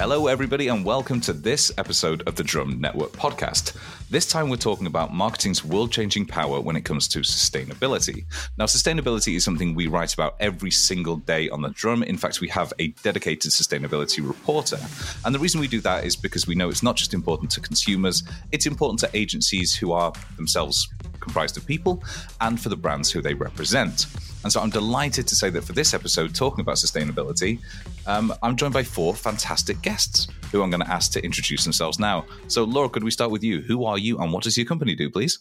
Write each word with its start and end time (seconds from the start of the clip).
Hello, 0.00 0.28
everybody, 0.28 0.68
and 0.68 0.82
welcome 0.82 1.20
to 1.20 1.34
this 1.34 1.70
episode 1.76 2.26
of 2.26 2.34
the 2.34 2.42
Drum 2.42 2.80
Network 2.80 3.12
podcast. 3.12 3.76
This 4.08 4.24
time, 4.24 4.48
we're 4.48 4.56
talking 4.56 4.86
about 4.86 5.12
marketing's 5.12 5.62
world 5.62 5.92
changing 5.92 6.24
power 6.24 6.58
when 6.58 6.74
it 6.74 6.86
comes 6.86 7.06
to 7.08 7.18
sustainability. 7.18 8.24
Now, 8.56 8.64
sustainability 8.64 9.36
is 9.36 9.44
something 9.44 9.74
we 9.74 9.88
write 9.88 10.14
about 10.14 10.36
every 10.40 10.70
single 10.70 11.16
day 11.16 11.50
on 11.50 11.60
the 11.60 11.68
Drum. 11.68 12.02
In 12.02 12.16
fact, 12.16 12.40
we 12.40 12.48
have 12.48 12.72
a 12.78 12.88
dedicated 13.02 13.50
sustainability 13.50 14.26
reporter. 14.26 14.78
And 15.26 15.34
the 15.34 15.38
reason 15.38 15.60
we 15.60 15.68
do 15.68 15.82
that 15.82 16.06
is 16.06 16.16
because 16.16 16.46
we 16.46 16.54
know 16.54 16.70
it's 16.70 16.82
not 16.82 16.96
just 16.96 17.12
important 17.12 17.50
to 17.50 17.60
consumers, 17.60 18.22
it's 18.52 18.64
important 18.64 19.00
to 19.00 19.10
agencies 19.14 19.74
who 19.74 19.92
are 19.92 20.14
themselves 20.36 20.88
comprised 21.20 21.56
of 21.56 21.66
people 21.66 22.02
and 22.40 22.60
for 22.60 22.68
the 22.68 22.76
brands 22.76 23.10
who 23.10 23.20
they 23.20 23.34
represent. 23.34 24.06
And 24.42 24.52
so 24.52 24.60
I'm 24.60 24.70
delighted 24.70 25.26
to 25.28 25.34
say 25.34 25.50
that 25.50 25.64
for 25.64 25.72
this 25.72 25.92
episode, 25.92 26.34
talking 26.34 26.60
about 26.60 26.76
sustainability, 26.76 27.60
um, 28.06 28.32
I'm 28.42 28.56
joined 28.56 28.72
by 28.72 28.82
four 28.82 29.14
fantastic 29.14 29.82
guests 29.82 30.28
who 30.50 30.62
I'm 30.62 30.70
going 30.70 30.82
to 30.82 30.90
ask 30.90 31.12
to 31.12 31.24
introduce 31.24 31.64
themselves 31.64 31.98
now. 31.98 32.24
So, 32.48 32.64
Laura, 32.64 32.88
could 32.88 33.04
we 33.04 33.10
start 33.10 33.30
with 33.30 33.44
you? 33.44 33.60
Who 33.60 33.84
are 33.84 33.98
you 33.98 34.18
and 34.18 34.32
what 34.32 34.42
does 34.42 34.56
your 34.56 34.66
company 34.66 34.94
do, 34.94 35.10
please? 35.10 35.38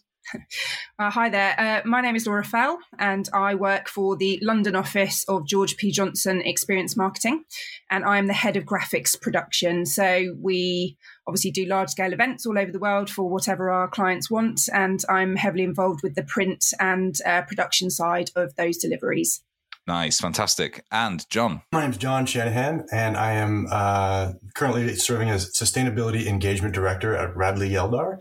Uh, 0.99 1.09
hi 1.09 1.29
there. 1.29 1.55
Uh, 1.57 1.81
my 1.87 2.01
name 2.01 2.15
is 2.15 2.27
Laura 2.27 2.43
Fell, 2.43 2.77
and 2.97 3.29
I 3.33 3.55
work 3.55 3.87
for 3.87 4.15
the 4.15 4.37
London 4.41 4.75
office 4.75 5.23
of 5.27 5.47
George 5.47 5.77
P. 5.77 5.91
Johnson 5.91 6.41
Experience 6.41 6.97
Marketing, 6.97 7.45
and 7.89 8.03
I 8.03 8.17
am 8.17 8.27
the 8.27 8.33
head 8.33 8.57
of 8.57 8.65
graphics 8.65 9.19
production. 9.19 9.85
So 9.85 10.35
we 10.39 10.97
obviously 11.25 11.51
do 11.51 11.65
large 11.65 11.89
scale 11.89 12.13
events 12.13 12.45
all 12.45 12.59
over 12.59 12.71
the 12.71 12.79
world 12.79 13.09
for 13.09 13.29
whatever 13.29 13.69
our 13.71 13.87
clients 13.87 14.29
want, 14.29 14.61
and 14.73 14.99
I'm 15.09 15.35
heavily 15.35 15.63
involved 15.63 16.01
with 16.03 16.15
the 16.15 16.23
print 16.23 16.65
and 16.79 17.15
uh, 17.25 17.43
production 17.43 17.89
side 17.89 18.29
of 18.35 18.55
those 18.55 18.77
deliveries. 18.77 19.41
Nice, 19.89 20.19
fantastic. 20.19 20.85
And 20.91 21.27
John. 21.31 21.63
My 21.71 21.81
name 21.81 21.89
is 21.89 21.97
John 21.97 22.27
Shanahan, 22.27 22.85
and 22.91 23.17
I 23.17 23.31
am 23.31 23.65
uh, 23.71 24.33
currently 24.53 24.93
serving 24.93 25.31
as 25.31 25.51
Sustainability 25.51 26.27
Engagement 26.27 26.75
Director 26.75 27.15
at 27.15 27.35
Radley 27.35 27.71
Yeldar. 27.71 28.19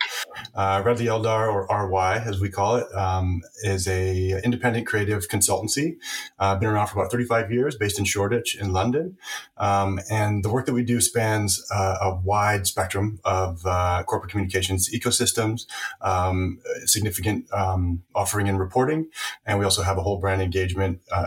Uh, 0.55 0.81
Radley 0.83 1.05
Yeldar, 1.05 1.53
or 1.53 1.67
RY 1.91 2.23
as 2.25 2.41
we 2.41 2.49
call 2.49 2.77
it, 2.77 2.87
um, 2.95 3.43
is 3.65 3.87
a 3.87 4.43
independent 4.43 4.87
creative 4.87 5.29
consultancy. 5.29 5.99
Uh, 6.39 6.57
been 6.57 6.71
around 6.71 6.87
for 6.87 7.01
about 7.01 7.13
35 7.13 7.53
years, 7.53 7.77
based 7.77 7.99
in 7.99 8.07
Shoreditch 8.07 8.57
in 8.59 8.73
London. 8.73 9.19
Um, 9.59 10.01
and 10.11 10.43
the 10.43 10.49
work 10.49 10.65
that 10.65 10.73
we 10.73 10.83
do 10.83 11.03
spans 11.03 11.63
uh, 11.71 11.97
a 12.01 12.15
wide 12.15 12.67
spectrum 12.67 13.21
of 13.27 13.61
uh, 13.67 14.05
corporate 14.05 14.31
communications 14.31 14.89
ecosystems, 14.89 15.67
um, 16.01 16.61
significant 16.87 17.45
um, 17.53 18.05
offering 18.15 18.49
and 18.49 18.59
reporting, 18.59 19.11
and 19.45 19.59
we 19.59 19.67
also 19.67 19.83
have 19.83 19.99
a 19.99 20.03
whole 20.03 20.17
brand 20.17 20.41
engagement 20.41 21.03
uh, 21.13 21.27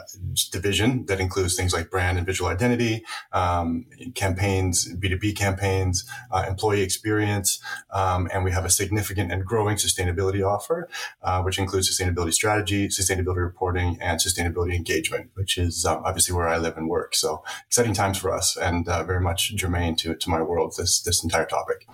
division 0.51 1.05
that 1.05 1.19
includes 1.19 1.55
things 1.55 1.73
like 1.73 1.89
brand 1.89 2.17
and 2.17 2.25
visual 2.25 2.49
identity, 2.49 3.03
um, 3.33 3.85
campaigns, 4.15 4.93
B2B 4.95 5.35
campaigns, 5.35 6.05
uh, 6.31 6.45
employee 6.47 6.81
experience, 6.81 7.61
um, 7.91 8.29
and 8.33 8.43
we 8.43 8.51
have 8.51 8.65
a 8.65 8.69
significant 8.69 9.31
and 9.31 9.45
growing 9.45 9.77
sustainability 9.77 10.45
offer, 10.45 10.89
uh, 11.23 11.41
which 11.41 11.59
includes 11.59 11.89
sustainability 11.89 12.33
strategy, 12.33 12.87
sustainability 12.87 13.37
reporting, 13.37 13.97
and 14.01 14.19
sustainability 14.19 14.75
engagement, 14.75 15.29
which 15.35 15.57
is 15.57 15.85
uh, 15.85 15.99
obviously 16.05 16.35
where 16.35 16.47
I 16.47 16.57
live 16.57 16.77
and 16.77 16.87
work. 16.87 17.15
So 17.15 17.43
exciting 17.67 17.93
times 17.93 18.17
for 18.17 18.33
us 18.33 18.57
and 18.57 18.87
uh, 18.87 19.03
very 19.03 19.21
much 19.21 19.55
germane 19.55 19.95
to, 19.97 20.15
to 20.15 20.29
my 20.29 20.41
world, 20.41 20.73
this, 20.77 21.01
this 21.01 21.23
entire 21.23 21.45
topic 21.45 21.85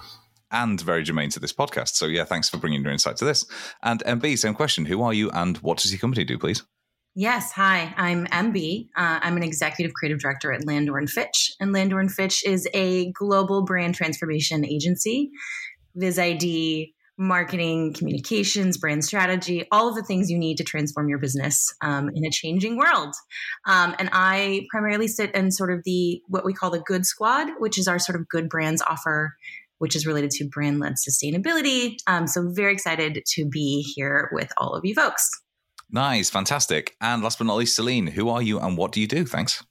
and 0.52 0.80
very 0.80 1.03
germane 1.03 1.30
to 1.30 1.39
this 1.39 1.52
podcast. 1.52 1.95
So, 1.95 2.05
yeah, 2.05 2.23
thanks 2.23 2.49
for 2.49 2.58
bringing 2.58 2.81
your 2.81 2.91
insight 2.91 3.17
to 3.17 3.25
this. 3.25 3.45
And 3.83 4.02
MB, 4.05 4.38
same 4.38 4.53
question. 4.53 4.85
Who 4.85 5.02
are 5.02 5.13
you 5.13 5.30
and 5.31 5.58
what 5.58 5.77
does 5.80 5.91
your 5.91 5.99
company 5.99 6.23
do, 6.23 6.38
please? 6.38 6.63
Yes, 7.20 7.52
hi, 7.52 7.96
I'm 7.98 8.28
MB. 8.28 8.90
Uh, 8.96 9.18
I'm 9.23 9.38
an 9.38 9.42
executive 9.42 9.92
creative 9.95 10.20
director 10.20 10.52
at 10.52 10.67
Landor 10.67 11.00
and 11.00 11.10
Fitch, 11.10 11.52
and 11.60 11.73
Landor 11.73 12.00
and 12.00 12.11
Fitch 12.14 12.45
is 12.45 12.70
a 12.76 13.11
global 13.14 13.64
brand 13.64 13.95
transformation 13.95 14.64
agency. 14.64 15.32
Viz 15.95 16.20
ID, 16.20 16.94
marketing, 17.17 17.94
communications, 17.94 18.77
brand 18.77 19.04
strategy, 19.04 19.66
all 19.72 19.89
of 19.89 19.95
the 19.95 20.04
things 20.04 20.30
you 20.30 20.38
need 20.38 20.58
to 20.58 20.64
transform 20.64 21.10
your 21.10 21.17
business 21.17 21.73
um, 21.82 22.11
in 22.14 22.23
a 22.23 22.30
changing 22.30 22.77
world. 22.77 23.16
Um, 23.66 23.95
and 23.98 24.11
I 24.14 24.67
primarily 24.70 25.08
sit 25.08 25.33
in 25.33 25.50
sort 25.50 25.73
of 25.73 25.82
the 25.86 26.22
what 26.27 26.45
we 26.45 26.54
call 26.54 26.70
the 26.70 26.83
Good 26.86 27.08
Squad, 27.08 27.48
which 27.58 27.80
is 27.80 27.88
our 27.88 27.98
sort 27.98 28.20
of 28.20 28.30
good 28.30 28.48
brands 28.48 28.83
offer 28.83 29.36
which 29.80 29.95
is 29.95 30.08
related 30.08 30.32
to 30.32 30.50
brand 30.50 30.80
led 30.80 30.94
sustainability. 30.94 31.98
Um, 32.08 32.26
so, 32.26 32.50
very 32.52 32.73
excited 32.73 33.23
to 33.33 33.45
be 33.45 33.82
here 33.95 34.30
with 34.33 34.52
all 34.58 34.73
of 34.73 34.83
you 34.86 34.95
folks. 34.95 35.30
Nice, 35.89 36.30
fantastic. 36.30 36.95
And 36.99 37.23
last 37.23 37.37
but 37.37 37.48
not 37.48 37.55
least, 37.55 37.75
Celine, 37.75 38.08
who 38.08 38.30
are 38.30 38.42
you 38.42 38.59
and 38.59 38.77
what 38.77 38.92
do 38.92 39.02
you 39.02 39.08
do? 39.08 39.25
Thanks. 39.25 39.64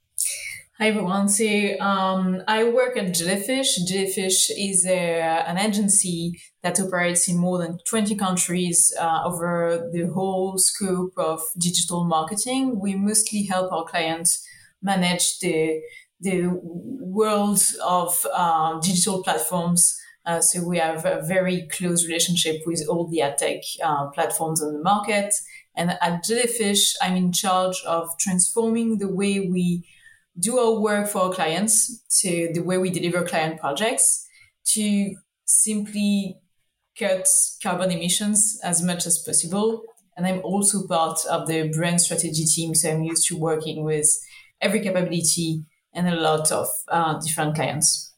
Hi 0.78 0.88
everyone. 0.88 1.30
So 1.30 1.46
um, 1.80 2.42
I 2.46 2.64
work 2.64 2.98
at 2.98 3.14
Jellyfish. 3.14 3.76
Jellyfish 3.86 4.50
is 4.50 4.84
a, 4.86 5.20
an 5.46 5.56
agency 5.56 6.38
that 6.62 6.78
operates 6.78 7.28
in 7.28 7.38
more 7.38 7.56
than 7.56 7.78
20 7.88 8.14
countries 8.16 8.92
uh, 9.00 9.22
over 9.24 9.88
the 9.92 10.06
whole 10.08 10.58
scope 10.58 11.14
of 11.16 11.40
digital 11.56 12.04
marketing. 12.04 12.78
We 12.78 12.94
mostly 12.94 13.44
help 13.44 13.72
our 13.72 13.84
clients 13.84 14.46
manage 14.82 15.38
the 15.38 15.80
the 16.20 16.48
world 16.62 17.62
of 17.82 18.26
uh, 18.34 18.78
digital 18.80 19.22
platforms. 19.22 19.96
Uh, 20.26 20.40
so 20.40 20.62
we 20.62 20.78
have 20.78 21.04
a 21.04 21.22
very 21.22 21.68
close 21.68 22.06
relationship 22.06 22.56
with 22.66 22.84
all 22.88 23.06
the 23.08 23.22
ad 23.22 23.38
tech 23.38 23.60
uh, 23.82 24.08
platforms 24.08 24.62
on 24.62 24.72
the 24.74 24.82
market. 24.82 25.32
And 25.76 25.96
at 26.00 26.24
Jellyfish, 26.24 26.94
I'm 27.02 27.16
in 27.16 27.32
charge 27.32 27.82
of 27.86 28.08
transforming 28.18 28.98
the 28.98 29.08
way 29.08 29.40
we 29.40 29.86
do 30.38 30.58
our 30.58 30.80
work 30.80 31.08
for 31.08 31.22
our 31.22 31.32
clients 31.32 32.02
to 32.20 32.50
the 32.52 32.60
way 32.60 32.78
we 32.78 32.90
deliver 32.90 33.22
client 33.22 33.60
projects 33.60 34.26
to 34.72 35.14
simply 35.44 36.38
cut 36.98 37.26
carbon 37.62 37.90
emissions 37.90 38.58
as 38.62 38.82
much 38.82 39.06
as 39.06 39.18
possible. 39.18 39.82
And 40.16 40.26
I'm 40.26 40.40
also 40.42 40.86
part 40.86 41.20
of 41.30 41.46
the 41.46 41.68
brand 41.68 42.00
strategy 42.00 42.44
team. 42.44 42.74
So 42.74 42.90
I'm 42.90 43.02
used 43.02 43.26
to 43.28 43.36
working 43.36 43.84
with 43.84 44.08
every 44.60 44.80
capability 44.80 45.64
and 45.92 46.08
a 46.08 46.16
lot 46.16 46.50
of 46.52 46.68
uh, 46.88 47.18
different 47.20 47.54
clients. 47.54 48.14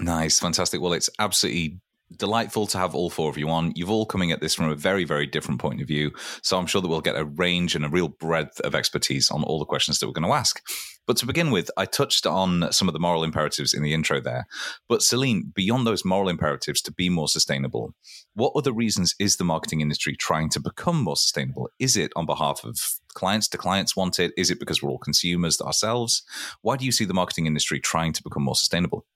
Nice, 0.00 0.38
fantastic. 0.38 0.80
Well, 0.80 0.92
it's 0.92 1.10
absolutely 1.18 1.80
delightful 2.16 2.66
to 2.68 2.78
have 2.78 2.94
all 2.94 3.10
four 3.10 3.30
of 3.30 3.38
you 3.38 3.48
on. 3.48 3.72
You've 3.74 3.90
all 3.90 4.06
coming 4.06 4.32
at 4.32 4.40
this 4.40 4.54
from 4.54 4.70
a 4.70 4.74
very, 4.74 5.04
very 5.04 5.26
different 5.26 5.60
point 5.60 5.80
of 5.80 5.88
view. 5.88 6.12
So 6.42 6.58
I'm 6.58 6.66
sure 6.66 6.80
that 6.80 6.88
we'll 6.88 7.00
get 7.00 7.16
a 7.16 7.24
range 7.24 7.74
and 7.74 7.84
a 7.84 7.88
real 7.88 8.08
breadth 8.08 8.60
of 8.60 8.74
expertise 8.74 9.30
on 9.30 9.42
all 9.44 9.58
the 9.58 9.64
questions 9.64 9.98
that 9.98 10.06
we're 10.06 10.12
going 10.12 10.28
to 10.28 10.36
ask. 10.36 10.62
But 11.06 11.16
to 11.18 11.26
begin 11.26 11.50
with, 11.50 11.70
I 11.76 11.86
touched 11.86 12.26
on 12.26 12.70
some 12.70 12.86
of 12.86 12.92
the 12.92 13.00
moral 13.00 13.24
imperatives 13.24 13.72
in 13.72 13.82
the 13.82 13.94
intro 13.94 14.20
there. 14.20 14.46
But 14.88 15.02
Celine, 15.02 15.52
beyond 15.54 15.86
those 15.86 16.04
moral 16.04 16.28
imperatives 16.28 16.82
to 16.82 16.92
be 16.92 17.08
more 17.08 17.28
sustainable, 17.28 17.94
what 18.34 18.52
other 18.54 18.72
reasons 18.72 19.14
is 19.18 19.36
the 19.36 19.44
marketing 19.44 19.80
industry 19.80 20.16
trying 20.16 20.50
to 20.50 20.60
become 20.60 21.02
more 21.02 21.16
sustainable? 21.16 21.70
Is 21.78 21.96
it 21.96 22.12
on 22.14 22.26
behalf 22.26 22.62
of 22.62 22.78
clients? 23.14 23.48
Do 23.48 23.56
clients 23.56 23.96
want 23.96 24.18
it? 24.18 24.32
Is 24.36 24.50
it 24.50 24.60
because 24.60 24.82
we're 24.82 24.90
all 24.90 24.98
consumers 24.98 25.60
ourselves? 25.62 26.22
Why 26.60 26.76
do 26.76 26.84
you 26.84 26.92
see 26.92 27.06
the 27.06 27.14
marketing 27.14 27.46
industry 27.46 27.80
trying 27.80 28.12
to 28.12 28.22
become 28.22 28.42
more 28.42 28.56
sustainable? 28.56 29.06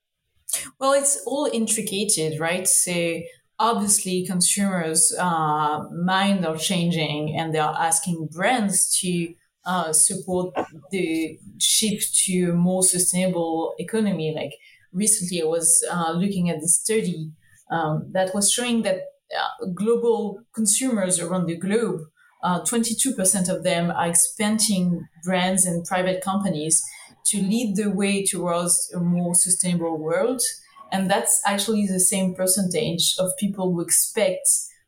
Well, 0.78 0.92
it's 0.92 1.22
all 1.26 1.48
intricated, 1.52 2.38
right? 2.40 2.66
So 2.66 3.20
obviously 3.58 4.26
consumers 4.26 5.14
uh, 5.18 5.84
mind 5.90 6.44
are 6.44 6.56
changing 6.56 7.36
and 7.38 7.54
they 7.54 7.58
are 7.58 7.76
asking 7.78 8.28
brands 8.32 8.98
to 9.00 9.34
uh, 9.64 9.92
support 9.92 10.54
the 10.90 11.38
shift 11.58 12.24
to 12.24 12.50
a 12.50 12.54
more 12.54 12.82
sustainable 12.82 13.74
economy. 13.78 14.34
Like 14.34 14.54
recently 14.92 15.40
I 15.42 15.46
was 15.46 15.84
uh, 15.90 16.12
looking 16.12 16.50
at 16.50 16.60
this 16.60 16.80
study 16.80 17.30
um, 17.70 18.10
that 18.12 18.34
was 18.34 18.50
showing 18.50 18.82
that 18.82 18.96
uh, 19.38 19.66
global 19.74 20.40
consumers 20.54 21.20
around 21.20 21.46
the 21.46 21.56
globe, 21.56 22.00
22% 22.44 23.48
uh, 23.48 23.54
of 23.54 23.62
them 23.62 23.92
are 23.92 24.08
expanding 24.08 25.06
brands 25.24 25.64
and 25.64 25.84
private 25.84 26.22
companies 26.22 26.82
to 27.26 27.38
lead 27.38 27.76
the 27.76 27.90
way 27.90 28.24
towards 28.24 28.90
a 28.94 29.00
more 29.00 29.34
sustainable 29.34 29.98
world. 29.98 30.40
And 30.90 31.10
that's 31.10 31.40
actually 31.46 31.86
the 31.86 32.00
same 32.00 32.34
percentage 32.34 33.14
of 33.18 33.36
people 33.38 33.72
who 33.72 33.80
expect 33.80 34.46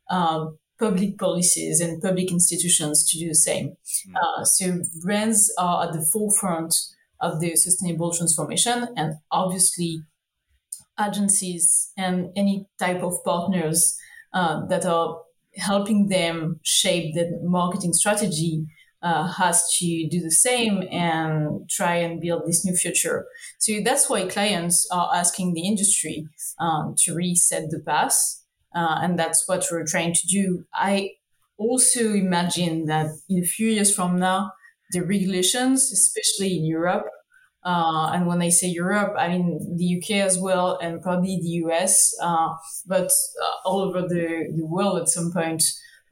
um, 0.09 0.57
public 0.77 1.17
policies 1.17 1.79
and 1.79 2.01
public 2.01 2.31
institutions 2.31 3.09
to 3.09 3.17
do 3.17 3.29
the 3.29 3.35
same. 3.35 3.75
Mm. 4.07 4.13
Uh, 4.15 4.43
so 4.43 4.81
brands 5.01 5.53
are 5.57 5.87
at 5.87 5.93
the 5.93 6.07
forefront 6.13 6.75
of 7.21 7.39
the 7.39 7.55
sustainable 7.55 8.11
transformation, 8.13 8.87
and 8.97 9.15
obviously, 9.31 10.03
agencies 10.99 11.91
and 11.97 12.29
any 12.35 12.67
type 12.77 13.01
of 13.01 13.23
partners 13.23 13.97
uh, 14.33 14.65
that 14.67 14.85
are 14.85 15.21
helping 15.55 16.09
them 16.09 16.59
shape 16.63 17.13
the 17.15 17.39
marketing 17.41 17.93
strategy 17.93 18.65
uh, 19.05 19.27
has 19.31 19.57
to 19.77 20.07
do 20.09 20.19
the 20.19 20.31
same 20.31 20.83
and 20.91 21.69
try 21.69 21.95
and 21.95 22.19
build 22.19 22.41
this 22.45 22.65
new 22.65 22.75
future. 22.75 23.27
So 23.59 23.73
that's 23.85 24.09
why 24.09 24.25
clients 24.25 24.87
are 24.91 25.09
asking 25.13 25.53
the 25.53 25.65
industry 25.67 26.27
um, 26.59 26.95
to 27.03 27.13
reset 27.13 27.69
the 27.69 27.79
path. 27.79 28.17
Uh, 28.75 28.97
and 29.01 29.17
that's 29.17 29.47
what 29.47 29.63
we're 29.71 29.85
trying 29.85 30.13
to 30.13 30.27
do. 30.27 30.65
I 30.73 31.11
also 31.57 32.13
imagine 32.13 32.87
that 32.87 33.07
in 33.29 33.43
a 33.43 33.47
few 33.55 33.69
years 33.69 33.93
from 33.95 34.19
now, 34.19 34.51
the 34.91 35.01
regulations, 35.01 35.91
especially 35.91 36.57
in 36.57 36.65
Europe, 36.65 37.05
Uh, 37.65 38.11
and 38.13 38.27
when 38.27 38.41
I 38.43 38.49
say 38.49 38.67
Europe, 38.67 39.13
I 39.17 39.27
mean 39.27 39.47
the 39.79 39.97
UK 39.97 40.09
as 40.29 40.37
well, 40.37 40.77
and 40.83 41.01
probably 41.01 41.39
the 41.41 41.53
US, 41.65 42.13
uh, 42.21 42.49
but 42.85 43.09
uh, 43.43 43.67
all 43.67 43.81
over 43.81 44.01
the, 44.01 44.53
the 44.55 44.67
world 44.75 45.01
at 45.01 45.09
some 45.09 45.31
point, 45.31 45.63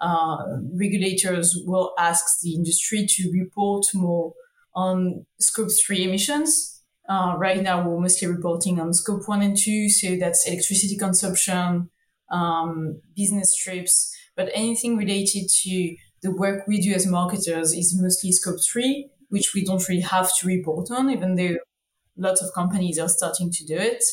uh, 0.04 0.38
regulators 0.74 1.58
will 1.66 1.94
ask 1.98 2.42
the 2.42 2.54
industry 2.54 3.06
to 3.08 3.32
report 3.32 3.86
more 3.94 4.34
on 4.76 5.26
scope 5.40 5.70
three 5.86 6.04
emissions. 6.04 6.82
Uh, 7.10 7.36
right 7.38 7.62
now, 7.62 7.88
we're 7.88 8.00
mostly 8.00 8.28
reporting 8.28 8.80
on 8.80 8.94
scope 8.94 9.28
one 9.28 9.42
and 9.42 9.58
two, 9.58 9.90
so 9.90 10.16
that's 10.16 10.48
electricity 10.48 10.98
consumption, 10.98 11.90
um, 12.32 13.02
business 13.16 13.56
trips, 13.56 14.16
but 14.36 14.50
anything 14.54 14.98
related 14.98 15.50
to 15.50 15.96
the 16.22 16.32
work 16.32 16.68
we 16.68 16.80
do 16.82 16.94
as 16.94 17.06
marketers 17.06 17.74
is 17.74 17.98
mostly 18.00 18.32
scope 18.32 18.60
three 18.72 19.10
which 19.34 19.56
we 19.56 19.66
don't 19.66 19.90
really 19.90 20.00
have 20.00 20.30
to 20.38 20.46
report 20.46 20.92
on, 20.92 21.10
even 21.10 21.34
though 21.34 21.56
lots 22.16 22.40
of 22.44 22.54
companies 22.54 23.00
are 23.00 23.10
starting 23.10 23.50
to 23.50 23.66
do 23.66 23.76
it. 23.76 24.04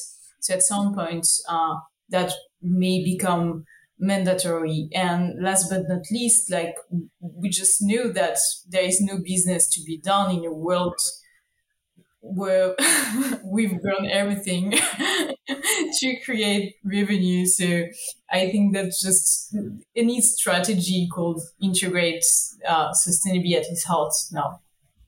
So 0.40 0.54
at 0.54 0.62
some 0.62 0.94
point, 0.94 1.28
uh, 1.46 1.74
that 2.08 2.32
may 2.62 3.04
become 3.04 3.66
mandatory. 4.00 4.88
And 4.94 5.40
last 5.42 5.70
but 5.70 5.82
not 5.88 6.02
least, 6.10 6.50
like 6.50 6.74
we 7.20 7.48
just 7.48 7.82
knew 7.82 8.12
that 8.12 8.38
there 8.68 8.84
is 8.84 9.00
no 9.00 9.18
business 9.22 9.68
to 9.68 9.82
be 9.82 9.98
done 9.98 10.34
in 10.34 10.44
a 10.44 10.52
world 10.52 10.98
where 12.22 12.74
we've 13.44 13.80
grown 13.80 14.06
everything 14.06 14.72
to 16.00 16.16
create 16.24 16.74
revenue. 16.84 17.46
So 17.46 17.84
I 18.30 18.50
think 18.50 18.74
that's 18.74 19.02
just 19.02 19.56
any 19.96 20.20
strategy 20.20 21.08
called 21.12 21.42
integrate 21.62 22.24
uh, 22.68 22.90
sustainability 22.92 23.56
at 23.56 23.66
its 23.70 23.84
heart 23.84 24.12
now 24.32 24.60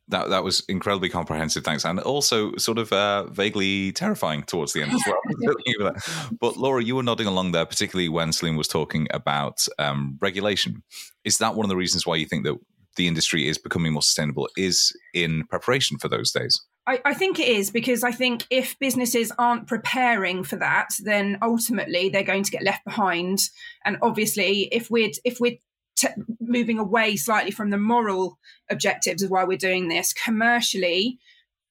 that 0.09 0.31
that 0.31 0.45
was 0.45 0.61
incredibly 0.69 1.09
comprehensive. 1.09 1.65
Thanks, 1.65 1.85
and 1.85 1.99
also 2.01 2.55
sort 2.57 2.79
of 2.79 2.93
uh, 2.93 3.25
vaguely 3.25 3.93
terrifying 3.93 4.43
towards 4.43 4.73
the 4.73 4.83
end 4.83 4.93
as 4.93 5.03
well. 5.07 5.95
but 6.41 6.57
Laura, 6.57 6.83
you 6.83 6.97
were 6.97 7.03
nodding 7.03 7.27
along 7.27 7.53
there, 7.53 7.67
particularly 7.67 8.09
when 8.09 8.33
Celine 8.33 8.57
was 8.57 8.69
talking 8.69 9.07
about 9.11 9.67
um, 9.79 10.19
regulation. 10.21 10.83
Is 11.25 11.39
that 11.39 11.55
one 11.55 11.65
of 11.65 11.71
the 11.71 11.77
reasons 11.77 12.07
why 12.07 12.17
you 12.17 12.27
think 12.27 12.45
that 12.45 12.59
the 12.97 13.09
industry 13.09 13.49
is 13.49 13.59
becoming 13.59 13.93
more 13.93 14.03
sustainable? 14.03 14.49
Is 14.57 14.97
in 15.15 15.47
preparation 15.47 15.99
for 15.99 16.09
those 16.09 16.33
days? 16.33 16.61
I, 16.87 17.01
I, 17.05 17.15
think 17.15 17.39
it 17.39 17.47
is 17.47 17.71
because 17.71 18.03
I 18.03 18.11
think 18.11 18.45
if 18.51 18.77
businesses 18.81 19.31
aren't 19.39 19.69
preparing 19.69 20.43
for 20.43 20.57
that, 20.57 20.89
then 21.05 21.39
ultimately 21.41 22.09
they're 22.09 22.25
going 22.25 22.43
to 22.43 22.51
get 22.51 22.65
left 22.65 22.85
behind. 22.85 23.39
And 23.85 23.99
obviously, 24.03 24.63
if 24.73 24.91
we're 24.91 25.13
if 25.25 25.39
we're 25.39 25.59
t- 25.97 26.09
moving 26.41 26.79
away 26.79 27.17
slightly 27.17 27.50
from 27.50 27.71
the 27.71 27.79
moral 27.79 28.39
objectives 28.71 29.23
of 29.23 29.31
why 29.31 29.44
we're 29.44 29.59
doing 29.59 29.89
this 29.89 30.12
commercially 30.12 31.19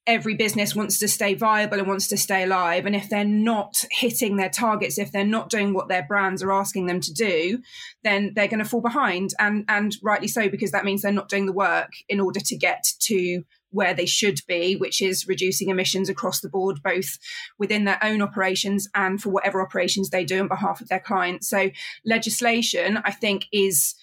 every 0.08 0.34
business 0.34 0.76
wants 0.76 0.98
to 0.98 1.08
stay 1.08 1.36
viable 1.36 1.78
and 1.78 1.88
wants 1.88 2.08
to 2.08 2.18
stay 2.18 2.44
alive 2.44 2.86
and 2.86 2.96
if 2.96 3.08
they're 3.10 3.24
not 3.24 3.86
hitting 3.92 4.36
their 4.36 4.50
targets 4.50 4.98
if 4.98 5.12
they're 5.12 5.24
not 5.24 5.50
doing 5.50 5.74
what 5.74 5.90
their 5.90 6.04
brands 6.04 6.42
are 6.42 6.52
asking 6.52 6.88
them 6.88 7.00
to 7.00 7.14
do 7.14 7.62
then 8.04 8.32
they're 8.36 8.48
going 8.48 8.64
to 8.64 8.68
fall 8.68 8.82
behind 8.82 9.32
and 9.38 9.64
and 9.68 9.98
rightly 10.02 10.28
so 10.28 10.50
because 10.50 10.72
that 10.72 10.86
means 10.86 11.02
they're 11.02 11.12
not 11.12 11.30
doing 11.30 11.46
the 11.46 11.54
work 11.54 11.92
in 12.10 12.20
order 12.20 12.40
to 12.40 12.58
get 12.58 12.84
to 13.00 13.44
where 13.72 13.94
they 13.94 14.06
should 14.06 14.40
be, 14.48 14.76
which 14.76 15.02
is 15.02 15.28
reducing 15.28 15.70
emissions 15.70 16.10
across 16.10 16.42
the 16.42 16.50
board, 16.50 16.84
both 16.84 17.18
within 17.58 17.86
their 17.86 17.98
own 18.04 18.22
operations 18.22 18.88
and 18.94 19.22
for 19.22 19.30
whatever 19.30 19.62
operations 19.62 20.10
they 20.10 20.26
do 20.26 20.42
on 20.42 20.48
behalf 20.48 20.82
of 20.82 20.90
their 20.90 21.00
clients. 21.00 21.50
So, 21.50 21.72
legislation, 22.06 23.00
I 23.04 23.12
think, 23.12 23.46
is 23.52 23.96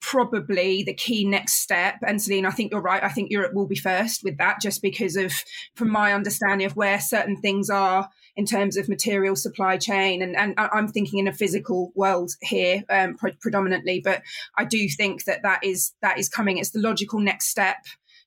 probably 0.00 0.82
the 0.82 0.94
key 0.94 1.24
next 1.24 1.54
step. 1.54 1.96
And 2.06 2.20
Celine, 2.20 2.46
I 2.46 2.50
think 2.50 2.72
you're 2.72 2.80
right. 2.80 3.02
I 3.02 3.10
think 3.10 3.30
Europe 3.30 3.54
will 3.54 3.66
be 3.66 3.76
first 3.76 4.24
with 4.24 4.38
that, 4.38 4.60
just 4.60 4.82
because 4.82 5.16
of, 5.16 5.32
from 5.74 5.90
my 5.90 6.12
understanding 6.12 6.66
of 6.66 6.76
where 6.76 7.00
certain 7.00 7.36
things 7.36 7.68
are 7.70 8.08
in 8.36 8.46
terms 8.46 8.76
of 8.76 8.88
material 8.88 9.36
supply 9.36 9.76
chain. 9.76 10.22
And, 10.22 10.36
and 10.36 10.54
I'm 10.56 10.88
thinking 10.88 11.18
in 11.18 11.28
a 11.28 11.32
physical 11.32 11.92
world 11.94 12.30
here 12.40 12.84
um, 12.88 13.16
pre- 13.16 13.36
predominantly, 13.40 14.00
but 14.00 14.22
I 14.56 14.64
do 14.64 14.88
think 14.88 15.24
that 15.24 15.42
that 15.42 15.64
is 15.64 15.92
that 16.00 16.18
is 16.18 16.28
coming. 16.28 16.58
It's 16.58 16.70
the 16.70 16.80
logical 16.80 17.20
next 17.20 17.48
step 17.48 17.76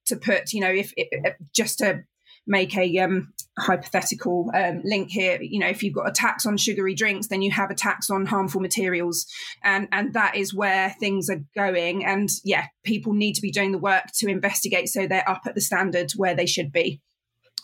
to 0.05 0.15
put, 0.15 0.53
you 0.53 0.61
know, 0.61 0.71
if, 0.71 0.93
if 0.97 1.35
just 1.53 1.79
to 1.79 2.03
make 2.45 2.77
a 2.77 2.99
um, 2.99 3.33
hypothetical 3.57 4.51
um, 4.53 4.81
link 4.83 5.09
here. 5.09 5.39
You 5.41 5.59
know, 5.59 5.67
if 5.67 5.83
you've 5.83 5.93
got 5.93 6.09
a 6.09 6.11
tax 6.11 6.45
on 6.45 6.57
sugary 6.57 6.95
drinks, 6.95 7.27
then 7.27 7.41
you 7.41 7.51
have 7.51 7.69
a 7.69 7.75
tax 7.75 8.09
on 8.09 8.25
harmful 8.25 8.61
materials, 8.61 9.25
and 9.63 9.87
and 9.91 10.13
that 10.13 10.35
is 10.35 10.53
where 10.53 10.95
things 10.99 11.29
are 11.29 11.43
going. 11.55 12.05
And 12.05 12.29
yeah, 12.43 12.65
people 12.83 13.13
need 13.13 13.33
to 13.33 13.41
be 13.41 13.51
doing 13.51 13.71
the 13.71 13.77
work 13.77 14.05
to 14.15 14.27
investigate 14.27 14.89
so 14.89 15.07
they're 15.07 15.29
up 15.29 15.43
at 15.45 15.55
the 15.55 15.61
standard 15.61 16.11
where 16.13 16.35
they 16.35 16.45
should 16.45 16.71
be. 16.71 17.01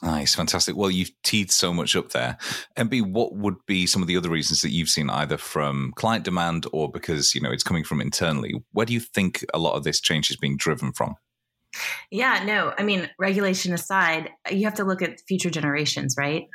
Nice, 0.01 0.33
fantastic. 0.33 0.77
Well, 0.77 0.89
you've 0.89 1.11
teed 1.23 1.51
so 1.51 1.73
much 1.73 1.95
up 1.95 2.11
there. 2.11 2.37
MB, 2.77 3.11
what 3.11 3.35
would 3.35 3.57
be 3.67 3.85
some 3.85 4.01
of 4.01 4.07
the 4.07 4.15
other 4.15 4.29
reasons 4.29 4.61
that 4.61 4.71
you've 4.71 4.89
seen 4.89 5.09
either 5.09 5.37
from 5.37 5.91
client 5.97 6.23
demand 6.23 6.65
or 6.71 6.89
because, 6.89 7.35
you 7.35 7.41
know, 7.41 7.51
it's 7.51 7.63
coming 7.63 7.83
from 7.83 7.99
internally? 7.99 8.53
Where 8.71 8.85
do 8.85 8.93
you 8.93 9.01
think 9.01 9.43
a 9.53 9.59
lot 9.59 9.73
of 9.73 9.83
this 9.83 9.99
change 9.99 10.31
is 10.31 10.37
being 10.37 10.55
driven 10.55 10.93
from? 10.93 11.15
Yeah, 12.11 12.43
no, 12.45 12.73
I 12.77 12.83
mean, 12.83 13.09
regulation 13.19 13.73
aside, 13.73 14.31
you 14.49 14.63
have 14.65 14.73
to 14.75 14.83
look 14.83 15.01
at 15.01 15.21
future 15.27 15.49
generations, 15.49 16.15
right? 16.17 16.47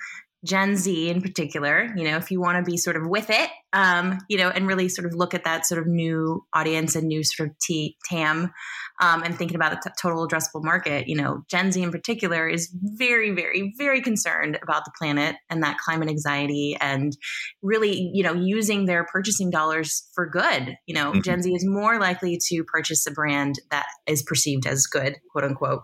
Gen 0.45 0.77
Z 0.77 1.09
in 1.09 1.23
particular, 1.23 1.89
you 1.97 2.05
know, 2.05 2.17
if 2.17 2.31
you 2.31 2.41
want 2.41 2.65
to 2.65 2.71
be 2.71 2.77
sort 2.77 2.97
of 2.97 3.07
with 3.07 3.31
it, 3.31 3.51
um, 3.73 4.19
you 4.29 4.37
know, 4.37 4.51
and 4.51 4.67
really 4.67 4.89
sort 4.89 5.07
of 5.07 5.15
look 5.15 5.35
at 5.35 5.45
that 5.45 5.67
sort 5.67 5.81
of 5.81 5.87
new 5.87 6.45
audience 6.55 6.95
and 6.95 7.09
new 7.09 7.25
sort 7.25 7.49
of 7.49 7.59
T- 7.59 7.97
TAM 8.09 8.53
um, 9.01 9.23
and 9.23 9.37
thinking 9.37 9.57
about 9.57 9.73
the 9.73 9.89
t- 9.89 9.95
total 10.01 10.29
addressable 10.29 10.63
market, 10.63 11.09
you 11.09 11.17
know, 11.17 11.43
Gen 11.51 11.73
Z 11.73 11.83
in 11.83 11.91
particular 11.91 12.47
is 12.47 12.71
very, 12.75 13.31
very, 13.31 13.73
very 13.79 14.01
concerned 14.03 14.59
about 14.63 14.85
the 14.85 14.93
planet 14.99 15.37
and 15.49 15.63
that 15.63 15.79
climate 15.79 16.09
anxiety 16.09 16.77
and 16.81 17.17
really, 17.63 18.11
you 18.13 18.23
know, 18.23 18.35
using 18.35 18.85
their 18.85 19.05
purchasing 19.05 19.51
dollars 19.51 20.09
for 20.15 20.29
good. 20.29 20.77
You 20.87 20.95
know, 20.95 21.13
mm-hmm. 21.13 21.23
Gen 21.23 21.43
Z 21.43 21.53
is 21.53 21.65
more 21.67 21.99
likely 21.99 22.39
to 22.51 22.65
purchase 22.65 23.07
a 23.07 23.11
brand 23.11 23.57
that 23.71 23.87
is 24.07 24.23
perceived 24.23 24.67
as 24.67 24.87
good, 24.87 25.17
quote 25.33 25.45
unquote, 25.45 25.83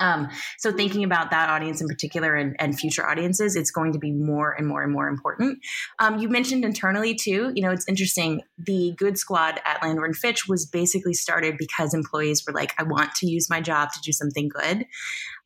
um, 0.00 0.28
so 0.58 0.72
thinking 0.72 1.04
about 1.04 1.30
that 1.30 1.48
audience 1.48 1.80
in 1.80 1.88
particular 1.88 2.34
and, 2.34 2.54
and, 2.58 2.78
future 2.78 3.06
audiences, 3.08 3.56
it's 3.56 3.70
going 3.70 3.92
to 3.92 3.98
be 3.98 4.12
more 4.12 4.52
and 4.52 4.66
more 4.66 4.82
and 4.82 4.92
more 4.92 5.08
important. 5.08 5.58
Um, 5.98 6.18
you 6.18 6.28
mentioned 6.28 6.64
internally 6.64 7.14
too. 7.14 7.52
You 7.54 7.62
know, 7.62 7.70
it's 7.70 7.88
interesting. 7.88 8.42
The 8.58 8.94
Good 8.96 9.18
Squad 9.18 9.60
at 9.64 9.82
Landor 9.82 10.04
and 10.04 10.16
Fitch 10.16 10.46
was 10.46 10.66
basically 10.66 11.14
started 11.14 11.56
because 11.58 11.94
employees 11.94 12.44
were 12.46 12.52
like, 12.52 12.74
"I 12.78 12.82
want 12.82 13.14
to 13.16 13.26
use 13.26 13.48
my 13.48 13.60
job 13.60 13.90
to 13.92 14.00
do 14.02 14.12
something 14.12 14.48
good." 14.48 14.86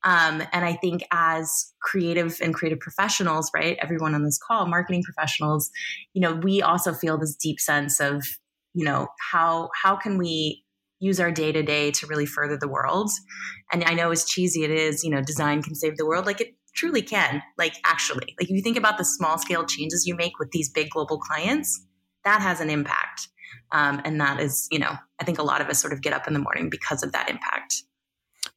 Um, 0.02 0.42
and 0.52 0.64
I 0.64 0.74
think 0.74 1.02
as 1.12 1.72
creative 1.80 2.38
and 2.42 2.54
creative 2.54 2.80
professionals, 2.80 3.50
right, 3.54 3.76
everyone 3.80 4.14
on 4.14 4.24
this 4.24 4.38
call, 4.38 4.66
marketing 4.66 5.02
professionals, 5.02 5.70
you 6.14 6.20
know, 6.20 6.34
we 6.34 6.62
also 6.62 6.92
feel 6.92 7.18
this 7.18 7.36
deep 7.36 7.60
sense 7.60 8.00
of, 8.00 8.24
you 8.74 8.84
know, 8.84 9.08
how 9.32 9.70
how 9.82 9.96
can 9.96 10.18
we 10.18 10.64
use 11.00 11.18
our 11.18 11.32
day 11.32 11.50
to 11.50 11.62
day 11.62 11.90
to 11.90 12.06
really 12.06 12.26
further 12.26 12.56
the 12.56 12.68
world. 12.68 13.10
And 13.72 13.82
I 13.84 13.94
know 13.94 14.10
as 14.10 14.24
cheesy 14.24 14.64
it 14.64 14.70
is, 14.70 15.02
you 15.02 15.10
know, 15.10 15.22
design 15.22 15.62
can 15.62 15.74
save 15.74 15.96
the 15.96 16.06
world. 16.06 16.26
Like 16.26 16.40
it 16.40 16.54
truly 16.74 17.02
can. 17.02 17.42
Like 17.58 17.74
actually, 17.84 18.36
like 18.38 18.48
if 18.48 18.50
you 18.50 18.62
think 18.62 18.76
about 18.76 18.98
the 18.98 19.04
small 19.04 19.38
scale 19.38 19.64
changes 19.64 20.06
you 20.06 20.14
make 20.14 20.38
with 20.38 20.50
these 20.52 20.70
big 20.70 20.90
global 20.90 21.18
clients, 21.18 21.84
that 22.24 22.40
has 22.40 22.60
an 22.60 22.70
impact. 22.70 23.28
Um, 23.72 24.00
and 24.04 24.20
that 24.20 24.40
is, 24.40 24.68
you 24.70 24.78
know, 24.78 24.94
I 25.20 25.24
think 25.24 25.38
a 25.38 25.42
lot 25.42 25.60
of 25.60 25.68
us 25.68 25.80
sort 25.80 25.92
of 25.92 26.02
get 26.02 26.12
up 26.12 26.26
in 26.26 26.34
the 26.34 26.38
morning 26.38 26.68
because 26.70 27.02
of 27.02 27.12
that 27.12 27.30
impact. 27.30 27.82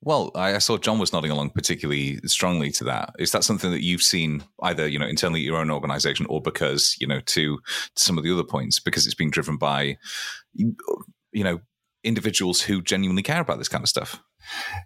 Well, 0.01 0.31
I 0.35 0.57
saw 0.57 0.77
John 0.77 1.00
was 1.00 1.13
nodding 1.13 1.31
along 1.31 1.51
particularly 1.51 2.17
strongly 2.25 2.71
to 2.71 2.83
that. 2.85 3.13
Is 3.19 3.31
that 3.31 3.45
something 3.45 3.71
that 3.71 3.83
you've 3.83 4.01
seen 4.01 4.43
either, 4.62 4.85
you 4.85 5.00
know, 5.00 5.07
internally 5.07 5.39
at 5.39 5.45
your 5.45 5.57
own 5.57 5.71
organization 5.71 6.25
or 6.27 6.41
because, 6.41 6.95
you 7.00 7.07
know, 7.07 7.21
to, 7.21 7.57
to 7.57 7.62
some 7.95 8.17
of 8.17 8.25
the 8.25 8.33
other 8.33 8.43
points, 8.43 8.81
because 8.81 9.05
it's 9.05 9.15
being 9.15 9.29
driven 9.29 9.55
by, 9.55 9.97
you 10.53 10.75
know, 11.43 11.62
individuals 12.03 12.62
who 12.62 12.81
genuinely 12.81 13.24
care 13.24 13.41
about 13.41 13.57
this 13.57 13.67
kind 13.67 13.83
of 13.83 13.89
stuff. 13.89 14.22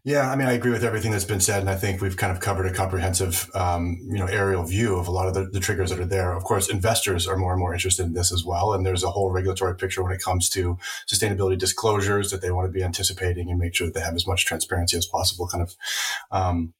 Yeah, 0.03 0.29
I 0.29 0.35
mean, 0.35 0.47
I 0.47 0.53
agree 0.53 0.71
with 0.71 0.83
everything 0.83 1.11
that's 1.11 1.25
been 1.25 1.39
said, 1.39 1.61
and 1.61 1.69
I 1.69 1.75
think 1.75 1.99
we've 1.99 2.15
kind 2.15 2.31
of 2.31 2.39
covered 2.39 2.67
a 2.67 2.73
comprehensive, 2.73 3.49
um, 3.55 3.97
you 4.07 4.19
know, 4.19 4.27
aerial 4.27 4.63
view 4.63 4.95
of 4.95 5.07
a 5.07 5.11
lot 5.11 5.27
of 5.27 5.33
the, 5.33 5.45
the, 5.45 5.59
triggers 5.59 5.89
that 5.89 5.99
are 5.99 6.05
there. 6.05 6.33
Of 6.33 6.43
course, 6.43 6.69
investors 6.69 7.27
are 7.27 7.37
more 7.37 7.53
and 7.53 7.59
more 7.59 7.73
interested 7.73 8.05
in 8.05 8.13
this 8.13 8.31
as 8.31 8.45
well, 8.45 8.73
and 8.73 8.85
there's 8.85 9.03
a 9.03 9.09
whole 9.09 9.31
regulatory 9.31 9.75
picture 9.75 10.03
when 10.03 10.11
it 10.13 10.21
comes 10.21 10.47
to 10.49 10.77
sustainability 11.11 11.57
disclosures 11.57 12.29
that 12.29 12.41
they 12.41 12.51
want 12.51 12.67
to 12.67 12.71
be 12.71 12.83
anticipating 12.83 13.49
and 13.49 13.59
make 13.59 13.73
sure 13.73 13.87
that 13.87 13.93
they 13.95 14.01
have 14.01 14.15
as 14.15 14.27
much 14.27 14.45
transparency 14.45 14.95
as 14.95 15.07
possible, 15.07 15.47
kind 15.47 15.63
of 15.63 15.75
um, 16.31 16.73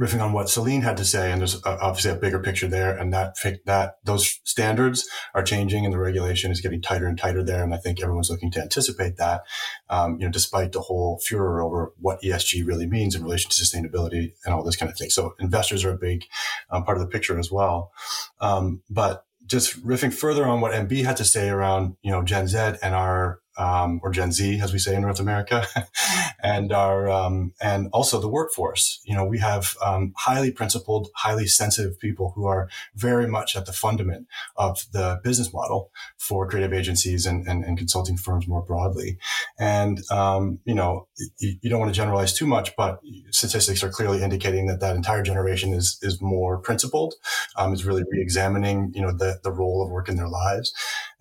riffing 0.00 0.22
on 0.22 0.32
what 0.32 0.48
Celine 0.48 0.82
had 0.82 0.96
to 0.98 1.04
say, 1.04 1.32
and 1.32 1.40
there's 1.40 1.62
obviously 1.64 2.10
a 2.10 2.16
bigger 2.16 2.38
picture 2.38 2.66
there, 2.66 2.96
and 2.96 3.12
that 3.12 3.36
that 3.64 3.98
those 4.04 4.40
standards 4.44 5.08
are 5.34 5.42
changing, 5.42 5.84
and 5.84 5.94
the 5.94 5.98
regulation 5.98 6.50
is 6.50 6.60
getting 6.60 6.82
tighter 6.82 7.06
and 7.06 7.18
tighter 7.18 7.42
there, 7.42 7.64
and 7.64 7.72
I 7.74 7.78
think 7.78 8.02
everyone's 8.02 8.30
looking 8.30 8.50
to 8.52 8.60
anticipate 8.60 9.16
that. 9.16 9.42
Um, 9.88 10.18
you 10.18 10.26
know, 10.26 10.32
despite 10.32 10.72
the 10.72 10.80
whole 10.80 11.18
furor 11.26 11.62
over 11.62 11.92
what 11.98 12.20
ESG 12.22 12.66
really 12.66 12.86
means 12.86 13.14
in 13.14 13.22
relation 13.22 13.50
to 13.50 13.56
sustainability 13.56 14.32
and 14.44 14.54
all 14.54 14.62
this 14.62 14.76
kind 14.76 14.90
of 14.90 14.98
thing. 14.98 15.10
So 15.10 15.34
investors 15.38 15.84
are 15.84 15.92
a 15.92 15.98
big 15.98 16.24
um, 16.70 16.84
part 16.84 16.98
of 16.98 17.02
the 17.02 17.10
picture 17.10 17.38
as 17.38 17.50
well. 17.50 17.92
Um, 18.40 18.82
but 18.90 19.24
just 19.46 19.84
riffing 19.86 20.12
further 20.12 20.44
on 20.44 20.60
what 20.60 20.72
MB 20.72 21.04
had 21.04 21.16
to 21.18 21.24
say 21.24 21.48
around 21.48 21.96
you 22.02 22.10
know 22.10 22.22
Gen 22.22 22.48
Z 22.48 22.58
and 22.82 22.94
our 22.94 23.40
um, 23.58 24.00
or 24.02 24.10
Gen 24.10 24.32
Z, 24.32 24.60
as 24.60 24.72
we 24.72 24.78
say 24.78 24.94
in 24.94 25.02
North 25.02 25.20
America, 25.20 25.66
and 26.42 26.72
our 26.72 27.08
um, 27.08 27.52
and 27.60 27.88
also 27.92 28.20
the 28.20 28.28
workforce. 28.28 29.00
You 29.04 29.14
know, 29.14 29.24
we 29.24 29.38
have 29.38 29.76
um, 29.84 30.12
highly 30.16 30.50
principled, 30.50 31.08
highly 31.14 31.46
sensitive 31.46 31.98
people 31.98 32.32
who 32.34 32.46
are 32.46 32.68
very 32.94 33.26
much 33.26 33.56
at 33.56 33.66
the 33.66 33.72
fundament 33.72 34.26
of 34.56 34.86
the 34.92 35.20
business 35.22 35.52
model 35.52 35.90
for 36.18 36.48
creative 36.48 36.72
agencies 36.72 37.26
and, 37.26 37.46
and, 37.46 37.64
and 37.64 37.78
consulting 37.78 38.16
firms 38.16 38.46
more 38.46 38.62
broadly. 38.62 39.18
And 39.58 40.00
um, 40.10 40.60
you 40.64 40.74
know, 40.74 41.08
you, 41.38 41.56
you, 41.60 41.70
don't 41.70 41.80
want 41.80 41.92
to 41.92 41.96
generalize 41.96 42.32
too 42.32 42.46
much, 42.46 42.76
but 42.76 43.00
statistics 43.30 43.82
are 43.82 43.90
clearly 43.90 44.22
indicating 44.22 44.66
that 44.66 44.80
that 44.80 44.96
entire 44.96 45.22
generation 45.22 45.72
is 45.72 45.98
is 46.02 46.20
more 46.20 46.58
principled, 46.58 47.14
um, 47.56 47.72
is 47.72 47.84
really 47.84 48.04
re-examining 48.10 48.92
you 48.94 49.02
know 49.02 49.12
the 49.12 49.40
the 49.42 49.50
role 49.50 49.82
of 49.82 49.90
work 49.90 50.08
in 50.08 50.16
their 50.16 50.28
lives. 50.28 50.72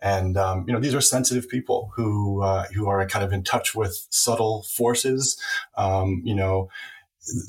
And 0.06 0.38
um, 0.38 0.66
you 0.68 0.74
know, 0.74 0.80
these 0.80 0.94
are 0.94 1.02
sensitive 1.02 1.50
people 1.50 1.92
who 1.96 2.44
uh, 2.44 2.66
who 2.76 2.88
are 2.88 3.04
kind 3.08 3.26
of 3.26 3.34
in 3.34 3.44
touch 3.44 3.74
with 3.74 4.06
subtle 4.12 4.64
forces. 4.76 5.36
Um, 5.76 6.22
you 6.24 6.36
know, 6.36 6.70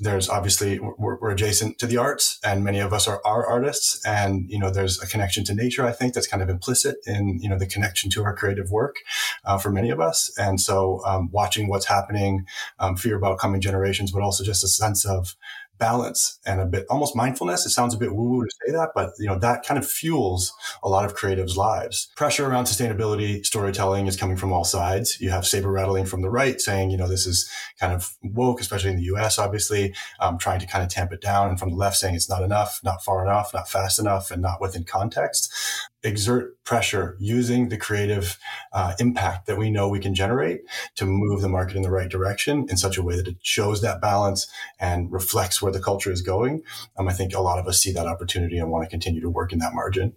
there's 0.01 0.31
obviously 0.31 0.79
we're, 0.79 1.19
we're, 1.21 1.31
adjacent 1.33 1.79
to 1.81 1.87
the 1.87 1.99
arts, 1.99 2.39
and 2.43 2.65
many 2.65 2.79
of 2.79 2.95
us 2.95 3.07
are, 3.07 3.21
are 3.27 3.47
artists. 3.47 4.01
And 4.07 4.51
you 4.51 4.59
know, 4.59 4.71
there's 4.71 5.03
a 5.03 5.07
connection 5.07 5.45
to 5.45 5.55
nature. 5.55 5.85
I 5.85 5.93
think 5.93 6.15
that's 6.15 6.27
kind 6.27 6.43
of 6.43 6.49
implicit 6.49 6.97
in 7.05 7.39
you 7.43 7.51
know 7.51 7.59
the 7.59 7.67
connection 7.67 8.09
to 8.13 8.25
our 8.25 8.35
creative 8.35 8.71
work 8.71 8.97
uh, 9.45 9.59
for 9.59 9.71
many 9.71 9.91
of 9.91 10.01
us. 10.01 10.33
And 10.39 10.59
so, 10.59 11.03
um, 11.05 11.29
watching 11.33 11.69
what's 11.69 11.87
happening, 11.87 12.47
um, 12.79 12.97
fear 12.97 13.17
about 13.17 13.39
coming 13.39 13.61
generations, 13.61 14.13
but 14.13 14.23
also 14.23 14.45
just 14.45 14.65
a 14.65 14.69
sense 14.69 15.05
of 15.05 15.37
balance 15.79 16.39
and 16.47 16.61
a 16.61 16.67
bit 16.67 16.87
almost 16.89 17.17
mindfulness. 17.17 17.67
It 17.67 17.71
sounds 17.71 17.95
a 17.95 17.99
bit 17.99 18.15
woo 18.15 18.31
woo 18.31 18.45
to 18.45 18.51
say 18.65 18.73
that, 18.73 18.91
but 18.95 19.13
you 19.19 19.27
know, 19.27 19.39
that 19.39 19.65
kind 19.65 19.79
of 19.79 19.89
fuels 19.89 20.53
a 20.83 20.89
lot 20.89 21.05
of 21.05 21.17
creatives' 21.17 21.57
lives. 21.57 22.09
Pressure 22.17 22.49
around 22.49 22.65
sustainability 22.65 23.45
storytelling 23.45 24.07
is 24.07 24.17
coming 24.17 24.37
from 24.37 24.53
all 24.53 24.65
sides. 24.65 25.21
You 25.21 25.31
have 25.31 25.47
saber 25.47 25.71
rattling 25.71 26.07
from 26.07 26.23
the 26.23 26.31
right 26.31 26.61
saying, 26.61 26.91
you 26.91 26.97
know, 26.97 27.09
this 27.09 27.27
is 27.27 27.51
kind 27.79 27.93
of 27.93 28.17
woke, 28.23 28.61
especially 28.61 28.91
in 28.91 28.97
the 28.97 29.05
US, 29.15 29.39
obviously, 29.39 29.95
um, 30.21 30.39
trying 30.39 30.61
to 30.61 30.67
kind 30.67 30.85
of 30.85 30.91
tamp 30.91 31.13
it 31.13 31.21
down. 31.21 31.49
And 31.49 31.59
from 31.59 31.71
the 31.71 31.77
left 31.77 31.97
saying 31.97 32.15
it's 32.15 32.31
not 32.31 32.43
enough, 32.43 32.81
not 32.83 33.05
far 33.05 33.25
enough, 33.25 33.53
not 33.53 33.69
fast 33.69 33.99
enough, 33.99 34.31
and 34.31 34.43
not 34.43 34.61
within 34.61 34.85
context 34.85 35.53
exert 36.07 36.63
pressure 36.65 37.17
using 37.19 37.69
the 37.69 37.77
creative 37.77 38.39
uh, 38.73 38.95
impact 38.99 39.47
that 39.47 39.59
we 39.59 39.71
know 39.71 39.89
we 39.89 39.99
can 39.99 40.15
generate 40.15 40.61
to 40.95 41.05
move 41.05 41.41
the 41.41 41.49
market 41.49 41.77
in 41.77 41.83
the 41.83 41.91
right 41.91 42.09
direction 42.09 42.67
in 42.71 42.77
such 42.77 42.97
a 42.97 43.03
way 43.03 43.17
that 43.17 43.29
it 43.29 43.37
shows 43.43 43.83
that 43.83 44.01
balance 44.01 44.47
and 44.79 45.13
reflects 45.13 45.61
where 45.61 45.73
the 45.73 45.81
culture 45.81 46.13
is 46.13 46.23
going. 46.23 46.63
Um, 46.97 47.09
I 47.09 47.13
think 47.13 47.35
a 47.35 47.41
lot 47.41 47.59
of 47.59 47.67
us 47.67 47.81
see 47.81 47.93
that 47.93 48.07
opportunity 48.07 48.59
and 48.59 48.71
want 48.71 48.85
to 48.85 48.91
continue 48.91 49.21
to 49.21 49.31
work 49.31 49.53
in 49.53 49.59
that 49.59 49.75
margin. 49.75 50.15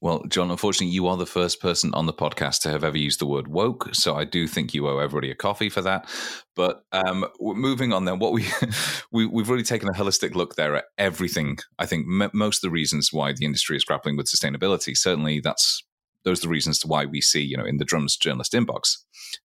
Well, 0.00 0.22
John, 0.28 0.50
unfortunately, 0.50 0.94
you 0.94 1.06
are 1.06 1.16
the 1.16 1.26
first 1.26 1.60
person 1.60 1.92
on 1.94 2.06
the 2.06 2.12
podcast 2.12 2.60
to 2.62 2.70
have 2.70 2.84
ever 2.84 2.98
used 2.98 3.20
the 3.20 3.26
word 3.26 3.48
woke. 3.48 3.94
So 3.94 4.14
I 4.14 4.24
do 4.24 4.46
think 4.46 4.74
you 4.74 4.88
owe 4.88 4.98
everybody 4.98 5.30
a 5.30 5.34
coffee 5.34 5.68
for 5.68 5.82
that. 5.82 6.08
But 6.54 6.84
um, 6.92 7.26
moving 7.40 7.92
on, 7.92 8.04
then, 8.04 8.18
what 8.18 8.32
we, 8.32 8.46
we 9.12 9.24
have 9.24 9.48
really 9.48 9.62
taken 9.62 9.88
a 9.88 9.92
holistic 9.92 10.34
look 10.34 10.56
there 10.56 10.76
at 10.76 10.84
everything. 10.98 11.58
I 11.78 11.86
think 11.86 12.06
m- 12.06 12.30
most 12.34 12.58
of 12.58 12.68
the 12.68 12.72
reasons 12.72 13.12
why 13.12 13.32
the 13.32 13.44
industry 13.44 13.76
is 13.76 13.84
grappling 13.84 14.16
with 14.16 14.26
sustainability. 14.26 14.96
Certainly, 14.96 15.40
that's 15.40 15.82
those 16.24 16.40
are 16.40 16.46
the 16.46 16.52
reasons 16.52 16.78
to 16.80 16.88
why 16.88 17.04
we 17.04 17.20
see, 17.20 17.42
you 17.42 17.56
know, 17.56 17.64
in 17.64 17.78
the 17.78 17.84
drums 17.84 18.16
journalist 18.16 18.52
inbox. 18.52 18.98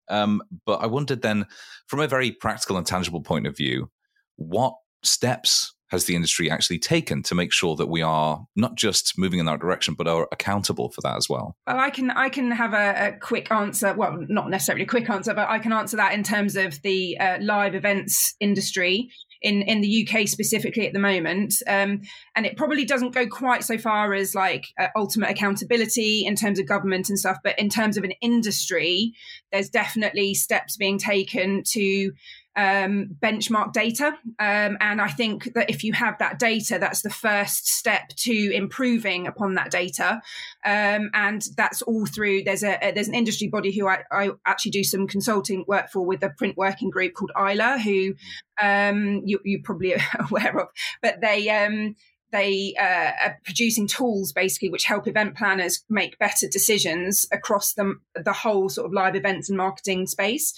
Um, 0.10 0.42
but 0.66 0.82
I 0.82 0.86
wondered 0.88 1.22
then, 1.22 1.46
from 1.88 2.02
a 2.02 2.08
very 2.08 2.32
practical 2.32 2.78
and 2.78 2.86
tangible 2.86 3.22
point 3.22 3.48
of 3.48 3.58
view, 3.58 3.90
what 4.36 4.76
steps 5.04 5.74
has 5.90 6.06
the 6.06 6.16
industry 6.16 6.52
actually 6.52 6.80
taken 6.80 7.24
to 7.24 7.36
make 7.36 7.54
sure 7.54 7.76
that 7.76 7.88
we 7.88 8.02
are 8.02 8.46
not 8.56 8.76
just 8.76 9.18
moving 9.18 9.40
in 9.40 9.46
that 9.46 9.60
direction, 9.60 9.94
but 9.94 10.08
are 10.08 10.28
accountable 10.32 10.90
for 10.90 11.02
that 11.02 11.16
as 11.16 11.30
well? 11.30 11.56
Well, 11.66 11.80
I 11.80 11.90
can 11.90 12.12
I 12.12 12.30
can 12.30 12.52
have 12.52 12.74
a, 12.74 13.08
a 13.08 13.20
quick 13.20 13.52
answer. 13.52 13.94
Well, 13.94 14.26
not 14.28 14.50
necessarily 14.50 14.84
a 14.84 14.88
quick 14.88 15.10
answer, 15.10 15.34
but 15.34 15.50
I 15.50 15.60
can 15.60 15.72
answer 15.72 15.98
that 15.98 16.14
in 16.14 16.24
terms 16.24 16.56
of 16.56 16.82
the 16.82 17.18
uh, 17.20 17.38
live 17.42 17.76
events 17.76 18.36
industry 18.40 19.10
in 19.42 19.62
in 19.62 19.82
the 19.82 20.08
UK 20.08 20.28
specifically 20.28 20.88
at 20.88 20.94
the 20.94 21.00
moment. 21.00 21.54
Um, 21.68 22.02
and 22.36 22.46
it 22.46 22.58
probably 22.58 22.86
doesn't 22.86 23.14
go 23.14 23.28
quite 23.28 23.64
so 23.64 23.78
far 23.78 24.14
as 24.14 24.36
like 24.36 24.66
uh, 24.80 24.88
ultimate 24.96 25.30
accountability 25.30 26.26
in 26.26 26.36
terms 26.36 26.60
of 26.60 26.68
government 26.68 27.10
and 27.10 27.20
stuff, 27.20 27.38
but 27.44 27.58
in 27.60 27.70
terms 27.70 27.98
of 27.98 28.04
an 28.04 28.14
industry, 28.22 29.14
there's 29.52 29.70
definitely 29.70 30.34
steps 30.34 30.76
being 30.76 30.98
taken 30.98 31.64
to 31.72 32.12
um, 32.58 33.16
benchmark 33.22 33.72
data. 33.72 34.08
Um, 34.40 34.78
and 34.82 35.00
I 35.00 35.10
think 35.10 35.54
that 35.54 35.70
if 35.70 35.84
you 35.84 35.94
have 35.94 36.18
that 36.18 36.40
data, 36.40 36.78
that's 36.80 37.04
the 37.04 37.10
first 37.10 37.68
step 37.68 38.10
to 38.18 38.52
improving 38.54 39.28
upon 39.28 39.54
that 39.54 39.70
data. 39.70 40.22
Um, 40.66 41.12
and 41.14 41.44
that's 41.56 41.84
all 41.84 42.08
through 42.08 42.44
there's 42.44 42.64
a, 42.64 42.78
a 42.82 42.92
there's 42.92 43.08
an 43.08 43.14
industry 43.14 43.48
body 43.48 43.72
who 43.72 43.88
I, 43.88 44.04
I, 44.12 44.32
actually 44.46 44.72
do 44.72 44.84
some 44.84 45.08
consulting 45.08 45.64
work 45.68 45.92
for 45.92 46.06
with 46.06 46.24
a 46.24 46.30
print 46.30 46.58
working 46.58 46.90
group 46.90 47.14
called 47.14 47.32
Isla, 47.38 47.78
who 47.78 48.16
um, 48.62 49.22
you, 49.24 49.40
you're 49.46 49.62
probably 49.64 49.96
aware 50.20 50.60
of, 50.60 50.68
but 51.02 51.22
they 51.22 51.50
um, 51.50 51.96
they 52.32 52.74
uh, 52.80 53.28
are 53.28 53.40
producing 53.46 53.88
tools 53.88 54.34
basically 54.34 54.70
which 54.70 54.86
help 54.86 55.08
event 55.08 55.36
planners 55.36 55.84
make 55.90 56.20
better 56.20 56.48
decisions 56.48 57.28
across 57.32 57.74
the, 57.74 57.96
the 58.16 58.34
whole 58.34 58.70
sort 58.70 58.86
of 58.86 58.94
live 58.94 59.16
events 59.16 59.50
and 59.50 59.58
marketing 59.58 60.08
space. 60.08 60.54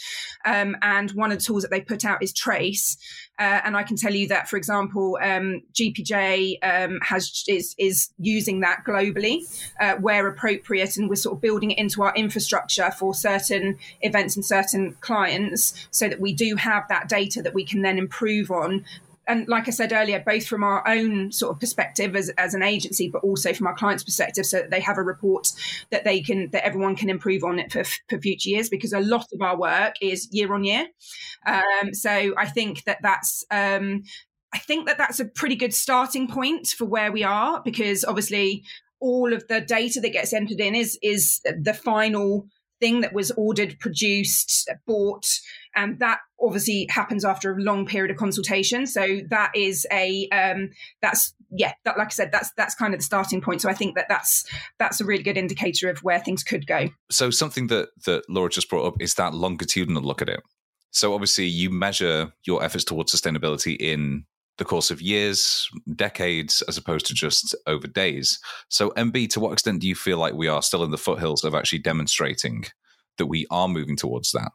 Um, 0.46 0.76
and 0.82 1.12
one 1.12 1.32
of 1.32 1.40
the 1.40 1.44
tools 1.44 1.62
that 1.64 1.72
they 1.72 1.82
put 1.82 2.06
out 2.06 2.24
is 2.24 2.34
Trace. 2.34 2.98
Uh, 3.38 3.62
and 3.64 3.78
I 3.78 3.84
can 3.84 3.96
tell 3.96 4.14
you 4.14 4.28
that, 4.28 4.50
for 4.50 4.58
example, 4.58 5.18
um, 5.22 5.62
GPJ 5.74 6.58
um, 6.62 7.00
has 7.02 7.46
is 7.48 7.74
is 7.78 8.10
using 8.18 8.60
that 8.60 8.84
globally 8.86 9.44
uh, 9.80 9.96
where 9.96 10.28
appropriate, 10.28 10.98
and 10.98 11.10
we're 11.10 11.16
sort 11.16 11.38
of 11.38 11.42
building 11.42 11.72
it 11.72 11.78
into 11.78 12.04
our 12.04 12.14
infrastructure 12.16 12.92
for 12.92 13.14
certain 13.14 13.78
events 14.02 14.36
and 14.36 14.44
certain 14.44 14.98
clients, 15.00 15.88
so 15.90 16.10
that 16.10 16.20
we 16.20 16.34
do 16.34 16.58
have 16.58 16.84
that 16.90 17.08
data 17.08 17.42
that 17.42 17.54
we 17.54 17.64
can 17.64 17.82
then 17.82 17.98
improve 17.98 18.52
on 18.52 18.84
and 19.30 19.48
like 19.48 19.68
I 19.68 19.72
said 19.72 19.94
earlier, 19.94 20.22
both 20.26 20.46
from 20.46 20.64
our 20.64 20.86
own 20.88 21.32
sort 21.32 21.54
of 21.54 21.60
perspective 21.60 22.16
as, 22.16 22.30
as 22.30 22.54
an 22.54 22.64
agency, 22.64 23.10
but 23.10 23.24
also 23.24 23.54
from 23.54 23.68
our 23.68 23.76
clients' 23.76 24.04
perspective, 24.04 24.46
so 24.46 24.58
that 24.58 24.72
they 24.72 24.80
have 24.82 24.98
a 24.98 25.04
report 25.04 25.52
that 25.92 26.04
they 26.04 26.22
can 26.22 26.50
that 26.52 26.66
everyone 26.66 26.96
can 26.96 27.10
improve 27.10 27.44
on 27.44 27.60
it 27.60 27.72
for, 27.72 27.84
for 28.10 28.20
future 28.20 28.50
years. 28.50 28.70
Because 28.70 28.92
a 28.92 29.00
lot 29.00 29.28
of 29.32 29.42
our 29.42 29.58
work 29.58 29.96
is 30.02 30.28
year 30.32 30.54
on 30.54 30.64
year, 30.64 30.88
um, 31.46 31.94
so 31.94 32.34
I 32.38 32.48
think 32.48 32.84
that 32.86 32.98
that's 33.02 33.46
um, 33.52 34.04
I 34.54 34.58
think 34.58 34.88
that 34.88 34.98
that's 34.98 35.20
a 35.20 35.26
pretty 35.26 35.56
good 35.56 35.74
starting 35.74 36.28
point 36.28 36.68
for 36.68 36.86
where 36.86 37.12
we 37.12 37.24
are. 37.24 37.62
Because 37.64 38.04
obviously, 38.04 38.64
all 39.00 39.34
of 39.34 39.48
the 39.48 39.62
data 39.62 40.02
that 40.02 40.12
gets 40.12 40.34
entered 40.34 40.60
in 40.60 40.76
is 40.76 40.98
is 41.02 41.40
the 41.44 41.74
final 41.74 42.48
thing 42.80 43.02
that 43.02 43.14
was 43.14 43.32
ordered, 43.32 43.80
produced, 43.80 44.70
bought, 44.86 45.26
and 45.76 46.00
that 46.00 46.20
obviously 46.42 46.88
happens 46.90 47.26
after 47.26 47.52
a 47.54 47.62
long 47.62 47.86
period 47.86 48.12
of 48.12 48.18
consultation. 48.18 48.88
So 48.88 49.20
that 49.30 49.52
is 49.56 49.86
a 49.92 50.28
um, 50.30 50.70
that's 51.02 51.34
yeah, 51.52 51.74
that 51.86 51.98
like 51.98 52.08
I 52.08 52.12
said, 52.12 52.32
that's 52.32 52.52
that's 52.58 52.76
kind 52.76 52.94
of 52.94 53.00
the 53.00 53.04
starting 53.04 53.42
point. 53.42 53.62
So 53.62 53.70
I 53.70 53.74
think 53.74 53.96
that 53.96 54.08
that's 54.10 54.46
that's 54.78 55.02
a 55.02 55.06
really 55.06 55.24
good 55.24 55.38
indicator 55.38 55.90
of 55.90 56.00
where 56.00 56.20
things 56.20 56.44
could 56.44 56.68
go. 56.68 56.90
So 57.10 57.30
something 57.30 57.68
that 57.68 57.90
that 58.06 58.24
Laura 58.30 58.50
just 58.50 58.70
brought 58.70 58.86
up 58.86 59.02
is 59.02 59.16
that 59.16 59.34
longitudinal 59.34 60.04
look 60.04 60.22
at 60.22 60.30
it. 60.30 60.42
So 60.92 61.14
obviously 61.14 61.46
you 61.46 61.70
measure 61.70 62.34
your 62.46 62.64
efforts 62.64 62.84
towards 62.84 63.14
sustainability 63.14 63.78
in 63.80 64.26
the 64.60 64.66
course 64.66 64.92
of 64.92 65.02
years, 65.02 65.68
decades, 65.96 66.62
as 66.68 66.78
opposed 66.78 67.08
to 67.08 67.14
just 67.14 67.56
over 67.66 67.88
days. 67.88 68.40
So, 68.68 68.92
MB, 68.92 69.30
to 69.32 69.40
what 69.40 69.54
extent 69.54 69.82
do 69.82 69.88
you 69.88 69.96
feel 69.96 70.20
like 70.20 70.36
we 70.36 70.48
are 70.48 70.62
still 70.62 70.84
in 70.84 70.92
the 70.92 70.98
foothills 70.98 71.44
of 71.44 71.56
actually 71.56 71.80
demonstrating 71.80 72.66
that 73.18 73.26
we 73.26 73.48
are 73.50 73.68
moving 73.68 73.96
towards 73.96 74.32
that? 74.34 74.52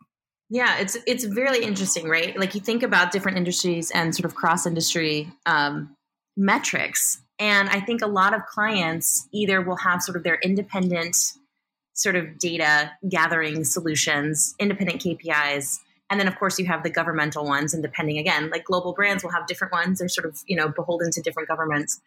Yeah, 0.51 0.79
it's 0.79 0.97
it's 1.07 1.27
really 1.27 1.65
interesting, 1.65 2.09
right? 2.09 2.39
Like 2.39 2.55
you 2.55 2.61
think 2.61 2.83
about 2.83 3.11
different 3.11 3.39
industries 3.39 3.91
and 3.91 4.15
sort 4.15 4.27
of 4.27 4.35
cross 4.35 4.67
industry 4.67 5.33
um, 5.47 5.97
metrics, 6.37 7.21
and 7.39 7.69
I 7.71 7.81
think 7.81 8.03
a 8.03 8.07
lot 8.07 8.35
of 8.35 8.45
clients 8.47 9.27
either 9.33 9.63
will 9.63 9.77
have 9.77 10.03
sort 10.03 10.17
of 10.17 10.23
their 10.23 10.37
independent 10.37 11.17
sort 11.95 12.15
of 12.17 12.39
data 12.39 12.93
gathering 13.09 13.65
solutions, 13.65 14.55
independent 14.59 15.03
KPIs, 15.03 15.81
and 16.11 16.21
then 16.21 16.29
of 16.29 16.39
course 16.39 16.59
you 16.59 16.67
have 16.67 16.83
the 16.83 16.91
governmental 16.91 17.45
ones, 17.45 17.75
and 17.75 17.83
depending 17.83 18.19
again, 18.19 18.51
like 18.51 18.65
global 18.65 18.93
brands 18.93 19.23
will 19.23 19.33
have 19.33 19.47
different 19.47 19.73
ones. 19.73 19.99
They're 19.99 20.09
sort 20.09 20.27
of 20.27 20.41
you 20.47 20.57
know 20.57 20.69
beholden 20.69 21.11
to 21.13 21.23
different 21.23 21.49
governments. 21.49 22.01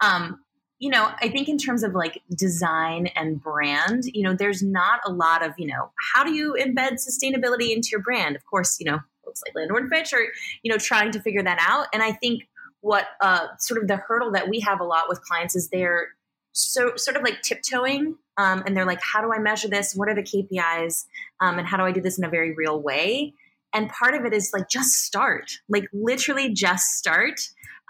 Um, 0.00 0.40
you 0.78 0.90
know, 0.90 1.10
I 1.20 1.28
think 1.28 1.48
in 1.48 1.56
terms 1.56 1.82
of 1.82 1.94
like 1.94 2.20
design 2.36 3.06
and 3.14 3.40
brand, 3.42 4.04
you 4.06 4.22
know, 4.22 4.34
there's 4.34 4.62
not 4.62 5.00
a 5.06 5.10
lot 5.10 5.44
of, 5.44 5.52
you 5.56 5.66
know, 5.66 5.90
how 6.12 6.24
do 6.24 6.34
you 6.34 6.56
embed 6.60 6.98
sustainability 6.98 7.72
into 7.72 7.88
your 7.92 8.02
brand? 8.02 8.36
Of 8.36 8.44
course, 8.44 8.78
you 8.80 8.90
know, 8.90 8.98
folks 9.24 9.40
like 9.46 9.54
Landor 9.54 9.78
and 9.78 9.88
Fitch 9.88 10.12
are, 10.12 10.24
you 10.62 10.70
know, 10.70 10.76
trying 10.76 11.12
to 11.12 11.20
figure 11.20 11.42
that 11.42 11.58
out. 11.60 11.86
And 11.92 12.02
I 12.02 12.12
think 12.12 12.48
what 12.80 13.06
uh, 13.22 13.46
sort 13.58 13.80
of 13.80 13.88
the 13.88 13.96
hurdle 13.96 14.32
that 14.32 14.48
we 14.48 14.60
have 14.60 14.80
a 14.80 14.84
lot 14.84 15.08
with 15.08 15.22
clients 15.22 15.56
is 15.56 15.68
they're 15.68 16.08
so 16.52 16.96
sort 16.96 17.16
of 17.16 17.22
like 17.22 17.40
tiptoeing 17.42 18.16
um, 18.36 18.62
and 18.66 18.76
they're 18.76 18.86
like, 18.86 19.00
how 19.02 19.20
do 19.20 19.32
I 19.32 19.38
measure 19.38 19.68
this? 19.68 19.94
What 19.94 20.08
are 20.08 20.14
the 20.14 20.22
KPIs? 20.22 21.04
Um, 21.40 21.58
and 21.58 21.66
how 21.66 21.76
do 21.76 21.84
I 21.84 21.92
do 21.92 22.00
this 22.00 22.18
in 22.18 22.24
a 22.24 22.28
very 22.28 22.54
real 22.54 22.80
way? 22.80 23.34
And 23.72 23.88
part 23.88 24.14
of 24.14 24.24
it 24.24 24.32
is 24.32 24.50
like, 24.52 24.68
just 24.68 24.92
start, 25.04 25.50
like 25.68 25.84
literally 25.92 26.52
just 26.52 26.84
start 26.96 27.40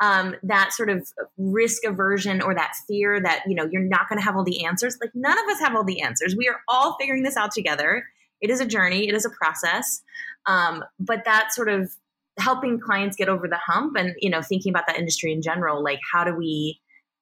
um, 0.01 0.35
that 0.43 0.73
sort 0.73 0.91
of 0.91 1.09
risk 1.39 1.85
aversion 1.85 2.43
or 2.43 2.55
that 2.55 2.73
fear 2.89 3.21
that 3.21 3.43
you 3.47 3.55
know 3.55 3.69
you're 3.71 3.83
not 3.83 4.09
going 4.09 4.19
to 4.19 4.25
have 4.25 4.35
all 4.35 4.43
the 4.43 4.65
answers 4.65 4.99
like 5.01 5.13
none 5.15 5.39
of 5.39 5.49
us 5.49 5.61
have 5.61 5.77
all 5.77 5.85
the 5.85 6.01
answers 6.01 6.35
we 6.37 6.49
are 6.49 6.61
all 6.67 6.97
figuring 6.99 7.23
this 7.23 7.37
out 7.37 7.53
together 7.53 8.03
it 8.45 8.51
is 8.51 8.61
a 8.61 8.67
journey, 8.67 9.09
it 9.09 9.15
is 9.15 9.25
a 9.25 9.31
process. 9.31 10.03
Um, 10.45 10.85
but 11.01 11.25
that 11.25 11.55
sort 11.55 11.71
of 11.71 11.91
helping 12.39 12.79
clients 12.79 13.17
get 13.17 13.29
over 13.29 13.49
the 13.49 13.57
hump 13.57 13.97
and 13.97 14.15
you 14.19 14.29
know 14.29 14.43
thinking 14.43 14.71
about 14.71 14.87
that 14.89 14.99
industry 14.99 15.33
in 15.33 15.41
general 15.41 15.85
like 15.85 16.01
how 16.13 16.25
do 16.25 16.35
we 16.35 16.81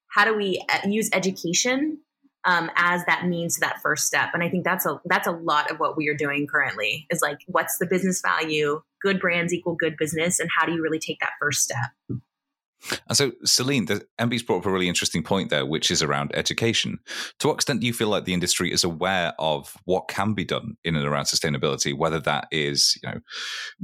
how 0.09 0.25
do 0.25 0.35
we 0.35 0.65
uh, 0.73 0.89
use 0.89 1.11
education 1.13 1.99
um, 2.45 2.71
as 2.77 3.05
that 3.07 3.27
means 3.27 3.55
to 3.55 3.61
that 3.61 3.81
first 3.83 4.07
step 4.07 4.31
and 4.35 4.43
i 4.43 4.49
think 4.49 4.65
that's 4.65 4.87
a 4.87 5.01
that's 5.07 5.27
a 5.27 5.33
lot 5.33 5.71
of 5.71 5.79
what 5.79 5.97
we 5.97 6.09
are 6.09 6.15
doing 6.15 6.47
currently 6.47 7.07
is 7.11 7.23
like 7.23 7.39
what's 7.47 7.79
the 7.79 7.87
business 7.87 8.21
value 8.21 8.81
good 9.01 9.21
brands 9.21 9.53
equal 9.53 9.75
good 9.75 9.97
business 9.97 10.39
and 10.39 10.49
how 10.57 10.67
do 10.67 10.73
you 10.73 10.83
really 10.83 10.99
take 10.99 11.21
that 11.21 11.33
first 11.41 11.63
step 11.63 11.91
and 13.09 13.17
so, 13.17 13.33
Celine, 13.45 13.87
the 13.87 14.05
MB's 14.19 14.43
brought 14.43 14.59
up 14.59 14.67
a 14.67 14.71
really 14.71 14.89
interesting 14.89 15.23
point 15.23 15.51
there, 15.51 15.65
which 15.65 15.91
is 15.91 16.03
around 16.03 16.33
education. 16.35 16.99
To 17.39 17.49
what 17.49 17.55
extent 17.55 17.81
do 17.81 17.87
you 17.87 17.93
feel 17.93 18.09
like 18.09 18.25
the 18.25 18.35
industry 18.35 18.73
is 18.73 18.83
aware 18.83 19.35
of 19.39 19.77
what 19.85 20.09
can 20.09 20.35
be 20.35 20.45
done 20.45 20.77
in 20.85 20.97
and 20.97 21.07
around 21.07 21.25
sustainability, 21.25 21.97
whether 21.97 22.19
that 22.21 22.49
is, 22.51 22.99
you 23.03 23.09
know, 23.09 23.21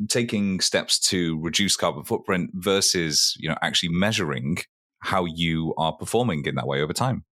taking 0.08 0.60
steps 0.60 0.98
to 1.10 1.40
reduce 1.40 1.76
carbon 1.76 2.04
footprint 2.04 2.50
versus, 2.54 3.34
you 3.38 3.48
know, 3.48 3.56
actually 3.62 3.90
measuring 3.90 4.58
how 5.00 5.24
you 5.24 5.74
are 5.78 5.92
performing 5.92 6.44
in 6.44 6.56
that 6.56 6.66
way 6.66 6.82
over 6.82 6.92
time? 6.92 7.24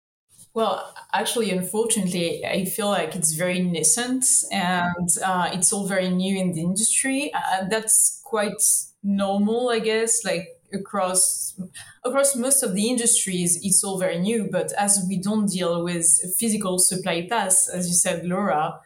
Well, 0.56 0.94
actually, 1.12 1.50
unfortunately, 1.50 2.42
I 2.42 2.64
feel 2.64 2.88
like 2.88 3.14
it's 3.14 3.34
very 3.34 3.60
nascent 3.60 4.24
and 4.50 5.10
uh, 5.22 5.50
it's 5.52 5.70
all 5.70 5.86
very 5.86 6.08
new 6.08 6.34
in 6.34 6.52
the 6.54 6.62
industry. 6.62 7.30
Uh, 7.34 7.66
that's 7.68 8.22
quite 8.24 8.62
normal, 9.02 9.68
I 9.68 9.80
guess. 9.80 10.24
Like 10.24 10.48
across 10.72 11.60
across 12.06 12.34
most 12.34 12.62
of 12.62 12.74
the 12.74 12.88
industries 12.88 13.60
it's 13.62 13.84
all 13.84 14.00
very 14.00 14.18
new 14.18 14.48
but 14.50 14.72
as 14.72 15.06
we 15.08 15.16
don't 15.16 15.46
deal 15.46 15.84
with 15.84 16.04
physical 16.40 16.76
supply 16.76 17.24
paths 17.30 17.68
as 17.68 17.86
you 17.86 17.94
said 17.94 18.26
laura 18.26 18.80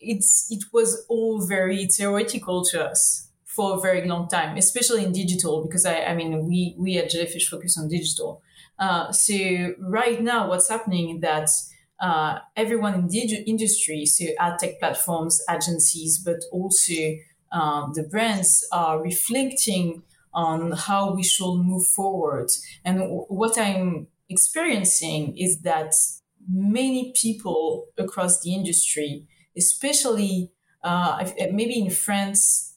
it's 0.00 0.46
it 0.48 0.62
was 0.72 1.04
all 1.08 1.44
very 1.44 1.86
theoretical 1.86 2.64
to 2.64 2.84
us 2.84 3.31
for 3.54 3.76
a 3.76 3.80
very 3.80 4.06
long 4.06 4.28
time 4.28 4.56
especially 4.56 5.04
in 5.04 5.12
digital 5.12 5.62
because 5.62 5.84
i, 5.86 6.02
I 6.02 6.14
mean 6.14 6.46
we 6.46 6.74
we 6.78 6.98
at 6.98 7.10
jellyfish 7.10 7.48
focus 7.48 7.78
on 7.78 7.88
digital 7.88 8.42
uh, 8.78 9.12
so 9.12 9.74
right 9.78 10.20
now 10.22 10.48
what's 10.48 10.68
happening 10.68 11.16
is 11.16 11.20
that 11.20 11.50
uh, 12.00 12.38
everyone 12.56 12.94
in 12.94 13.06
the 13.08 13.44
industry 13.46 14.06
so 14.06 14.24
ad 14.38 14.58
tech 14.58 14.80
platforms 14.80 15.40
agencies 15.50 16.18
but 16.18 16.40
also 16.50 16.94
uh, 17.52 17.86
the 17.92 18.02
brands 18.02 18.66
are 18.72 19.00
reflecting 19.00 20.02
on 20.34 20.72
how 20.72 21.14
we 21.14 21.22
should 21.22 21.56
move 21.56 21.86
forward. 21.86 22.48
And 22.84 22.98
w- 22.98 23.26
what 23.28 23.58
I'm 23.58 24.06
experiencing 24.28 25.36
is 25.36 25.60
that 25.60 25.92
many 26.48 27.12
people 27.20 27.86
across 27.98 28.40
the 28.40 28.54
industry, 28.54 29.26
especially 29.56 30.50
uh, 30.82 31.28
maybe 31.52 31.78
in 31.78 31.90
France, 31.90 32.71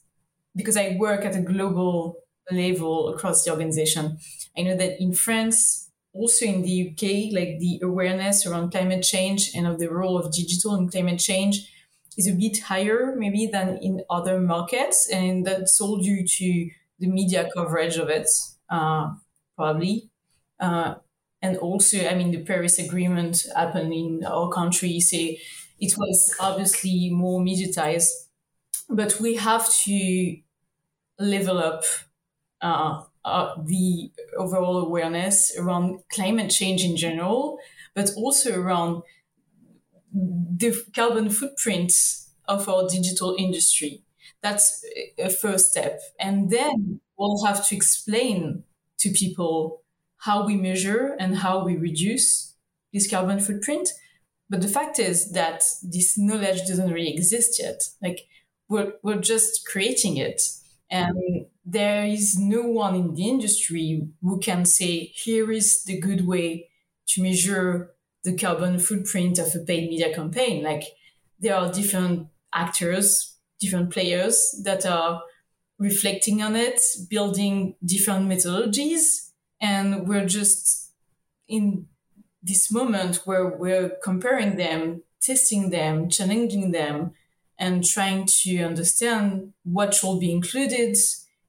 because 0.56 0.76
I 0.76 0.96
work 0.98 1.24
at 1.24 1.36
a 1.36 1.40
global 1.40 2.16
level 2.50 3.08
across 3.14 3.44
the 3.44 3.50
organization, 3.50 4.18
I 4.56 4.62
know 4.62 4.76
that 4.76 5.00
in 5.00 5.12
France, 5.12 5.90
also 6.12 6.46
in 6.46 6.62
the 6.62 6.90
UK, 6.90 7.32
like 7.32 7.58
the 7.58 7.80
awareness 7.82 8.46
around 8.46 8.70
climate 8.70 9.02
change 9.02 9.50
and 9.54 9.66
of 9.66 9.78
the 9.78 9.88
role 9.88 10.18
of 10.18 10.32
digital 10.32 10.74
in 10.74 10.88
climate 10.88 11.20
change 11.20 11.70
is 12.16 12.26
a 12.26 12.32
bit 12.32 12.58
higher 12.60 13.14
maybe 13.16 13.46
than 13.46 13.76
in 13.82 14.02
other 14.08 14.40
markets. 14.40 15.08
And 15.12 15.46
that's 15.46 15.80
all 15.80 15.98
due 15.98 16.26
to 16.26 16.70
the 16.98 17.08
media 17.08 17.48
coverage 17.54 17.96
of 17.96 18.08
it, 18.08 18.28
uh, 18.70 19.12
probably. 19.56 20.10
Uh, 20.58 20.94
and 21.42 21.58
also, 21.58 21.98
I 22.08 22.14
mean, 22.14 22.30
the 22.30 22.44
Paris 22.44 22.78
Agreement 22.78 23.46
happened 23.54 23.92
in 23.92 24.24
our 24.26 24.48
country, 24.48 25.00
so 25.00 25.16
it 25.18 25.94
was 25.98 26.34
obviously 26.40 27.10
more 27.10 27.40
mediatized. 27.40 28.08
But 28.88 29.20
we 29.20 29.34
have 29.34 29.68
to 29.84 30.36
level 31.18 31.58
up 31.58 31.82
uh, 32.60 33.02
uh, 33.24 33.54
the 33.64 34.10
overall 34.36 34.78
awareness 34.78 35.52
around 35.58 36.00
climate 36.12 36.50
change 36.50 36.84
in 36.84 36.96
general, 36.96 37.58
but 37.94 38.10
also 38.16 38.58
around 38.58 39.02
the 40.12 40.74
carbon 40.94 41.28
footprint 41.28 41.92
of 42.48 42.68
our 42.68 42.88
digital 42.88 43.34
industry. 43.38 44.02
That's 44.42 44.84
a 45.18 45.28
first 45.28 45.70
step. 45.70 46.00
And 46.20 46.50
then 46.50 47.00
we'll 47.18 47.44
have 47.44 47.66
to 47.68 47.76
explain 47.76 48.62
to 48.98 49.10
people 49.10 49.82
how 50.18 50.46
we 50.46 50.56
measure 50.56 51.16
and 51.18 51.38
how 51.38 51.64
we 51.64 51.76
reduce 51.76 52.54
this 52.92 53.10
carbon 53.10 53.40
footprint. 53.40 53.90
But 54.48 54.62
the 54.62 54.68
fact 54.68 54.98
is 54.98 55.32
that 55.32 55.62
this 55.82 56.16
knowledge 56.16 56.66
doesn't 56.66 56.92
really 56.92 57.12
exist 57.12 57.60
yet. 57.60 57.82
Like 58.00 58.20
we're, 58.68 58.92
we're 59.02 59.20
just 59.20 59.66
creating 59.66 60.16
it. 60.16 60.40
And 60.90 61.46
there 61.64 62.04
is 62.04 62.38
no 62.38 62.62
one 62.62 62.94
in 62.94 63.14
the 63.14 63.28
industry 63.28 64.08
who 64.22 64.38
can 64.38 64.64
say, 64.64 65.12
here 65.14 65.50
is 65.50 65.84
the 65.84 65.98
good 65.98 66.26
way 66.26 66.68
to 67.08 67.22
measure 67.22 67.94
the 68.24 68.36
carbon 68.36 68.78
footprint 68.78 69.38
of 69.38 69.54
a 69.54 69.64
paid 69.64 69.88
media 69.90 70.14
campaign. 70.14 70.62
Like 70.62 70.84
there 71.38 71.56
are 71.56 71.72
different 71.72 72.28
actors 72.52 73.36
different 73.60 73.90
players 73.90 74.60
that 74.64 74.86
are 74.86 75.22
reflecting 75.78 76.42
on 76.42 76.56
it, 76.56 76.80
building 77.08 77.74
different 77.84 78.28
methodologies. 78.28 79.30
And 79.60 80.06
we're 80.08 80.26
just 80.26 80.92
in 81.48 81.86
this 82.42 82.70
moment 82.70 83.22
where 83.24 83.46
we're 83.46 83.92
comparing 84.02 84.56
them, 84.56 85.02
testing 85.20 85.70
them, 85.70 86.08
challenging 86.08 86.70
them, 86.72 87.12
and 87.58 87.84
trying 87.84 88.26
to 88.26 88.62
understand 88.62 89.52
what 89.64 89.94
should 89.94 90.20
be 90.20 90.32
included 90.32 90.96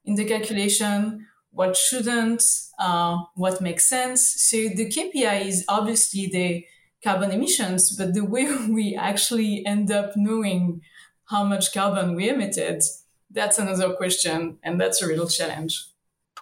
in 0.04 0.14
the 0.14 0.24
calculation, 0.24 1.26
what 1.50 1.76
shouldn't, 1.76 2.42
uh, 2.78 3.18
what 3.34 3.60
makes 3.60 3.88
sense. 3.88 4.42
So 4.42 4.56
the 4.56 4.88
KPI 4.88 5.46
is 5.46 5.64
obviously 5.68 6.26
the 6.26 6.64
carbon 7.02 7.30
emissions, 7.30 7.94
but 7.96 8.14
the 8.14 8.24
way 8.24 8.44
we 8.70 8.96
actually 8.96 9.64
end 9.66 9.90
up 9.90 10.16
knowing 10.16 10.80
how 11.26 11.44
much 11.44 11.74
carbon 11.74 12.14
we 12.14 12.28
emitted, 12.28 12.82
that's 13.30 13.58
another 13.58 13.92
question. 13.92 14.58
And 14.62 14.80
that's 14.80 15.02
a 15.02 15.06
real 15.06 15.28
challenge. 15.28 15.84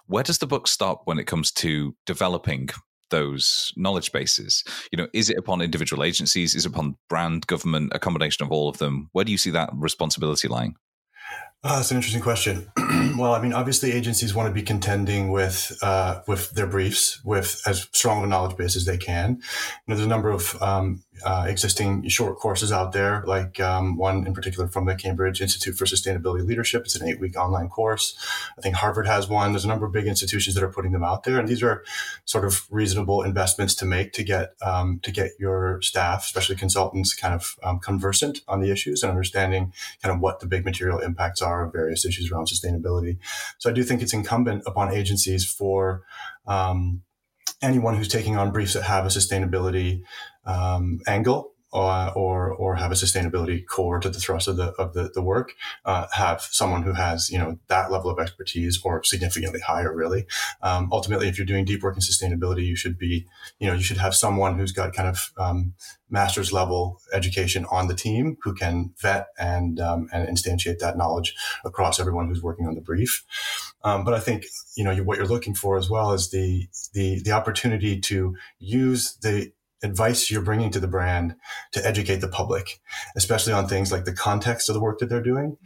Where 0.05 0.23
does 0.23 0.37
the 0.37 0.47
book 0.47 0.67
stop 0.67 1.01
when 1.03 1.19
it 1.19 1.25
comes 1.25 1.51
to 1.53 1.95
developing 2.05 2.69
those 3.09 3.73
knowledge 3.75 4.11
bases? 4.11 4.63
You 4.91 4.97
know, 4.97 5.07
is 5.13 5.29
it 5.29 5.37
upon 5.37 5.61
individual 5.61 6.03
agencies? 6.03 6.55
Is 6.55 6.65
it 6.65 6.69
upon 6.69 6.97
brand, 7.09 7.47
government, 7.47 7.91
a 7.93 7.99
combination 7.99 8.45
of 8.45 8.51
all 8.51 8.69
of 8.69 8.77
them? 8.77 9.09
Where 9.13 9.25
do 9.25 9.31
you 9.31 9.37
see 9.37 9.51
that 9.51 9.69
responsibility 9.73 10.47
lying? 10.47 10.75
Uh, 11.63 11.77
that's 11.77 11.89
an 11.89 11.97
interesting 11.97 12.21
question. 12.21 12.71
well, 13.17 13.33
I 13.33 13.41
mean, 13.41 13.51
obviously, 13.51 13.91
agencies 13.91 14.33
want 14.33 14.47
to 14.47 14.53
be 14.53 14.61
contending 14.61 15.31
with 15.31 15.75
uh, 15.81 16.21
with 16.27 16.51
their 16.51 16.67
briefs 16.67 17.23
with 17.25 17.61
as 17.65 17.89
strong 17.93 18.19
of 18.19 18.23
a 18.25 18.27
knowledge 18.27 18.55
base 18.55 18.75
as 18.75 18.85
they 18.85 18.97
can. 18.97 19.31
You 19.31 19.37
know, 19.87 19.95
there's 19.95 20.05
a 20.05 20.09
number 20.09 20.29
of 20.29 20.61
um, 20.61 21.03
uh, 21.25 21.45
existing 21.47 22.07
short 22.09 22.37
courses 22.37 22.71
out 22.71 22.91
there, 22.91 23.23
like 23.25 23.59
um, 23.59 23.97
one 23.97 24.25
in 24.27 24.33
particular 24.33 24.67
from 24.67 24.85
the 24.85 24.95
Cambridge 24.95 25.41
Institute 25.41 25.75
for 25.75 25.85
Sustainability 25.85 26.45
Leadership. 26.45 26.83
It's 26.85 26.95
an 26.95 27.07
eight 27.07 27.19
week 27.19 27.37
online 27.37 27.69
course. 27.69 28.17
I 28.57 28.61
think 28.61 28.75
Harvard 28.75 29.07
has 29.07 29.27
one. 29.27 29.51
There's 29.51 29.65
a 29.65 29.67
number 29.67 29.85
of 29.85 29.91
big 29.91 30.07
institutions 30.07 30.55
that 30.55 30.63
are 30.63 30.71
putting 30.71 30.91
them 30.91 31.03
out 31.03 31.23
there, 31.23 31.39
and 31.39 31.47
these 31.47 31.63
are 31.63 31.83
sort 32.25 32.45
of 32.45 32.65
reasonable 32.69 33.23
investments 33.23 33.75
to 33.75 33.85
make 33.85 34.13
to 34.13 34.23
get 34.23 34.53
um, 34.61 34.99
to 35.03 35.11
get 35.11 35.31
your 35.39 35.81
staff, 35.81 36.25
especially 36.25 36.55
consultants, 36.55 37.13
kind 37.13 37.33
of 37.33 37.57
um, 37.63 37.79
conversant 37.79 38.41
on 38.47 38.61
the 38.61 38.71
issues 38.71 39.03
and 39.03 39.09
understanding 39.09 39.73
kind 40.01 40.13
of 40.13 40.21
what 40.21 40.39
the 40.39 40.45
big 40.45 40.65
material 40.65 40.99
impacts 40.99 41.41
are 41.41 41.65
of 41.65 41.73
various 41.73 42.05
issues 42.05 42.31
around 42.31 42.47
sustainability. 42.47 43.17
So 43.57 43.69
I 43.69 43.73
do 43.73 43.83
think 43.83 44.01
it's 44.01 44.13
incumbent 44.13 44.63
upon 44.65 44.93
agencies 44.93 45.45
for 45.45 46.03
um, 46.45 47.03
anyone 47.61 47.95
who's 47.95 48.07
taking 48.07 48.37
on 48.37 48.51
briefs 48.51 48.73
that 48.73 48.83
have 48.83 49.05
a 49.05 49.09
sustainability 49.09 50.01
um, 50.45 50.99
angle 51.07 51.53
uh, 51.73 52.11
or 52.15 52.49
or 52.51 52.75
have 52.75 52.91
a 52.91 52.95
sustainability 52.95 53.65
core 53.65 53.99
to 53.99 54.09
the 54.09 54.19
thrust 54.19 54.47
of 54.47 54.57
the 54.57 54.71
of 54.73 54.93
the, 54.93 55.11
the 55.13 55.21
work, 55.21 55.53
uh, 55.85 56.07
have 56.13 56.41
someone 56.41 56.83
who 56.83 56.93
has 56.93 57.29
you 57.29 57.37
know 57.37 57.59
that 57.67 57.91
level 57.91 58.09
of 58.09 58.19
expertise 58.19 58.79
or 58.83 59.03
significantly 59.03 59.59
higher. 59.59 59.93
Really, 59.93 60.25
um, 60.61 60.89
ultimately, 60.91 61.27
if 61.27 61.37
you're 61.37 61.45
doing 61.45 61.65
deep 61.65 61.83
work 61.83 61.95
in 61.95 62.01
sustainability, 62.01 62.65
you 62.65 62.75
should 62.75 62.97
be 62.97 63.27
you 63.59 63.67
know 63.67 63.73
you 63.73 63.83
should 63.83 63.97
have 63.97 64.15
someone 64.15 64.57
who's 64.57 64.71
got 64.71 64.93
kind 64.93 65.09
of 65.09 65.31
um, 65.37 65.73
master's 66.09 66.53
level 66.53 67.01
education 67.13 67.65
on 67.69 67.87
the 67.87 67.95
team 67.95 68.37
who 68.43 68.53
can 68.53 68.93
vet 69.01 69.27
and 69.37 69.79
um, 69.79 70.07
and 70.13 70.27
instantiate 70.27 70.79
that 70.79 70.97
knowledge 70.97 71.35
across 71.65 71.99
everyone 71.99 72.27
who's 72.27 72.41
working 72.41 72.65
on 72.65 72.75
the 72.75 72.81
brief. 72.81 73.25
Um, 73.83 74.03
but 74.03 74.13
I 74.13 74.19
think 74.19 74.45
you 74.75 74.83
know 74.83 74.95
what 74.97 75.17
you're 75.17 75.27
looking 75.27 75.53
for 75.53 75.77
as 75.77 75.89
well 75.89 76.13
is 76.13 76.29
the 76.29 76.67
the 76.93 77.21
the 77.23 77.31
opportunity 77.31 77.99
to 78.01 78.35
use 78.59 79.17
the 79.21 79.51
advice 79.83 80.31
you're 80.31 80.41
bringing 80.41 80.71
to 80.71 80.79
the 80.79 80.87
brand 80.87 81.35
to 81.71 81.85
educate 81.85 82.17
the 82.17 82.27
public, 82.27 82.79
especially 83.15 83.53
on 83.53 83.67
things 83.67 83.91
like 83.91 84.05
the 84.05 84.13
context 84.13 84.69
of 84.69 84.73
the 84.73 84.81
work 84.81 84.99
that 84.99 85.07
they're 85.07 85.21
doing 85.21 85.57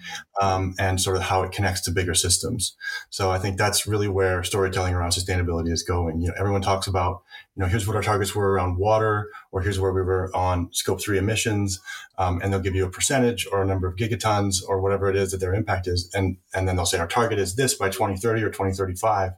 um, 0.42 0.76
and 0.78 1.00
sort 1.00 1.16
of 1.16 1.24
how 1.24 1.44
it 1.44 1.52
connects 1.52 1.82
to 1.82 1.92
bigger 1.92 2.14
systems. 2.14 2.76
So 3.10 3.32
I 3.32 3.40
think 3.40 3.58
that's 3.58 3.88
really 3.88 4.10
where 4.10 4.44
storytelling 4.44 4.94
around 4.94 5.12
sustainability 5.12 5.72
is 5.72 5.84
going. 5.84 6.22
You 6.22 6.28
know, 6.28 6.34
everyone 6.38 6.62
talks 6.62 6.88
about, 6.88 7.22
you 7.56 7.62
know, 7.62 7.68
here's 7.68 7.88
what 7.88 7.96
our 7.96 8.02
targets 8.02 8.36
were 8.36 8.52
around 8.52 8.78
water, 8.78 9.30
or 9.52 9.62
here's 9.62 9.80
where 9.80 9.94
we 9.94 10.02
were 10.02 10.30
on 10.36 10.70
scope 10.74 11.02
three 11.02 11.18
emissions, 11.18 11.80
um, 12.18 12.42
and 12.44 12.52
they'll 12.52 12.60
give 12.60 12.76
you 12.76 12.86
a 12.86 12.90
percentage 12.90 13.48
or 13.52 13.62
a 13.62 13.66
number 13.66 13.88
of 13.88 13.96
gigatons 13.96 14.62
or 14.68 14.82
whatever 14.82 15.10
it 15.10 15.16
is 15.16 15.32
that 15.32 15.40
their 15.40 15.54
impact 15.54 15.88
is, 15.88 16.10
and 16.14 16.38
and 16.54 16.68
then 16.68 16.76
they'll 16.76 16.86
say 16.86 17.00
our 17.00 17.08
target 17.08 17.40
is 17.40 17.56
this 17.56 17.74
by 17.74 17.90
2030 17.90 18.44
or 18.44 18.50
2035. 18.50 19.32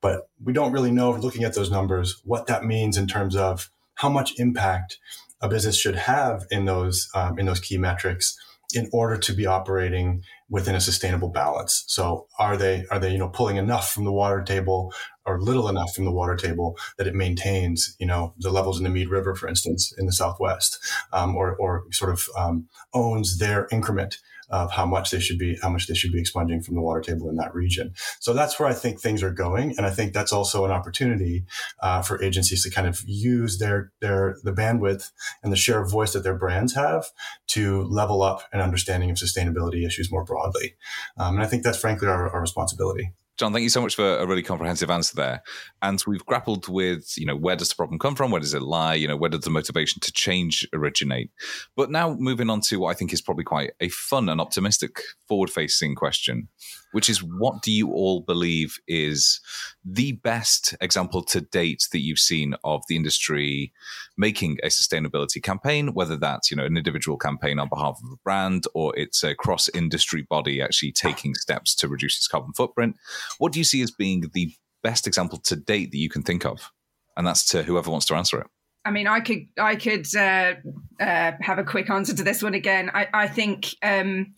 But 0.00 0.28
we 0.42 0.52
don't 0.52 0.72
really 0.72 0.90
know, 0.90 1.12
looking 1.12 1.44
at 1.44 1.54
those 1.54 1.70
numbers, 1.70 2.20
what 2.24 2.48
that 2.48 2.64
means 2.64 2.98
in 2.98 3.06
terms 3.06 3.36
of 3.36 3.70
how 3.94 4.08
much 4.08 4.38
impact 4.38 4.98
a 5.40 5.48
business 5.48 5.76
should 5.76 5.96
have 5.96 6.46
in 6.50 6.64
those 6.64 7.08
um, 7.14 7.38
in 7.38 7.46
those 7.46 7.60
key 7.60 7.78
metrics 7.78 8.36
in 8.74 8.88
order 8.92 9.18
to 9.18 9.32
be 9.34 9.46
operating 9.46 10.22
within 10.48 10.74
a 10.74 10.80
sustainable 10.80 11.28
balance. 11.28 11.84
So 11.86 12.26
are 12.38 12.56
they 12.56 12.84
are 12.90 12.98
they 12.98 13.10
you 13.10 13.18
know 13.18 13.28
pulling 13.28 13.56
enough 13.56 13.92
from 13.92 14.04
the 14.04 14.12
water 14.12 14.42
table 14.42 14.92
or 15.24 15.40
little 15.40 15.68
enough 15.68 15.94
from 15.94 16.04
the 16.04 16.12
water 16.12 16.36
table 16.36 16.76
that 16.98 17.06
it 17.06 17.14
maintains 17.14 17.94
you 17.98 18.06
know 18.06 18.34
the 18.38 18.50
levels 18.50 18.78
in 18.78 18.84
the 18.84 18.90
Mead 18.90 19.08
River, 19.08 19.34
for 19.34 19.48
instance, 19.48 19.92
in 19.98 20.06
the 20.06 20.12
Southwest, 20.12 20.78
um, 21.12 21.36
or 21.36 21.54
or 21.56 21.84
sort 21.90 22.12
of 22.12 22.22
um, 22.36 22.68
owns 22.94 23.38
their 23.38 23.66
increment 23.70 24.18
of 24.52 24.70
how 24.70 24.86
much 24.86 25.10
they 25.10 25.18
should 25.18 25.38
be 25.38 25.58
how 25.62 25.70
much 25.70 25.86
they 25.86 25.94
should 25.94 26.12
be 26.12 26.20
expunging 26.20 26.62
from 26.62 26.74
the 26.74 26.80
water 26.80 27.00
table 27.00 27.28
in 27.28 27.36
that 27.36 27.54
region. 27.54 27.92
So 28.20 28.32
that's 28.32 28.58
where 28.58 28.68
I 28.68 28.74
think 28.74 29.00
things 29.00 29.22
are 29.22 29.32
going, 29.32 29.74
and 29.76 29.86
I 29.86 29.90
think 29.90 30.12
that's 30.12 30.32
also 30.32 30.64
an 30.64 30.70
opportunity 30.70 31.44
uh, 31.80 32.02
for 32.02 32.22
agencies 32.22 32.62
to 32.62 32.70
kind 32.70 32.86
of 32.86 33.02
use 33.06 33.58
their 33.58 33.92
their 34.00 34.36
the 34.44 34.52
bandwidth 34.52 35.10
and 35.42 35.52
the 35.52 35.56
share 35.56 35.82
of 35.82 35.90
voice 35.90 36.12
that 36.12 36.22
their 36.22 36.36
brands 36.36 36.74
have 36.74 37.06
to 37.48 37.82
level 37.84 38.22
up 38.22 38.42
an 38.52 38.60
understanding 38.60 39.10
of 39.10 39.16
sustainability 39.16 39.86
issues 39.86 40.12
more 40.12 40.24
broadly. 40.24 40.74
Um, 41.16 41.34
and 41.36 41.44
I 41.44 41.46
think 41.46 41.62
that's 41.62 41.78
frankly 41.78 42.08
our, 42.08 42.30
our 42.30 42.40
responsibility. 42.40 43.12
John, 43.38 43.52
thank 43.52 43.62
you 43.62 43.70
so 43.70 43.80
much 43.80 43.96
for 43.96 44.18
a 44.18 44.26
really 44.26 44.42
comprehensive 44.42 44.90
answer 44.90 45.16
there. 45.16 45.42
And 45.80 46.02
we've 46.06 46.24
grappled 46.24 46.68
with, 46.68 47.14
you 47.16 47.24
know, 47.24 47.36
where 47.36 47.56
does 47.56 47.70
the 47.70 47.74
problem 47.74 47.98
come 47.98 48.14
from? 48.14 48.30
Where 48.30 48.40
does 48.40 48.54
it 48.54 48.62
lie? 48.62 48.94
You 48.94 49.08
know, 49.08 49.16
where 49.16 49.30
does 49.30 49.40
the 49.40 49.50
motivation 49.50 50.00
to 50.00 50.12
change 50.12 50.68
originate? 50.72 51.30
But 51.74 51.90
now 51.90 52.14
moving 52.14 52.50
on 52.50 52.60
to 52.62 52.80
what 52.80 52.90
I 52.90 52.94
think 52.94 53.12
is 53.12 53.22
probably 53.22 53.44
quite 53.44 53.72
a 53.80 53.88
fun 53.88 54.28
and 54.28 54.40
optimistic 54.40 55.00
forward 55.26 55.50
facing 55.50 55.94
question 55.94 56.48
which 56.92 57.08
is 57.10 57.22
what 57.22 57.62
do 57.62 57.72
you 57.72 57.90
all 57.90 58.20
believe 58.20 58.76
is 58.86 59.40
the 59.84 60.12
best 60.12 60.74
example 60.80 61.22
to 61.22 61.40
date 61.40 61.88
that 61.92 62.00
you've 62.00 62.18
seen 62.18 62.54
of 62.62 62.82
the 62.88 62.96
industry 62.96 63.72
making 64.16 64.58
a 64.62 64.68
sustainability 64.68 65.42
campaign, 65.42 65.94
whether 65.94 66.16
that's 66.16 66.50
you 66.50 66.56
know 66.56 66.64
an 66.64 66.76
individual 66.76 67.16
campaign 67.16 67.58
on 67.58 67.68
behalf 67.68 68.00
of 68.02 68.12
a 68.12 68.16
brand 68.24 68.64
or 68.74 68.96
it's 68.96 69.24
a 69.24 69.34
cross 69.34 69.68
industry 69.70 70.22
body 70.22 70.62
actually 70.62 70.92
taking 70.92 71.34
steps 71.34 71.74
to 71.74 71.88
reduce 71.88 72.16
its 72.16 72.28
carbon 72.28 72.52
footprint. 72.52 72.96
What 73.38 73.52
do 73.52 73.58
you 73.58 73.64
see 73.64 73.82
as 73.82 73.90
being 73.90 74.30
the 74.32 74.54
best 74.82 75.06
example 75.06 75.38
to 75.38 75.56
date 75.56 75.90
that 75.90 75.98
you 75.98 76.08
can 76.08 76.22
think 76.22 76.44
of? 76.44 76.70
And 77.16 77.26
that's 77.26 77.44
to 77.48 77.62
whoever 77.62 77.90
wants 77.90 78.06
to 78.06 78.14
answer 78.14 78.40
it. 78.40 78.46
I 78.84 78.90
mean, 78.90 79.06
I 79.06 79.20
could 79.20 79.46
I 79.58 79.76
could 79.76 80.06
uh, 80.14 80.54
uh, 81.00 81.32
have 81.40 81.58
a 81.58 81.64
quick 81.64 81.90
answer 81.90 82.14
to 82.14 82.24
this 82.24 82.42
one 82.42 82.54
again. 82.54 82.90
I, 82.94 83.08
I 83.12 83.28
think 83.28 83.74
um, 83.82 84.34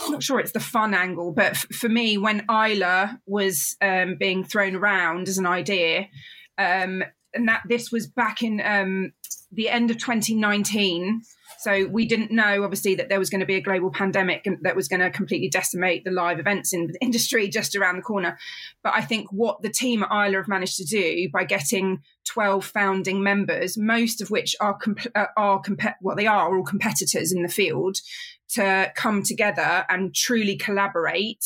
I'm 0.00 0.12
not 0.12 0.22
sure 0.22 0.40
it's 0.40 0.52
the 0.52 0.60
fun 0.60 0.94
angle, 0.94 1.32
but 1.32 1.52
f- 1.52 1.66
for 1.72 1.88
me, 1.88 2.18
when 2.18 2.44
Isla 2.50 3.20
was 3.26 3.76
um, 3.80 4.16
being 4.18 4.44
thrown 4.44 4.76
around 4.76 5.28
as 5.28 5.38
an 5.38 5.46
idea, 5.46 6.08
um, 6.58 7.02
and 7.34 7.48
that 7.48 7.62
this 7.68 7.92
was 7.92 8.06
back 8.06 8.42
in 8.42 8.60
um, 8.60 9.12
the 9.52 9.68
end 9.68 9.90
of 9.90 9.98
2019. 9.98 11.22
So 11.58 11.86
we 11.86 12.06
didn't 12.06 12.30
know, 12.30 12.62
obviously, 12.62 12.94
that 12.94 13.08
there 13.08 13.18
was 13.18 13.28
going 13.28 13.40
to 13.40 13.46
be 13.46 13.56
a 13.56 13.60
global 13.60 13.90
pandemic 13.90 14.46
that 14.62 14.76
was 14.76 14.88
going 14.88 15.00
to 15.00 15.10
completely 15.10 15.48
decimate 15.48 16.04
the 16.04 16.10
live 16.10 16.38
events 16.38 16.72
in 16.72 16.86
the 16.86 16.98
industry 17.02 17.48
just 17.48 17.76
around 17.76 17.96
the 17.96 18.02
corner. 18.02 18.38
But 18.82 18.94
I 18.94 19.02
think 19.02 19.30
what 19.30 19.62
the 19.62 19.68
team 19.68 20.02
at 20.02 20.10
Isla 20.10 20.38
have 20.38 20.48
managed 20.48 20.76
to 20.78 20.84
do 20.84 21.28
by 21.32 21.44
getting 21.44 22.02
12 22.28 22.64
founding 22.64 23.22
members, 23.22 23.76
most 23.76 24.20
of 24.20 24.30
which 24.30 24.54
are 24.60 24.74
comp- 24.74 25.06
uh, 25.14 25.26
are 25.36 25.60
comp- 25.60 25.96
well, 26.00 26.16
they 26.16 26.26
are 26.26 26.56
all 26.56 26.64
competitors 26.64 27.32
in 27.32 27.42
the 27.42 27.48
field, 27.48 27.98
to 28.54 28.92
come 28.96 29.22
together 29.22 29.84
and 29.88 30.14
truly 30.14 30.56
collaborate 30.56 31.44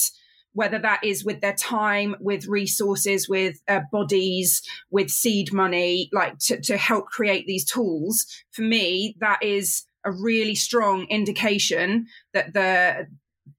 whether 0.54 0.78
that 0.78 1.02
is 1.02 1.24
with 1.24 1.40
their 1.40 1.54
time, 1.54 2.14
with 2.20 2.46
resources, 2.46 3.28
with 3.28 3.60
uh, 3.68 3.80
bodies, 3.90 4.62
with 4.90 5.10
seed 5.10 5.52
money, 5.52 6.08
like 6.12 6.38
to, 6.38 6.60
to 6.60 6.76
help 6.76 7.06
create 7.06 7.44
these 7.46 7.64
tools. 7.64 8.24
For 8.52 8.62
me, 8.62 9.16
that 9.18 9.42
is 9.42 9.84
a 10.04 10.12
really 10.12 10.54
strong 10.54 11.06
indication 11.10 12.06
that 12.32 12.52
the 12.54 13.06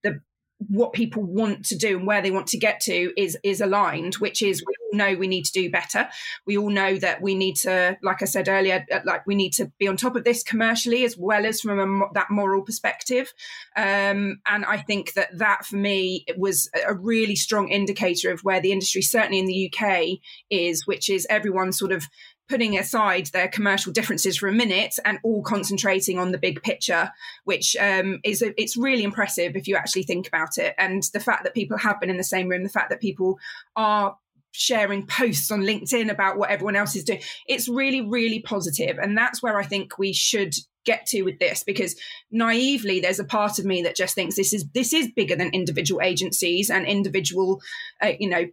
the 0.03 0.21
what 0.69 0.93
people 0.93 1.23
want 1.23 1.65
to 1.65 1.77
do 1.77 1.97
and 1.97 2.07
where 2.07 2.21
they 2.21 2.31
want 2.31 2.47
to 2.47 2.57
get 2.57 2.79
to 2.79 3.11
is 3.21 3.37
is 3.43 3.59
aligned 3.59 4.15
which 4.15 4.41
is 4.41 4.63
know 4.95 5.15
we 5.15 5.27
need 5.27 5.45
to 5.45 5.51
do 5.51 5.69
better 5.69 6.07
we 6.45 6.57
all 6.57 6.69
know 6.69 6.97
that 6.97 7.21
we 7.21 7.35
need 7.35 7.55
to 7.55 7.97
like 8.01 8.21
i 8.21 8.25
said 8.25 8.47
earlier 8.47 8.85
uh, 8.91 8.99
like 9.05 9.25
we 9.27 9.35
need 9.35 9.51
to 9.51 9.71
be 9.77 9.87
on 9.87 9.97
top 9.97 10.15
of 10.15 10.23
this 10.23 10.43
commercially 10.43 11.03
as 11.03 11.17
well 11.17 11.45
as 11.45 11.61
from 11.61 11.79
a, 11.79 12.13
that 12.13 12.29
moral 12.29 12.61
perspective 12.61 13.33
um, 13.75 14.39
and 14.47 14.65
i 14.65 14.77
think 14.77 15.13
that 15.13 15.37
that 15.37 15.65
for 15.65 15.75
me 15.75 16.25
was 16.37 16.69
a 16.87 16.93
really 16.93 17.35
strong 17.35 17.69
indicator 17.69 18.31
of 18.31 18.41
where 18.41 18.61
the 18.61 18.71
industry 18.71 19.01
certainly 19.01 19.39
in 19.39 19.45
the 19.45 19.71
uk 19.71 20.05
is 20.49 20.87
which 20.87 21.09
is 21.09 21.27
everyone 21.29 21.71
sort 21.71 21.91
of 21.91 22.07
putting 22.47 22.77
aside 22.77 23.27
their 23.27 23.47
commercial 23.47 23.91
differences 23.91 24.37
for 24.37 24.47
a 24.47 24.53
minute 24.53 24.95
and 25.03 25.19
all 25.23 25.41
concentrating 25.41 26.19
on 26.19 26.31
the 26.31 26.37
big 26.37 26.61
picture, 26.61 27.11
which 27.43 27.75
um, 27.77 28.19
is 28.23 28.41
a, 28.41 28.59
it's 28.61 28.77
really 28.77 29.03
impressive 29.03 29.55
if 29.55 29.67
you 29.67 29.75
actually 29.75 30.03
think 30.03 30.27
about 30.27 30.57
it. 30.57 30.75
And 30.77 31.03
the 31.13 31.19
fact 31.19 31.43
that 31.43 31.53
people 31.53 31.77
have 31.77 31.99
been 31.99 32.09
in 32.09 32.17
the 32.17 32.23
same 32.23 32.47
room, 32.47 32.63
the 32.63 32.69
fact 32.69 32.89
that 32.91 33.01
people 33.01 33.39
are 33.75 34.15
sharing 34.57 35.05
posts 35.07 35.51
on 35.51 35.61
LinkedIn 35.61 36.09
about 36.09 36.37
what 36.37 36.49
everyone 36.49 36.75
else 36.75 36.95
is 36.95 37.03
doing, 37.03 37.21
it's 37.47 37.67
really, 37.67 38.01
really 38.01 38.41
positive. 38.41 38.97
And 38.97 39.17
that's 39.17 39.43
where 39.43 39.59
I 39.59 39.63
think 39.63 39.97
we 39.97 40.13
should 40.13 40.55
get 40.85 41.05
to 41.07 41.23
with 41.23 41.39
this 41.39 41.63
because 41.63 41.95
naively 42.31 42.99
there's 42.99 43.19
a 43.19 43.25
part 43.25 43.59
of 43.59 43.65
me 43.65 43.81
that 43.81 43.95
just 43.95 44.15
thinks 44.15 44.35
this 44.35 44.53
is 44.53 44.65
this 44.73 44.93
is 44.93 45.11
bigger 45.15 45.35
than 45.35 45.49
individual 45.49 45.99
agencies 45.99 46.69
and 46.69 46.85
individual 46.85 47.59
uh, 48.03 48.11
you 48.19 48.29
know 48.29 48.45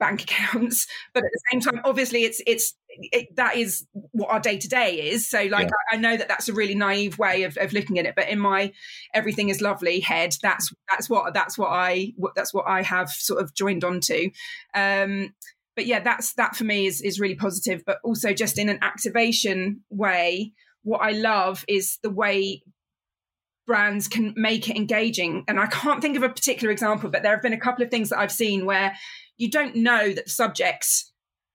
bank 0.00 0.22
accounts 0.24 0.88
but 1.14 1.22
at 1.22 1.30
the 1.32 1.40
same 1.52 1.60
time 1.60 1.80
obviously 1.84 2.24
it's 2.24 2.42
it's 2.46 2.74
it, 2.88 3.34
that 3.36 3.56
is 3.56 3.86
what 3.92 4.30
our 4.30 4.40
day 4.40 4.58
to 4.58 4.68
day 4.68 5.10
is. 5.10 5.28
So 5.28 5.44
like 5.44 5.68
yeah. 5.68 5.72
I, 5.92 5.96
I, 5.96 5.98
know 5.98 6.16
that 6.16 6.28
that's 6.28 6.48
a 6.48 6.52
really 6.52 6.74
naive 6.74 7.18
way 7.18 7.44
of, 7.44 7.56
of 7.56 7.72
looking 7.72 7.98
at 7.98 8.06
it 8.06 8.14
but 8.14 8.28
in 8.28 8.38
my 8.38 8.72
everything 9.14 9.48
is 9.48 9.60
lovely 9.60 10.00
head 10.00 10.34
that's 10.42 10.72
that's 10.88 11.08
what 11.08 11.34
that's 11.34 11.56
what 11.58 11.68
i 11.68 12.12
that's 12.34 12.52
what 12.52 12.66
i 12.66 12.82
have 12.82 13.10
sort 13.10 13.42
of 13.42 13.54
joined 13.54 13.84
onto 13.84 14.30
um 14.74 15.32
but 15.76 15.86
yeah 15.86 16.00
that's 16.00 16.34
that 16.34 16.56
for 16.56 16.64
me 16.64 16.86
is 16.86 17.00
is 17.00 17.20
really 17.20 17.34
positive 17.34 17.82
but 17.84 17.98
also 18.02 18.32
just 18.32 18.58
in 18.58 18.68
an 18.68 18.78
activation 18.82 19.82
way 19.90 20.52
what 20.82 20.98
i 20.98 21.10
love 21.10 21.64
is 21.68 21.98
the 22.02 22.10
way 22.10 22.62
brands 23.66 24.08
can 24.08 24.34
make 24.36 24.68
it 24.68 24.76
engaging. 24.76 25.44
And 25.46 25.60
i 25.60 25.66
can't 25.66 26.02
think 26.02 26.16
of 26.16 26.22
a 26.22 26.28
particular 26.28 26.72
example 26.72 27.10
but 27.10 27.22
there 27.22 27.32
have 27.32 27.42
been 27.42 27.52
a 27.52 27.60
couple 27.60 27.84
of 27.84 27.90
things 27.90 28.08
that 28.08 28.18
i've 28.18 28.32
seen 28.32 28.66
where 28.66 28.96
you 29.40 29.50
don't 29.50 29.74
know 29.74 30.12
that 30.12 30.26
the 30.26 30.30
subject 30.30 30.86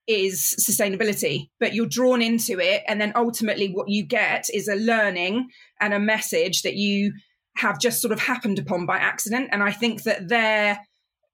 is 0.07 0.55
sustainability, 0.59 1.49
but 1.59 1.75
you're 1.75 1.85
drawn 1.85 2.19
into 2.19 2.59
it. 2.59 2.81
And 2.87 2.99
then 2.99 3.13
ultimately, 3.15 3.71
what 3.71 3.89
you 3.89 4.03
get 4.03 4.47
is 4.51 4.67
a 4.67 4.75
learning 4.75 5.49
and 5.79 5.93
a 5.93 5.99
message 5.99 6.63
that 6.63 6.73
you 6.73 7.13
have 7.57 7.79
just 7.79 8.01
sort 8.01 8.11
of 8.11 8.19
happened 8.19 8.57
upon 8.57 8.87
by 8.87 8.97
accident. 8.97 9.49
And 9.51 9.61
I 9.61 9.71
think 9.71 10.01
that 10.03 10.27
they're 10.27 10.79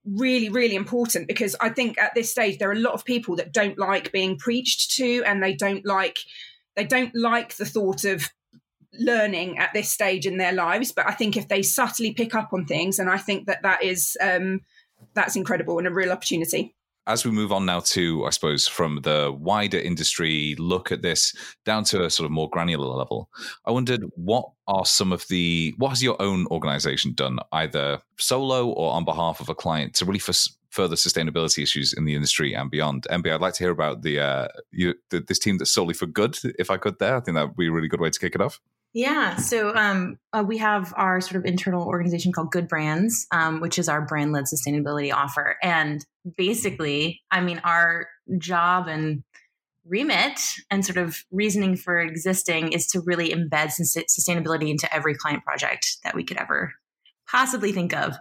really, 0.05 0.49
really 0.49 0.75
important 0.75 1.29
because 1.29 1.55
I 1.61 1.69
think 1.69 1.97
at 1.97 2.13
this 2.15 2.29
stage, 2.29 2.57
there 2.57 2.69
are 2.69 2.73
a 2.73 2.79
lot 2.79 2.95
of 2.95 3.05
people 3.05 3.37
that 3.37 3.53
don't 3.53 3.77
like 3.77 4.11
being 4.11 4.37
preached 4.37 4.97
to 4.97 5.23
and 5.25 5.41
they 5.41 5.53
don't 5.53 5.85
like. 5.85 6.17
They 6.75 6.85
don't 6.85 7.15
like 7.15 7.55
the 7.55 7.65
thought 7.65 8.03
of 8.03 8.29
learning 8.93 9.57
at 9.57 9.73
this 9.73 9.89
stage 9.89 10.25
in 10.27 10.37
their 10.37 10.51
lives, 10.51 10.91
but 10.91 11.07
I 11.07 11.13
think 11.13 11.37
if 11.37 11.47
they 11.47 11.61
subtly 11.61 12.13
pick 12.13 12.35
up 12.35 12.49
on 12.51 12.65
things, 12.65 12.99
and 12.99 13.09
I 13.09 13.17
think 13.17 13.47
that 13.47 13.63
that 13.63 13.83
is 13.83 14.17
um, 14.21 14.61
that's 15.13 15.36
incredible 15.36 15.78
and 15.78 15.88
a 15.88 15.91
real 15.91 16.12
opportunity. 16.12 16.76
As 17.08 17.26
we 17.26 17.32
move 17.32 17.52
on 17.52 17.65
now 17.65 17.80
to, 17.80 18.26
I 18.26 18.30
suppose, 18.30 18.67
from 18.67 19.02
the 19.02 19.36
wider 19.36 19.80
industry 19.80 20.56
look 20.60 20.91
at 20.91 21.02
this 21.02 21.34
down 21.65 21.84
to 21.86 22.06
a 22.06 22.12
sort 22.12 22.26
of 22.26 22.32
more 22.32 22.50
granular 22.50 22.86
level, 22.86 23.28
I 23.65 23.71
wondered 23.71 24.04
what 24.15 24.45
are 24.67 24.86
some 24.86 25.12
of 25.12 25.28
the, 25.28 25.74
what 25.78 25.89
has 25.89 26.04
your 26.04 26.21
own 26.21 26.45
organization 26.52 27.13
done, 27.13 27.39
either 27.54 28.00
solo 28.17 28.67
or 28.69 28.93
on 28.93 29.04
behalf 29.04 29.39
of 29.39 29.50
a 29.50 29.56
client, 29.56 29.95
to 29.95 30.06
really 30.06 30.21
f- 30.26 30.47
further 30.69 30.95
sustainability 30.95 31.63
issues 31.63 31.91
in 31.91 32.06
the 32.06 32.13
industry 32.13 32.54
and 32.54 32.69
beyond? 32.69 33.08
MB, 33.10 33.34
I'd 33.34 33.41
like 33.41 33.56
to 33.56 33.63
hear 33.63 33.71
about 33.71 34.04
the, 34.04 34.19
uh, 34.19 34.47
you, 34.69 34.93
the, 35.10 35.21
this 35.21 35.39
team 35.39 35.58
that's 35.58 35.71
solely 35.71 35.95
for 35.95 36.06
good, 36.06 36.38
if 36.60 36.69
I 36.69 36.78
could 36.78 37.00
there. 37.00 37.17
I 37.17 37.19
think 37.19 37.34
that 37.36 37.47
would 37.47 37.58
be 37.58 37.67
a 37.67 37.71
really 37.71 37.88
good 37.88 38.00
way 38.00 38.12
to 38.12 38.19
kick 38.19 38.36
it 38.36 38.41
off. 38.41 38.62
Yeah. 38.93 39.38
So 39.38 39.73
um, 39.73 40.17
uh, 40.34 40.43
we 40.45 40.58
have 40.58 40.93
our 40.97 41.21
sort 41.21 41.38
of 41.38 41.45
internal 41.45 41.88
organization 41.88 42.34
called 42.34 42.51
Good 42.51 42.67
Brands, 42.67 43.25
um, 43.32 43.62
which 43.62 43.80
is 43.80 43.88
our 43.88 44.01
brand 44.01 44.34
led 44.34 44.45
sustainability 44.45 45.13
offer. 45.13 45.56
And 45.63 46.06
basically, 46.38 47.21
I 47.32 47.39
mean, 47.39 47.62
our 47.63 48.08
job 48.38 48.88
and 48.88 49.23
remit 49.86 50.39
and 50.69 50.86
sort 50.86 50.97
of 50.97 51.23
reasoning 51.32 51.75
for 51.75 51.99
existing 51.99 52.73
is 52.73 52.86
to 52.88 53.01
really 53.01 53.30
embed 53.30 53.71
sustainability 53.71 54.69
into 54.69 54.93
every 54.93 55.15
client 55.15 55.43
project 55.43 55.97
that 56.04 56.13
we 56.13 56.23
could 56.23 56.38
ever 56.38 56.73
possibly 57.30 57.71
think 57.71 57.95
of. 57.95 58.17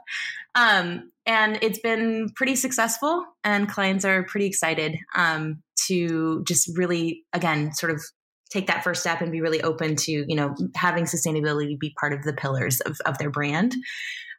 Um, 0.54 1.10
and 1.26 1.58
it's 1.62 1.80
been 1.80 2.30
pretty 2.34 2.56
successful, 2.56 3.24
and 3.44 3.68
clients 3.68 4.04
are 4.04 4.22
pretty 4.24 4.46
excited 4.46 4.96
um, 5.16 5.62
to 5.86 6.42
just 6.44 6.76
really, 6.78 7.24
again, 7.32 7.72
sort 7.72 7.92
of 7.92 8.02
take 8.50 8.66
that 8.66 8.84
first 8.84 9.00
step 9.00 9.20
and 9.20 9.32
be 9.32 9.40
really 9.40 9.62
open 9.62 9.96
to 9.96 10.12
you 10.12 10.36
know 10.36 10.54
having 10.74 11.04
sustainability 11.04 11.78
be 11.78 11.94
part 11.98 12.12
of 12.12 12.22
the 12.22 12.32
pillars 12.32 12.80
of, 12.80 12.98
of 13.06 13.18
their 13.18 13.30
brand. 13.30 13.74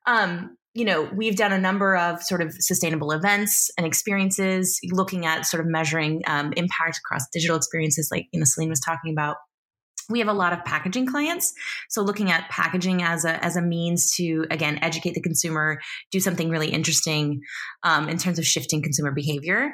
Um, 0.06 0.58
you 0.74 0.86
know 0.86 1.10
we've 1.16 1.36
done 1.36 1.52
a 1.52 1.58
number 1.58 1.96
of 1.96 2.24
sort 2.24 2.42
of 2.42 2.54
sustainable 2.60 3.12
events 3.12 3.70
and 3.78 3.86
experiences 3.86 4.80
looking 4.92 5.26
at 5.26 5.46
sort 5.46 5.62
of 5.62 5.68
measuring 5.68 6.22
um, 6.28 6.54
impact 6.56 7.00
across 7.00 7.28
digital 7.34 7.58
experiences 7.58 8.10
like 8.12 8.28
you 8.32 8.40
know 8.40 8.46
celine 8.46 8.70
was 8.70 8.80
talking 8.80 9.12
about. 9.12 9.38
We 10.10 10.20
have 10.20 10.28
a 10.28 10.34
lot 10.34 10.52
of 10.52 10.66
packaging 10.66 11.06
clients. 11.06 11.54
So 11.90 12.02
looking 12.02 12.32
at 12.32 12.50
packaging 12.50 13.02
as 13.02 13.24
a 13.24 13.44
as 13.44 13.56
a 13.56 13.62
means 13.62 14.14
to 14.16 14.46
again 14.50 14.80
educate 14.82 15.14
the 15.14 15.22
consumer 15.22 15.80
do 16.12 16.20
something 16.20 16.50
really 16.50 16.70
interesting 16.70 17.42
um, 17.84 18.10
in 18.10 18.18
terms 18.18 18.40
of 18.40 18.46
shifting 18.46 18.82
consumer 18.82 19.12
behavior 19.12 19.72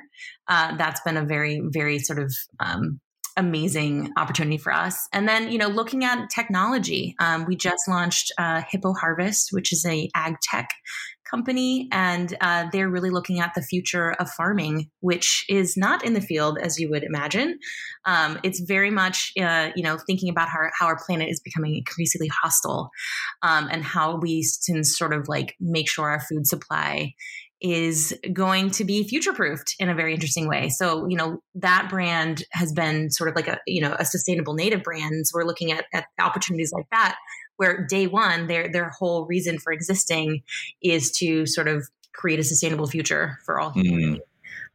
uh, 0.47 0.75
that's 0.77 1.01
been 1.01 1.17
a 1.17 1.25
very 1.25 1.61
very 1.71 1.97
sort 1.97 2.19
of 2.19 2.31
um, 2.59 2.99
amazing 3.37 4.11
opportunity 4.17 4.57
for 4.57 4.73
us. 4.73 5.07
And 5.13 5.27
then, 5.29 5.51
you 5.51 5.57
know, 5.57 5.67
looking 5.67 6.03
at 6.03 6.29
technology, 6.29 7.15
um, 7.19 7.45
we 7.45 7.55
just 7.55 7.87
launched 7.87 8.31
uh, 8.37 8.63
Hippo 8.69 8.93
Harvest, 8.93 9.49
which 9.51 9.71
is 9.71 9.85
a 9.85 10.09
ag 10.15 10.35
tech 10.41 10.69
company, 11.29 11.89
and 11.91 12.35
uh, 12.41 12.67
they're 12.71 12.89
really 12.89 13.09
looking 13.09 13.39
at 13.39 13.53
the 13.53 13.61
future 13.61 14.11
of 14.13 14.29
farming, 14.31 14.89
which 15.01 15.45
is 15.49 15.75
not 15.75 16.03
in 16.03 16.13
the 16.13 16.21
field 16.21 16.57
as 16.57 16.79
you 16.79 16.89
would 16.89 17.03
imagine. 17.03 17.59
Um, 18.05 18.39
it's 18.43 18.61
very 18.61 18.89
much, 18.89 19.33
uh, 19.39 19.69
you 19.75 19.83
know, 19.83 19.97
thinking 19.97 20.29
about 20.29 20.47
how, 20.49 20.59
how 20.79 20.87
our 20.87 20.97
planet 21.05 21.29
is 21.29 21.41
becoming 21.41 21.75
increasingly 21.75 22.29
hostile, 22.41 22.89
um, 23.41 23.67
and 23.71 23.83
how 23.83 24.17
we 24.17 24.45
can 24.65 24.83
sort 24.83 25.13
of 25.13 25.27
like 25.27 25.55
make 25.59 25.89
sure 25.89 26.09
our 26.09 26.21
food 26.21 26.47
supply 26.47 27.13
is 27.61 28.17
going 28.33 28.69
to 28.71 28.83
be 28.83 29.07
future 29.07 29.33
proofed 29.33 29.75
in 29.79 29.89
a 29.89 29.95
very 29.95 30.13
interesting 30.13 30.47
way. 30.47 30.69
So, 30.69 31.07
you 31.07 31.17
know, 31.17 31.41
that 31.55 31.87
brand 31.89 32.43
has 32.51 32.71
been 32.71 33.09
sort 33.09 33.29
of 33.29 33.35
like 33.35 33.47
a, 33.47 33.59
you 33.65 33.81
know, 33.81 33.95
a 33.97 34.05
sustainable 34.05 34.53
native 34.53 34.83
brand. 34.83 35.27
So 35.27 35.37
we're 35.37 35.45
looking 35.45 35.71
at, 35.71 35.85
at 35.93 36.05
opportunities 36.19 36.71
like 36.71 36.85
that 36.91 37.17
where 37.57 37.85
day 37.85 38.07
one, 38.07 38.47
their 38.47 38.71
their 38.71 38.89
whole 38.89 39.25
reason 39.25 39.59
for 39.59 39.73
existing 39.73 40.43
is 40.81 41.11
to 41.11 41.45
sort 41.45 41.67
of 41.67 41.87
create 42.13 42.39
a 42.39 42.43
sustainable 42.43 42.87
future 42.87 43.39
for 43.45 43.59
all 43.59 43.71
humanity. 43.71 44.21
Mm. 44.21 44.21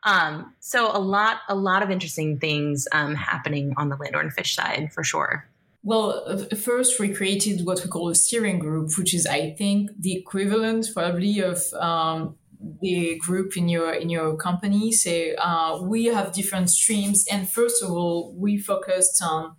Um, 0.04 0.54
so 0.58 0.90
a 0.92 0.98
lot, 0.98 1.38
a 1.48 1.54
lot 1.54 1.82
of 1.82 1.90
interesting 1.90 2.38
things 2.38 2.88
um, 2.92 3.14
happening 3.14 3.72
on 3.76 3.88
the 3.88 3.96
Landor 3.96 4.20
and 4.20 4.32
Fitch 4.32 4.54
side 4.54 4.92
for 4.92 5.04
sure. 5.04 5.48
Well, 5.84 6.46
first 6.56 7.00
we 7.00 7.08
created 7.08 7.66
what 7.66 7.82
we 7.82 7.88
call 7.88 8.08
a 8.08 8.14
steering 8.14 8.58
group, 8.58 8.96
which 8.98 9.14
is, 9.14 9.26
I 9.26 9.50
think, 9.50 9.90
the 9.98 10.14
equivalent 10.14 10.88
probably 10.92 11.40
of 11.40 11.60
um, 11.74 12.36
the 12.80 13.18
group 13.18 13.56
in 13.56 13.68
your 13.68 13.92
in 13.92 14.08
your 14.10 14.36
company. 14.36 14.92
So 14.92 15.34
uh, 15.38 15.80
we 15.82 16.06
have 16.06 16.32
different 16.32 16.70
streams, 16.70 17.24
and 17.30 17.48
first 17.48 17.82
of 17.82 17.90
all, 17.90 18.34
we 18.36 18.58
focused 18.58 19.22
on 19.22 19.56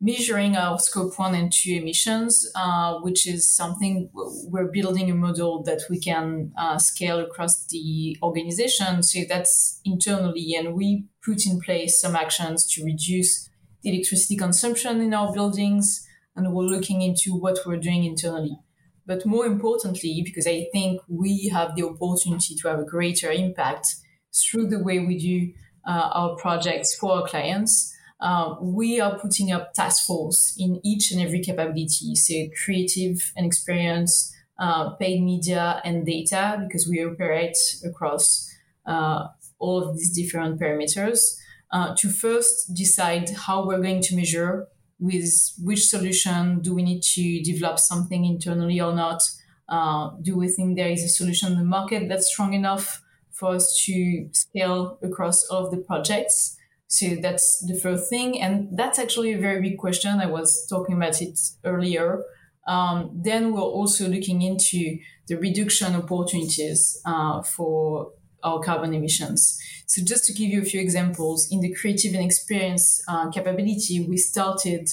measuring 0.00 0.56
our 0.56 0.78
scope 0.78 1.18
one 1.18 1.34
and 1.34 1.50
two 1.50 1.74
emissions, 1.74 2.50
uh, 2.54 2.98
which 2.98 3.26
is 3.26 3.48
something 3.48 4.10
we're 4.12 4.70
building 4.70 5.10
a 5.10 5.14
model 5.14 5.62
that 5.62 5.82
we 5.88 5.98
can 5.98 6.52
uh, 6.58 6.78
scale 6.78 7.20
across 7.20 7.66
the 7.68 8.16
organization. 8.22 9.02
So 9.02 9.20
that's 9.28 9.80
internally, 9.84 10.54
and 10.54 10.74
we 10.74 11.06
put 11.24 11.46
in 11.46 11.60
place 11.60 12.00
some 12.00 12.16
actions 12.16 12.66
to 12.72 12.84
reduce 12.84 13.48
the 13.82 13.90
electricity 13.94 14.36
consumption 14.36 15.00
in 15.00 15.14
our 15.14 15.32
buildings, 15.32 16.06
and 16.36 16.52
we're 16.52 16.64
looking 16.64 17.00
into 17.02 17.34
what 17.34 17.58
we're 17.64 17.76
doing 17.76 18.04
internally. 18.04 18.58
But 19.06 19.26
more 19.26 19.46
importantly, 19.46 20.22
because 20.24 20.46
I 20.46 20.66
think 20.72 21.00
we 21.08 21.48
have 21.52 21.76
the 21.76 21.84
opportunity 21.84 22.54
to 22.54 22.68
have 22.68 22.78
a 22.78 22.84
greater 22.84 23.30
impact 23.30 23.96
through 24.34 24.68
the 24.68 24.82
way 24.82 24.98
we 25.00 25.18
do 25.18 25.52
uh, 25.86 26.08
our 26.12 26.36
projects 26.36 26.94
for 26.96 27.12
our 27.12 27.26
clients, 27.26 27.94
uh, 28.20 28.54
we 28.60 29.00
are 29.00 29.18
putting 29.18 29.52
up 29.52 29.74
task 29.74 30.06
force 30.06 30.54
in 30.58 30.80
each 30.84 31.12
and 31.12 31.20
every 31.20 31.40
capability, 31.40 32.14
say 32.14 32.50
creative 32.64 33.32
and 33.36 33.44
experience, 33.44 34.34
uh, 34.58 34.90
paid 34.90 35.22
media 35.22 35.80
and 35.84 36.06
data, 36.06 36.64
because 36.66 36.88
we 36.88 37.04
operate 37.04 37.56
across 37.84 38.50
uh, 38.86 39.26
all 39.58 39.82
of 39.82 39.96
these 39.96 40.10
different 40.10 40.58
parameters. 40.60 41.36
Uh, 41.72 41.94
to 41.98 42.08
first 42.08 42.72
decide 42.72 43.28
how 43.30 43.66
we're 43.66 43.82
going 43.82 44.00
to 44.00 44.14
measure 44.14 44.68
with 45.04 45.52
which 45.62 45.86
solution 45.86 46.60
do 46.60 46.74
we 46.74 46.82
need 46.82 47.02
to 47.02 47.42
develop 47.42 47.78
something 47.78 48.24
internally 48.24 48.80
or 48.80 48.94
not? 48.94 49.20
Uh, 49.68 50.10
do 50.22 50.36
we 50.36 50.48
think 50.48 50.76
there 50.76 50.88
is 50.88 51.04
a 51.04 51.08
solution 51.08 51.52
in 51.52 51.58
the 51.58 51.64
market 51.64 52.08
that's 52.08 52.32
strong 52.32 52.54
enough 52.54 53.02
for 53.30 53.54
us 53.54 53.82
to 53.84 54.28
scale 54.32 54.98
across 55.02 55.46
all 55.48 55.66
of 55.66 55.70
the 55.70 55.76
projects? 55.76 56.56
So 56.86 57.16
that's 57.20 57.64
the 57.66 57.78
first 57.78 58.08
thing. 58.08 58.40
And 58.40 58.68
that's 58.78 58.98
actually 58.98 59.32
a 59.32 59.38
very 59.38 59.60
big 59.60 59.78
question. 59.78 60.20
I 60.20 60.26
was 60.26 60.66
talking 60.68 60.96
about 60.96 61.20
it 61.20 61.38
earlier. 61.64 62.22
Um, 62.66 63.10
then 63.12 63.52
we're 63.52 63.60
also 63.60 64.08
looking 64.08 64.40
into 64.40 64.98
the 65.28 65.36
reduction 65.36 65.94
opportunities 65.94 66.98
uh, 67.04 67.42
for 67.42 68.12
our 68.44 68.60
carbon 68.60 68.94
emissions. 68.94 69.58
So 69.86 70.02
just 70.04 70.24
to 70.26 70.32
give 70.32 70.50
you 70.50 70.62
a 70.62 70.64
few 70.64 70.80
examples, 70.80 71.48
in 71.50 71.60
the 71.60 71.74
creative 71.74 72.14
and 72.14 72.24
experience 72.24 73.02
uh, 73.08 73.30
capability, 73.30 74.06
we 74.08 74.16
started 74.16 74.88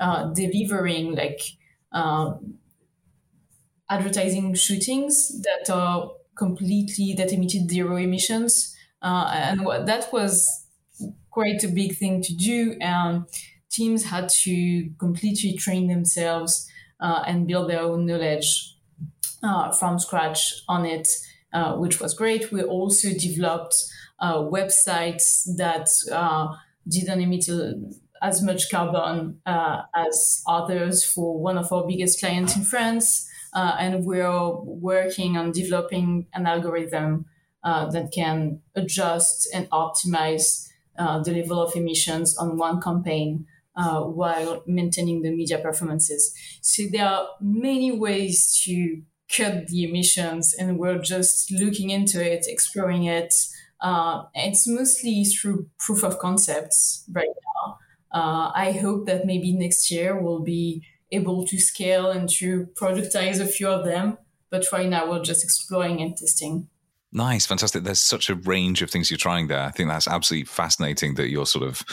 uh, 0.00 0.32
delivering 0.32 1.14
like 1.14 1.40
uh, 1.92 2.34
advertising 3.88 4.54
shootings 4.54 5.42
that 5.42 5.72
are 5.72 6.10
completely 6.36 7.14
that 7.16 7.32
emitted 7.32 7.70
zero 7.70 7.96
emissions, 7.96 8.74
uh, 9.02 9.30
and 9.32 9.64
what, 9.64 9.86
that 9.86 10.12
was 10.12 10.66
quite 11.30 11.62
a 11.64 11.68
big 11.68 11.96
thing 11.96 12.22
to 12.22 12.34
do. 12.34 12.76
And 12.80 13.26
teams 13.70 14.04
had 14.04 14.28
to 14.28 14.90
completely 14.98 15.54
train 15.54 15.88
themselves 15.88 16.68
uh, 17.00 17.22
and 17.26 17.46
build 17.46 17.68
their 17.70 17.80
own 17.80 18.06
knowledge 18.06 18.76
uh, 19.42 19.70
from 19.72 19.98
scratch 19.98 20.54
on 20.68 20.86
it. 20.86 21.08
Uh, 21.54 21.76
which 21.76 22.00
was 22.00 22.14
great. 22.14 22.50
We 22.50 22.64
also 22.64 23.10
developed 23.10 23.76
uh, 24.18 24.38
websites 24.38 25.46
that 25.56 25.86
uh, 26.10 26.48
didn't 26.88 27.20
emit 27.20 27.48
as 28.20 28.42
much 28.42 28.72
carbon 28.72 29.38
uh, 29.46 29.82
as 29.94 30.42
others 30.48 31.04
for 31.04 31.38
one 31.40 31.56
of 31.56 31.72
our 31.72 31.86
biggest 31.86 32.18
clients 32.18 32.56
in 32.56 32.64
France. 32.64 33.30
and 33.54 34.04
we're 34.04 34.50
working 34.64 35.36
on 35.36 35.52
developing 35.52 36.26
an 36.34 36.44
algorithm 36.46 37.26
that 37.62 38.10
can 38.12 38.60
adjust 38.74 39.48
and 39.54 39.70
optimize 39.70 40.66
the 40.96 41.32
level 41.32 41.62
of 41.62 41.76
emissions 41.76 42.36
on 42.36 42.56
one 42.58 42.80
campaign 42.80 43.46
uh, 43.76 44.00
while 44.00 44.62
maintaining 44.66 45.22
the 45.22 45.30
media 45.30 45.58
performances. 45.58 46.34
So 46.62 46.82
there 46.90 47.06
are 47.06 47.28
many 47.40 47.92
ways 47.92 48.60
to 48.64 49.02
cut 49.28 49.68
the 49.68 49.84
emissions 49.84 50.54
and 50.54 50.78
we're 50.78 50.98
just 50.98 51.50
looking 51.50 51.90
into 51.90 52.24
it, 52.24 52.46
exploring 52.48 53.04
it. 53.04 53.34
Uh, 53.80 54.24
it's 54.34 54.66
mostly 54.66 55.24
through 55.24 55.68
proof 55.78 56.02
of 56.02 56.18
concepts 56.18 57.04
right 57.10 57.28
now. 57.28 57.78
Uh, 58.12 58.52
I 58.54 58.72
hope 58.72 59.06
that 59.06 59.26
maybe 59.26 59.52
next 59.52 59.90
year 59.90 60.20
we'll 60.20 60.40
be 60.40 60.82
able 61.10 61.46
to 61.46 61.58
scale 61.58 62.10
and 62.10 62.28
to 62.28 62.68
productize 62.74 63.40
a 63.40 63.46
few 63.46 63.68
of 63.68 63.84
them. 63.84 64.18
But 64.50 64.70
right 64.72 64.88
now 64.88 65.10
we're 65.10 65.22
just 65.22 65.42
exploring 65.42 66.00
and 66.00 66.16
testing. 66.16 66.68
Nice, 67.16 67.46
fantastic. 67.46 67.84
There's 67.84 68.00
such 68.00 68.28
a 68.28 68.34
range 68.34 68.82
of 68.82 68.90
things 68.90 69.08
you're 69.08 69.16
trying 69.16 69.46
there. 69.46 69.60
I 69.60 69.70
think 69.70 69.88
that's 69.88 70.08
absolutely 70.08 70.46
fascinating 70.46 71.14
that 71.14 71.30
you're 71.30 71.46
sort 71.46 71.64
of 71.64 71.84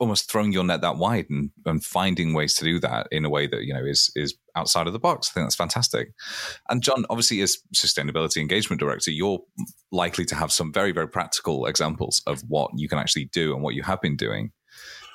almost 0.00 0.28
throwing 0.28 0.52
your 0.52 0.64
net 0.64 0.80
that 0.80 0.96
wide 0.96 1.26
and, 1.30 1.50
and 1.64 1.84
finding 1.84 2.34
ways 2.34 2.54
to 2.54 2.64
do 2.64 2.80
that 2.80 3.06
in 3.12 3.24
a 3.24 3.30
way 3.30 3.46
that, 3.46 3.62
you 3.62 3.72
know, 3.72 3.84
is 3.84 4.10
is 4.16 4.34
outside 4.56 4.88
of 4.88 4.92
the 4.92 4.98
box. 4.98 5.30
I 5.30 5.32
think 5.34 5.46
that's 5.46 5.54
fantastic. 5.54 6.12
And 6.68 6.82
John, 6.82 7.06
obviously, 7.10 7.42
as 7.42 7.58
sustainability 7.76 8.38
engagement 8.38 8.80
director, 8.80 9.12
you're 9.12 9.38
likely 9.92 10.24
to 10.24 10.34
have 10.34 10.50
some 10.50 10.72
very, 10.72 10.90
very 10.90 11.08
practical 11.08 11.66
examples 11.66 12.20
of 12.26 12.42
what 12.48 12.72
you 12.74 12.88
can 12.88 12.98
actually 12.98 13.26
do 13.26 13.54
and 13.54 13.62
what 13.62 13.76
you 13.76 13.84
have 13.84 14.00
been 14.00 14.16
doing 14.16 14.50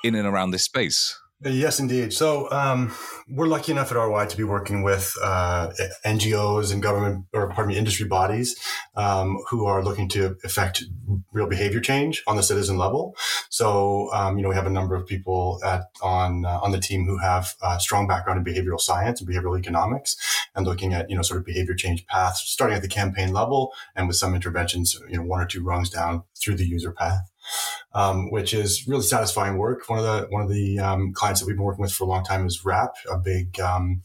in 0.02 0.16
and 0.16 0.28
around 0.28 0.52
this 0.52 0.64
space. 0.64 1.20
Yes, 1.42 1.80
indeed. 1.80 2.12
So 2.12 2.52
um, 2.52 2.94
we're 3.30 3.48
lucky 3.48 3.72
enough 3.72 3.94
at 3.94 3.98
RY 3.98 4.26
to 4.26 4.36
be 4.36 4.44
working 4.44 4.84
with 4.84 5.14
uh, 5.24 5.72
NGOs 6.06 6.74
and 6.74 6.84
government, 6.84 7.28
or 7.32 7.48
pardon 7.48 7.70
me, 7.70 7.78
industry 7.78 8.06
bodies 8.06 8.60
um, 8.98 9.42
who 9.50 9.66
are 9.66 9.82
looking 9.82 10.10
to 10.10 10.36
affect 10.44 10.84
real 11.32 11.48
behavior 11.48 11.80
change 11.80 12.24
on 12.28 12.36
the 12.36 12.44
citizen 12.44 12.78
level. 12.78 13.16
So 13.50 14.12
um, 14.12 14.36
you 14.36 14.44
know 14.44 14.50
we 14.50 14.56
have 14.56 14.68
a 14.68 14.70
number 14.70 14.96
of 14.96 15.08
people 15.08 15.62
at 15.64 15.84
on 16.02 16.44
uh, 16.44 16.60
on 16.62 16.72
the 16.72 16.80
team 16.80 17.06
who 17.06 17.20
have 17.20 17.56
a 17.62 17.80
strong 17.80 18.06
background 18.06 18.46
in 18.46 18.54
behavioral 18.54 18.82
science 18.82 19.22
and 19.22 19.30
behavioral 19.30 19.58
economics, 19.58 20.18
and 20.56 20.66
looking 20.66 20.94
at 20.94 21.10
you 21.10 21.16
know 21.16 21.22
sort 21.22 21.40
of 21.40 21.46
behavior 21.46 21.74
change 21.74 22.06
paths, 22.08 22.42
starting 22.42 22.76
at 22.76 22.82
the 22.82 22.90
campaign 22.90 23.32
level 23.32 23.72
and 23.96 24.10
with 24.10 24.18
some 24.18 24.36
interventions, 24.36 25.00
you 25.10 25.16
know 25.16 25.24
one 25.24 25.40
or 25.40 25.46
two 25.46 25.64
rungs 25.64 25.90
down 25.90 26.24
through 26.38 26.56
the 26.56 26.68
user 26.68 26.92
path. 26.92 27.32
Um, 27.94 28.30
which 28.32 28.54
is 28.54 28.88
really 28.88 29.04
satisfying 29.04 29.58
work. 29.58 29.90
One 29.90 30.00
of 30.00 30.06
the 30.06 30.28
one 30.30 30.42
of 30.42 30.50
the 30.50 30.80
um, 30.80 31.14
clients 31.14 31.40
that 31.40 31.48
we've 31.48 31.56
been 31.56 31.66
working 31.66 31.82
with 31.82 31.92
for 31.92 32.04
a 32.04 32.08
long 32.08 32.24
time 32.24 32.46
is 32.46 32.62
WRAP, 32.64 32.92
a 33.12 33.18
big 33.18 33.60
um, 33.60 34.02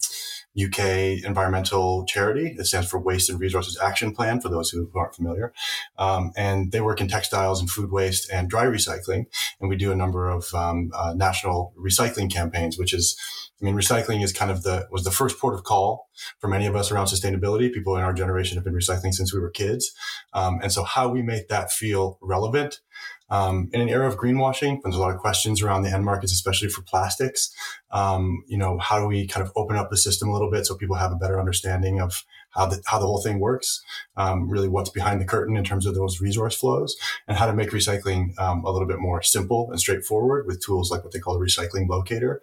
UK 0.61 1.25
environmental 1.25 2.05
charity. 2.07 2.55
It 2.59 2.67
stands 2.67 2.89
for 2.89 2.99
Waste 2.99 3.29
and 3.29 3.41
Resources 3.41 3.79
Action 3.83 4.15
Plan, 4.15 4.41
for 4.41 4.49
those 4.49 4.71
who, 4.71 4.91
aren't 4.95 5.15
familiar. 5.15 5.53
Um, 5.99 6.33
and 6.37 6.71
they 6.71 6.81
work 6.81 7.01
in 7.01 7.09
textiles 7.09 7.61
and 7.61 7.69
food 7.69 7.91
waste 7.91 8.31
and 8.31 8.49
dry 8.49 8.65
recycling. 8.65 9.27
And 9.61 9.69
we 9.69 9.77
do 9.77 9.91
a 9.91 9.97
number 9.97 10.29
of 10.29 10.55
um, 10.55 10.93
uh, 10.95 11.13
national 11.15 11.75
recycling 11.77 12.33
campaigns, 12.33 12.79
which 12.79 12.95
is, 12.95 13.19
I 13.61 13.65
mean, 13.65 13.75
recycling 13.75 14.23
is 14.23 14.33
kind 14.33 14.51
of 14.51 14.63
the 14.63 14.87
was 14.91 15.05
the 15.05 15.11
first 15.11 15.39
port 15.39 15.55
of 15.55 15.65
call 15.65 16.09
for 16.39 16.47
many 16.47 16.67
of 16.67 16.77
us 16.77 16.93
around 16.93 17.07
sustainability. 17.07 17.73
People 17.73 17.97
in 17.97 18.05
our 18.05 18.13
generation 18.13 18.57
have 18.57 18.65
been 18.65 18.75
recycling 18.75 19.13
since 19.13 19.35
we 19.35 19.41
were 19.41 19.51
kids, 19.51 19.93
um, 20.33 20.61
and 20.63 20.71
so 20.71 20.85
how 20.85 21.09
we 21.09 21.23
make 21.23 21.49
that 21.49 21.73
feel 21.73 22.19
relevant 22.21 22.81
um, 23.31 23.71
in 23.73 23.81
an 23.81 23.89
era 23.89 24.07
of 24.07 24.17
greenwashing, 24.17 24.81
there's 24.83 24.97
a 24.97 25.01
lot 25.01 25.15
of 25.15 25.19
questions 25.19 25.63
around 25.63 25.83
the 25.83 25.91
end 25.91 26.05
markets, 26.05 26.33
especially 26.33 26.69
for 26.69 26.83
plastics. 26.83 27.55
Um, 27.91 28.45
you 28.47 28.59
know, 28.59 28.79
how 28.79 28.99
do 28.99 29.07
we 29.07 29.27
kind 29.27 29.47
of 29.47 29.53
open 29.57 29.77
up 29.77 29.91
the 29.91 29.97
system 29.97 30.29
a 30.29 30.33
little 30.33 30.51
bit 30.51 30.67
so 30.67 30.77
people 30.77 30.97
have 30.97 31.13
a 31.13 31.17
better 31.17 31.41
understanding 31.41 32.01
of 32.01 32.25
how 32.55 32.67
the, 32.67 32.83
how 32.87 32.99
the 32.99 33.07
whole 33.07 33.23
thing 33.23 33.39
works, 33.39 33.83
um, 34.17 34.49
really 34.49 34.69
what's 34.69 34.91
behind 34.91 35.21
the 35.21 35.25
curtain 35.25 35.57
in 35.57 35.65
terms 35.65 35.87
of 35.87 35.95
those 35.95 36.21
resource 36.21 36.57
flows, 36.57 36.97
and 37.27 37.37
how 37.37 37.47
to 37.47 37.53
make 37.53 37.71
recycling 37.71 38.39
um, 38.39 38.65
a 38.65 38.71
little 38.71 38.89
bit 38.89 38.99
more 38.99 39.23
simple 39.23 39.71
and 39.71 39.81
straightforward 39.81 40.47
with 40.47 40.65
tools 40.65 40.91
like 40.91 41.03
what 41.03 41.13
they 41.13 41.19
call 41.19 41.39
the 41.39 41.45
recycling 41.45 41.89
locator, 41.89 42.43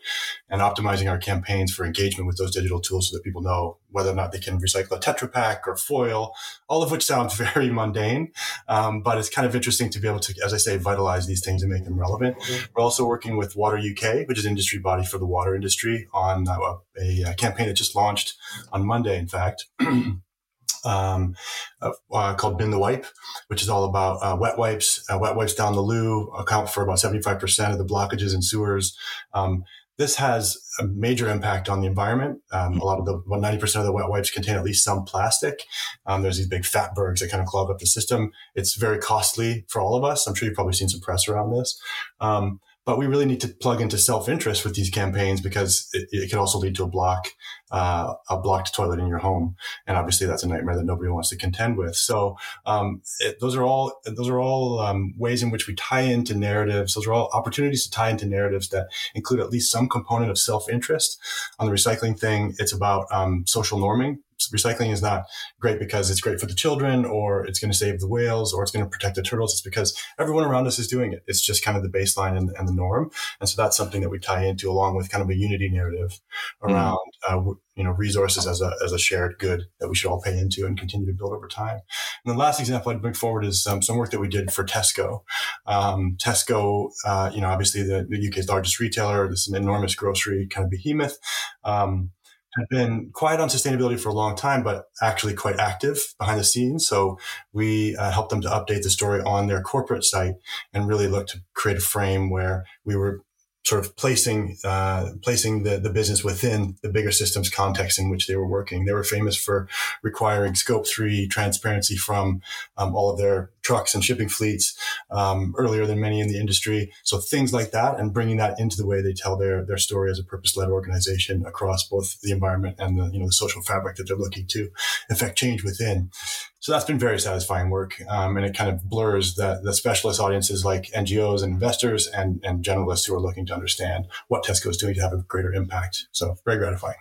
and 0.50 0.62
optimizing 0.62 1.10
our 1.10 1.18
campaigns 1.18 1.74
for 1.74 1.86
engagement 1.86 2.28
with 2.28 2.38
those 2.38 2.52
digital 2.52 2.80
tools 2.80 3.10
so 3.10 3.18
that 3.18 3.24
people 3.24 3.42
know 3.42 3.78
whether 3.92 4.10
or 4.10 4.16
not 4.16 4.32
they 4.32 4.40
can 4.40 4.60
recycle 4.60 4.92
a 4.92 5.00
Tetra 5.00 5.32
Pak 5.32 5.68
or 5.68 5.76
foil, 5.76 6.34
all 6.68 6.82
of 6.82 6.92
which 6.92 7.04
sounds 7.04 7.36
very 7.54 7.70
mundane, 7.70 8.32
um, 8.68 9.02
but 9.02 9.18
it's 9.18 9.30
kind 9.30 9.46
of 9.46 9.56
interesting 9.56 9.90
to 9.90 10.00
be 10.00 10.08
able 10.08 10.20
to, 10.20 10.34
as 10.44 10.54
I 10.54 10.58
say, 10.58 10.78
vitalize 10.78 11.28
these 11.28 11.44
things 11.44 11.62
and 11.62 11.72
make 11.72 11.84
them 11.84 12.00
relevant. 12.00 12.38
Mm-hmm. 12.40 12.66
We're 12.76 12.84
also 12.84 13.06
working 13.06 13.38
with 13.38 13.56
Water 13.56 13.78
UK, 13.78 14.28
which 14.28 14.38
is 14.38 14.46
an 14.46 14.52
industry 14.52 14.80
body 14.80 15.06
for 15.06 15.18
the 15.18 15.26
water 15.26 15.56
industry, 15.56 16.08
on 16.14 16.48
uh, 16.48 16.58
a, 17.00 17.24
a, 17.24 17.34
campaign 17.36 17.68
that 17.68 17.74
just 17.74 17.96
launched 17.96 18.36
on 18.72 18.86
Monday, 18.86 19.18
in 19.18 19.28
fact. 19.28 19.66
um, 20.86 21.36
uh, 21.82 21.92
uh, 22.12 22.34
called 22.36 22.58
Bin 22.58 22.72
the 22.72 22.80
Wipe, 22.80 23.06
which 23.48 23.62
is 23.62 23.70
all 23.70 23.86
about 23.86 24.18
uh, 24.18 24.36
wet 24.36 24.58
wipes. 24.58 25.04
Uh, 25.10 25.18
wet 25.18 25.36
wipes 25.36 25.54
down 25.54 25.74
the 25.74 25.82
loo 25.82 26.28
account 26.38 26.70
for 26.70 26.84
about 26.84 26.98
75% 26.98 27.72
of 27.72 27.78
the 27.78 27.86
blockages 27.86 28.34
in 28.34 28.42
sewers. 28.42 28.98
Um, 29.34 29.64
this 29.98 30.16
has 30.16 30.58
a 30.80 30.84
major 30.88 31.30
impact 31.30 31.70
on 31.70 31.82
the 31.82 31.88
environment. 31.88 32.42
Um, 32.52 32.80
a 32.80 32.84
lot 32.84 32.98
of 32.98 33.06
the, 33.06 33.14
about 33.14 33.42
90% 33.42 33.76
of 33.76 33.86
the 33.86 33.92
wet 33.92 34.10
wipes 34.10 34.32
contain 34.32 34.56
at 34.56 34.64
least 34.64 34.84
some 34.84 35.04
plastic. 35.04 35.64
Um, 36.08 36.24
there's 36.24 36.38
these 36.38 36.48
big 36.48 36.66
fat 36.66 36.96
bergs 36.96 37.22
that 37.22 37.30
kind 37.30 37.42
of 37.42 37.48
clog 37.48 37.70
up 37.70 37.78
the 37.78 37.86
system. 37.86 38.32
It's 38.56 38.76
very 38.76 38.98
costly 38.98 39.66
for 39.68 39.80
all 39.80 39.96
of 39.96 40.04
us. 40.04 40.26
I'm 40.26 40.34
sure 40.34 40.48
you've 40.48 40.56
probably 40.56 40.74
seen 40.74 40.90
some 40.90 41.02
press 41.02 41.28
around 41.28 41.52
this. 41.52 41.80
Um, 42.20 42.60
but 42.86 42.98
we 42.98 43.06
really 43.06 43.26
need 43.26 43.42
to 43.42 43.48
plug 43.48 43.80
into 43.80 43.98
self-interest 43.98 44.66
with 44.66 44.76
these 44.76 44.90
campaigns 44.90 45.40
because 45.40 45.88
it, 45.94 46.10
it 46.12 46.30
could 46.30 46.40
also 46.40 46.58
lead 46.58 46.76
to 46.76 46.84
a 46.84 46.88
block, 46.88 47.28
uh, 47.72 48.14
a 48.30 48.38
blocked 48.38 48.74
toilet 48.74 49.00
in 49.00 49.08
your 49.08 49.20
home, 49.20 49.56
and 49.86 49.98
obviously 49.98 50.26
that's 50.26 50.44
a 50.44 50.48
nightmare 50.48 50.76
that 50.76 50.86
nobody 50.86 51.10
wants 51.10 51.30
to 51.30 51.38
contend 51.38 51.78
with. 51.78 51.96
So 51.96 52.38
um, 52.66 53.02
it, 53.20 53.40
those 53.40 53.56
are 53.56 53.64
all 53.64 54.02
those 54.06 54.30
are 54.30 54.40
all 54.40 54.80
um, 54.80 55.14
ways 55.18 55.44
in 55.44 55.52
which 55.52 55.68
we 55.68 55.76
tie 55.76 56.02
into 56.02 56.36
narratives. 56.36 56.96
Those 56.96 57.08
are 57.08 57.14
all 57.14 57.30
opportunities 57.34 57.86
to 57.86 57.92
tie 57.92 58.10
into 58.10 58.26
narratives 58.26 58.70
that 58.70 58.88
include 59.14 59.42
at 59.42 59.50
least 59.50 59.72
some 59.72 59.88
component 59.88 60.32
of 60.32 60.40
self-interest. 60.40 61.20
On 61.60 61.68
the 61.68 61.74
recycling 61.74 62.20
thing, 62.20 62.56
it's 62.58 62.74
about 62.74 63.06
um, 63.12 63.44
social 63.46 63.80
norming 63.80 64.20
recycling 64.52 64.92
is 64.92 65.02
not 65.02 65.26
great 65.60 65.80
because 65.80 66.10
it's 66.10 66.22
great 66.22 66.40
for 66.40 66.46
the 66.46 66.54
children 66.54 67.06
or 67.06 67.46
it's 67.46 67.60
going 67.60 67.72
to 67.72 67.78
save 67.78 68.00
the 68.00 68.08
whales 68.08 68.54
or 68.54 68.64
it's 68.64 68.72
going 68.72 68.86
to 68.86 68.90
protect 68.90 69.16
the 69.16 69.24
turtles. 69.24 69.54
It's 69.54 69.62
because 69.62 69.98
everyone 70.20 70.44
around 70.44 70.68
us 70.68 70.80
is 70.80 70.88
doing 70.88 71.14
it. 71.14 71.24
It's 71.28 71.42
just 71.42 71.64
kind 71.64 71.78
of 71.78 71.84
the 71.84 71.90
baseline 71.90 72.38
and, 72.38 72.52
and 72.58 72.68
the 72.68 72.74
norm. 72.74 73.12
And 73.40 73.50
so 73.50 73.62
that's 73.62 73.78
something 73.78 74.02
that 74.02 74.10
we 74.10 74.20
tie 74.20 74.46
into 74.46 74.70
along 74.70 74.96
with 74.96 75.10
kind 75.10 75.24
of 75.24 75.30
a 75.30 75.36
unity 75.36 75.70
narrative 75.70 76.20
mm. 76.64 76.72
around, 76.72 76.98
mm. 77.28 77.52
uh, 77.52 77.54
you 77.76 77.84
know, 77.84 77.92
resources 77.92 78.46
as 78.46 78.62
a, 78.62 78.74
as 78.84 78.92
a 78.92 79.00
shared 79.00 79.38
good 79.40 79.64
that 79.80 79.88
we 79.88 79.96
should 79.96 80.10
all 80.10 80.22
pay 80.22 80.38
into 80.38 80.66
and 80.66 80.78
continue 80.78 81.08
to 81.08 81.14
build 81.14 81.34
over 81.34 81.48
time. 81.48 81.80
And 82.26 82.34
the 82.34 82.40
last 82.40 82.60
example 82.60 82.92
I'd 82.92 83.02
bring 83.02 83.14
forward 83.14 83.46
is 83.46 83.66
um, 83.66 83.82
some 83.82 83.98
work 83.98 84.12
that 84.12 84.20
we 84.20 84.28
did 84.28 84.52
for 84.52 84.64
Tesco. 84.64 85.22
Um, 85.66 86.18
Tesco, 86.22 86.92
uh, 87.06 87.32
you 87.34 87.42
know, 87.42 87.48
obviously 87.48 87.84
the, 87.84 88.06
the 88.10 88.28
UK's 88.28 88.50
largest 88.50 88.80
retailer, 88.80 89.28
this 89.30 89.42
is 89.42 89.48
an 89.50 89.62
enormous 89.62 89.96
grocery 89.96 90.48
kind 90.48 90.66
of 90.66 90.72
behemoth. 90.72 91.18
Um, 91.64 92.12
had 92.58 92.68
been 92.70 93.10
quiet 93.14 93.40
on 93.40 93.50
sustainability 93.50 94.00
for 94.00 94.10
a 94.10 94.14
long 94.14 94.36
time, 94.36 94.64
but 94.64 94.86
actually 95.02 95.34
quite 95.34 95.60
active 95.60 96.14
behind 96.20 96.40
the 96.40 96.44
scenes. 96.44 96.88
So 96.88 97.18
we 97.54 97.96
uh, 97.96 98.12
helped 98.12 98.30
them 98.30 98.42
to 98.42 98.50
update 98.50 98.84
the 98.84 98.90
story 98.90 99.22
on 99.22 99.48
their 99.48 99.62
corporate 99.62 100.04
site 100.04 100.36
and 100.74 100.88
really 100.88 101.08
look 101.08 101.28
to 101.28 101.42
create 101.54 101.78
a 101.78 101.82
frame 101.82 102.30
where 102.30 102.66
we 102.84 102.96
were 102.96 103.24
sort 103.64 103.86
of 103.86 103.96
placing 103.96 104.58
uh, 104.64 105.12
placing 105.22 105.64
the, 105.64 105.78
the 105.78 105.92
business 105.92 106.24
within 106.24 106.78
the 106.82 106.90
bigger 106.90 107.12
systems 107.12 107.50
context 107.50 108.00
in 108.00 108.10
which 108.10 108.28
they 108.28 108.36
were 108.36 108.48
working. 108.48 108.86
They 108.86 108.94
were 108.94 109.04
famous 109.04 109.36
for 109.36 109.68
requiring 110.02 110.56
scope 110.56 110.88
three 110.88 111.28
transparency 111.28 111.96
from 111.96 112.42
um, 112.78 112.96
all 112.96 113.12
of 113.12 113.20
their 113.20 113.52
trucks 113.62 113.94
and 113.94 114.04
shipping 114.04 114.30
fleets 114.30 114.78
um, 115.10 115.54
earlier 115.58 115.86
than 115.86 116.00
many 116.00 116.20
in 116.20 116.28
the 116.28 116.40
industry. 116.40 116.92
So 117.04 117.20
things 117.20 117.54
like 117.54 117.72
that, 117.72 118.00
and 118.00 118.14
bringing 118.14 118.38
that 118.38 118.60
into 118.60 118.78
the 118.78 118.86
way 118.86 119.02
they 119.02 119.14
tell 119.14 119.38
their 119.38 119.64
their 119.64 119.78
story 119.78 120.12
as 120.12 120.20
a 120.20 120.24
purpose 120.24 120.56
led 120.58 120.70
organization 120.70 121.46
across 121.46 121.88
both 121.88 122.20
the 122.22 122.32
environment 122.32 122.76
and 122.80 122.98
the 122.98 123.10
you 123.12 123.20
know 123.20 123.28
the 123.28 123.34
social 123.34 123.62
fabric 123.62 123.98
that 123.98 124.08
they're 124.08 124.18
looking 124.18 124.48
to 124.48 124.70
affect 125.10 125.38
change 125.38 125.64
within. 125.64 126.12
So 126.60 126.72
that's 126.72 126.86
been 126.86 127.00
very 127.00 127.20
satisfying 127.20 127.72
work, 127.72 128.00
um, 128.08 128.38
and 128.38 128.46
it 128.46 128.56
kind 128.56 128.70
of 128.70 128.84
blurs 128.84 129.34
the, 129.34 129.60
the 129.64 129.74
specialist 129.74 130.20
audiences 130.20 130.64
like 130.64 130.92
NGOs 130.92 131.42
and 131.42 131.54
investors 131.54 132.06
and, 132.06 132.40
and 132.44 132.64
generalists 132.64 133.08
who 133.08 133.16
are 133.16 133.20
looking 133.20 133.48
to 133.48 133.54
understand 133.54 134.06
what 134.28 134.44
Tesco 134.44 134.68
is 134.68 134.78
doing 134.78 134.94
to 134.94 135.02
have 135.02 135.12
a 135.12 135.24
greater 135.24 135.52
impact. 135.52 136.06
So 136.12 136.38
very 136.46 136.60
gratifying. 136.60 136.98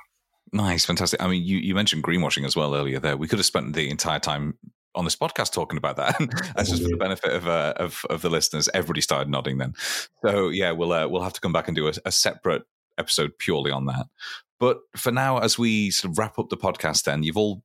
Nice, 0.53 0.87
fantastic. 0.87 1.23
I 1.23 1.29
mean, 1.29 1.45
you, 1.45 1.59
you 1.59 1.75
mentioned 1.75 2.03
greenwashing 2.03 2.47
as 2.47 2.57
well 2.57 2.75
earlier 2.75 2.99
there. 2.99 3.19
We 3.19 3.29
could 3.29 3.39
have 3.39 3.47
spent 3.47 3.75
the 3.75 3.91
entire 3.91 4.19
time 4.19 4.55
on 4.95 5.05
this 5.05 5.17
podcast 5.17 5.53
talking 5.53 5.79
about 5.79 5.97
that. 5.97 6.17
That's 6.57 6.71
just 6.71 6.83
for 6.83 6.89
the 6.89 6.97
benefit 6.97 7.33
of, 7.33 7.47
uh, 7.47 7.75
of, 7.77 8.05
of 8.11 8.23
the 8.23 8.31
listeners. 8.31 8.69
Everybody 8.75 9.01
started 9.01 9.29
nodding 9.29 9.59
then. 9.59 9.75
So 10.25 10.49
yeah, 10.49 10.73
we'll 10.73 10.93
uh, 10.93 11.09
we'll 11.09 11.23
have 11.23 11.33
to 11.35 11.41
come 11.41 11.53
back 11.53 11.69
and 11.69 11.77
do 11.77 11.89
a, 11.89 11.93
a, 12.05 12.13
separate 12.13 12.63
episode 12.99 13.39
purely 13.39 13.71
on 13.71 13.87
that. 13.87 14.07
But 14.59 14.81
for 14.97 15.11
now, 15.11 15.39
as 15.39 15.59
we 15.59 15.91
sort 15.91 16.13
of 16.13 16.19
wrap 16.19 16.39
up 16.39 16.51
the 16.51 16.57
podcast, 16.57 17.05
then 17.05 17.23
you've 17.23 17.37
all 17.37 17.63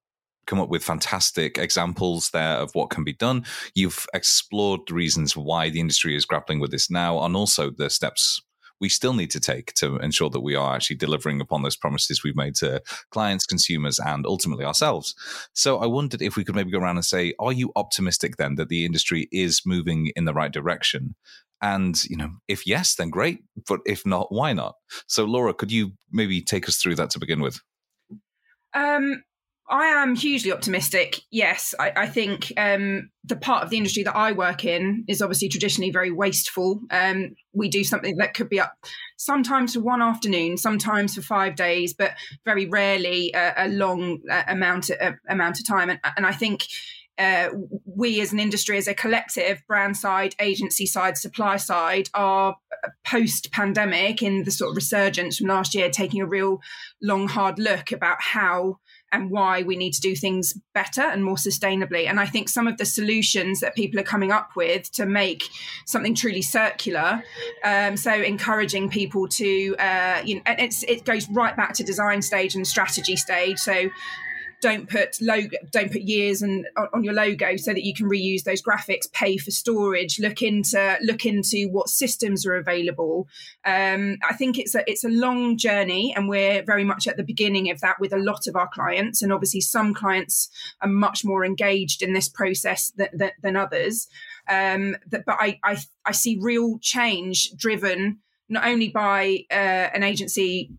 come 0.48 0.60
up 0.60 0.70
with 0.70 0.84
fantastic 0.84 1.58
examples 1.58 2.30
there 2.30 2.58
of 2.58 2.70
what 2.74 2.90
can 2.90 3.04
be 3.04 3.14
done. 3.14 3.44
You've 3.74 4.06
explored 4.14 4.82
the 4.88 4.94
reasons 4.94 5.36
why 5.36 5.70
the 5.70 5.80
industry 5.80 6.16
is 6.16 6.26
grappling 6.26 6.60
with 6.60 6.72
this 6.72 6.90
now, 6.90 7.22
and 7.22 7.36
also 7.36 7.72
the 7.72 7.90
steps 7.90 8.42
we 8.80 8.90
still 8.90 9.14
need 9.14 9.32
to 9.32 9.40
take 9.40 9.74
to 9.74 9.98
ensure 9.98 10.30
that 10.30 10.42
we 10.42 10.56
are 10.56 10.76
actually 10.76 10.98
delivering 10.98 11.42
upon 11.42 11.64
those 11.64 11.76
promises 11.76 12.24
we've 12.24 12.36
made 12.36 12.56
to 12.56 12.82
clients, 13.12 13.46
consumers, 13.46 14.00
and 14.00 14.26
ultimately 14.26 14.66
ourselves. 14.66 15.16
So 15.54 15.80
I 15.80 15.86
wondered 15.86 16.22
if 16.22 16.36
we 16.36 16.44
could 16.44 16.56
maybe 16.56 16.72
go 16.72 16.80
around 16.80 16.98
and 16.98 17.06
say, 17.06 17.34
are 17.40 17.54
you 17.54 17.72
optimistic 17.76 18.38
then 18.38 18.56
that 18.56 18.70
the 18.70 18.86
industry 18.86 19.28
is 19.32 19.62
moving 19.66 20.12
in 20.16 20.26
the 20.26 20.34
right 20.34 20.52
direction? 20.52 21.16
And, 21.62 22.04
you 22.06 22.18
know, 22.18 22.32
if 22.48 22.68
yes, 22.68 22.96
then 22.96 23.10
great. 23.10 23.40
But 23.68 23.80
if 23.86 24.06
not, 24.06 24.32
why 24.32 24.54
not? 24.54 24.76
So 25.08 25.24
Laura, 25.26 25.54
could 25.54 25.72
you 25.72 25.94
maybe 26.12 26.42
take 26.42 26.68
us 26.68 26.78
through 26.78 26.96
that 26.96 27.10
to 27.12 27.20
begin 27.20 27.42
with? 27.42 27.60
Um, 28.74 29.24
I 29.68 29.88
am 29.88 30.16
hugely 30.16 30.52
optimistic. 30.52 31.22
Yes, 31.32 31.74
I, 31.80 31.92
I 31.96 32.08
think 32.08 32.54
um, 32.56 33.10
the 33.24 33.36
part 33.36 33.64
of 33.64 33.72
the 33.72 33.78
industry 33.78 34.04
that 34.04 34.16
I 34.16 34.32
work 34.32 34.64
in 34.64 35.06
is 35.08 35.24
obviously 35.24 35.50
traditionally 35.50 35.92
very 35.92 36.12
wasteful. 36.12 36.82
Um, 36.92 37.36
we 37.52 37.68
do 37.70 37.84
something 37.84 38.18
that 38.18 38.36
could 38.36 38.48
be 38.48 38.60
up 38.60 38.78
sometimes 39.18 39.74
for 39.74 39.80
one 39.80 40.04
afternoon, 40.04 40.58
sometimes 40.58 41.16
for 41.16 41.22
five 41.22 41.56
days, 41.56 41.94
but 41.94 42.12
very 42.46 42.68
rarely 42.68 43.32
a, 43.34 43.54
a 43.66 43.68
long 43.70 44.20
uh, 44.30 44.44
amount 44.48 44.92
of, 44.92 44.98
uh, 45.02 45.12
amount 45.30 45.60
of 45.60 45.68
time. 45.68 45.90
And, 45.90 46.00
and 46.16 46.28
I 46.28 46.32
think 46.32 46.68
uh, 47.18 47.50
we 47.86 48.22
as 48.22 48.34
an 48.34 48.40
industry, 48.40 48.78
as 48.78 48.88
a 48.88 48.94
collective, 48.94 49.64
brand 49.68 49.98
side, 49.98 50.36
agency 50.40 50.86
side, 50.86 51.18
supply 51.18 51.58
side, 51.58 52.10
are 52.14 52.58
uh, 52.84 52.90
post 53.06 53.52
pandemic 53.52 54.22
in 54.22 54.44
the 54.44 54.52
sort 54.52 54.70
of 54.70 54.76
resurgence 54.76 55.38
from 55.38 55.48
last 55.48 55.74
year, 55.74 55.90
taking 55.90 56.22
a 56.22 56.28
real 56.28 56.60
long, 57.02 57.28
hard 57.28 57.58
look 57.58 57.92
about 57.92 58.22
how 58.22 58.80
and 59.16 59.30
why 59.30 59.64
we 59.64 59.76
need 59.76 59.94
to 59.94 60.02
do 60.02 60.16
things 60.16 60.54
better 60.74 61.02
and 61.02 61.24
more 61.24 61.36
sustainably. 61.36 62.08
And 62.08 62.20
I 62.20 62.26
think 62.26 62.50
some 62.50 62.68
of 62.68 62.78
the 62.78 62.86
solutions 62.86 63.60
that 63.62 63.76
people 63.76 64.00
are 64.00 64.04
coming 64.04 64.32
up 64.32 64.52
with 64.56 64.92
to 64.94 65.06
make 65.06 65.44
something 65.86 66.14
truly 66.14 66.42
circular, 66.42 67.24
um, 67.64 67.98
so 67.98 68.12
encouraging 68.12 68.90
people 68.90 69.28
to, 69.28 69.76
uh, 69.80 70.22
you 70.24 70.36
know, 70.36 70.42
it 70.48 71.06
goes 71.06 71.30
right 71.30 71.56
back 71.56 71.74
to 71.74 71.84
design 71.84 72.22
stage 72.22 72.56
and 72.56 72.68
strategy 72.68 73.16
stage. 73.16 73.58
So 73.58 73.90
don't 74.66 74.90
put 74.90 75.22
logo 75.22 75.56
don't 75.70 75.92
put 75.92 76.02
years 76.02 76.42
and 76.42 76.66
on 76.92 77.04
your 77.04 77.14
logo 77.14 77.56
so 77.56 77.72
that 77.72 77.84
you 77.84 77.94
can 77.94 78.10
reuse 78.10 78.44
those 78.44 78.64
graphics 78.64 79.12
pay 79.14 79.38
for 79.38 79.52
storage 79.52 80.20
look 80.20 80.42
into 80.42 80.98
look 81.04 81.24
into 81.24 81.70
what 81.70 81.88
systems 81.88 82.48
are 82.48 82.56
available. 82.56 83.28
Um, 83.64 84.18
i 84.28 84.34
think 84.34 84.58
it's 84.58 84.74
a 84.74 84.90
it's 84.90 85.04
a 85.04 85.10
long 85.10 85.56
journey 85.56 86.14
and 86.16 86.28
we're 86.28 86.64
very 86.64 86.84
much 86.84 87.08
at 87.08 87.16
the 87.16 87.24
beginning 87.24 87.70
of 87.70 87.80
that 87.82 88.00
with 88.00 88.12
a 88.12 88.18
lot 88.18 88.48
of 88.48 88.56
our 88.56 88.68
clients 88.70 89.22
and 89.22 89.32
obviously 89.32 89.62
some 89.62 89.94
clients 89.94 90.50
are 90.82 90.90
much 90.90 91.24
more 91.24 91.46
engaged 91.46 92.02
in 92.02 92.14
this 92.14 92.28
process 92.28 92.92
than, 92.98 93.10
than, 93.14 93.32
than 93.44 93.56
others. 93.56 94.08
Um, 94.50 94.96
but 95.10 95.24
I, 95.28 95.60
I 95.64 95.78
i 96.06 96.12
see 96.12 96.40
real 96.42 96.80
change 96.80 97.52
driven 97.56 98.20
not 98.48 98.66
only 98.66 98.90
by 98.90 99.40
uh, 99.52 99.90
an 99.94 100.04
agency 100.04 100.72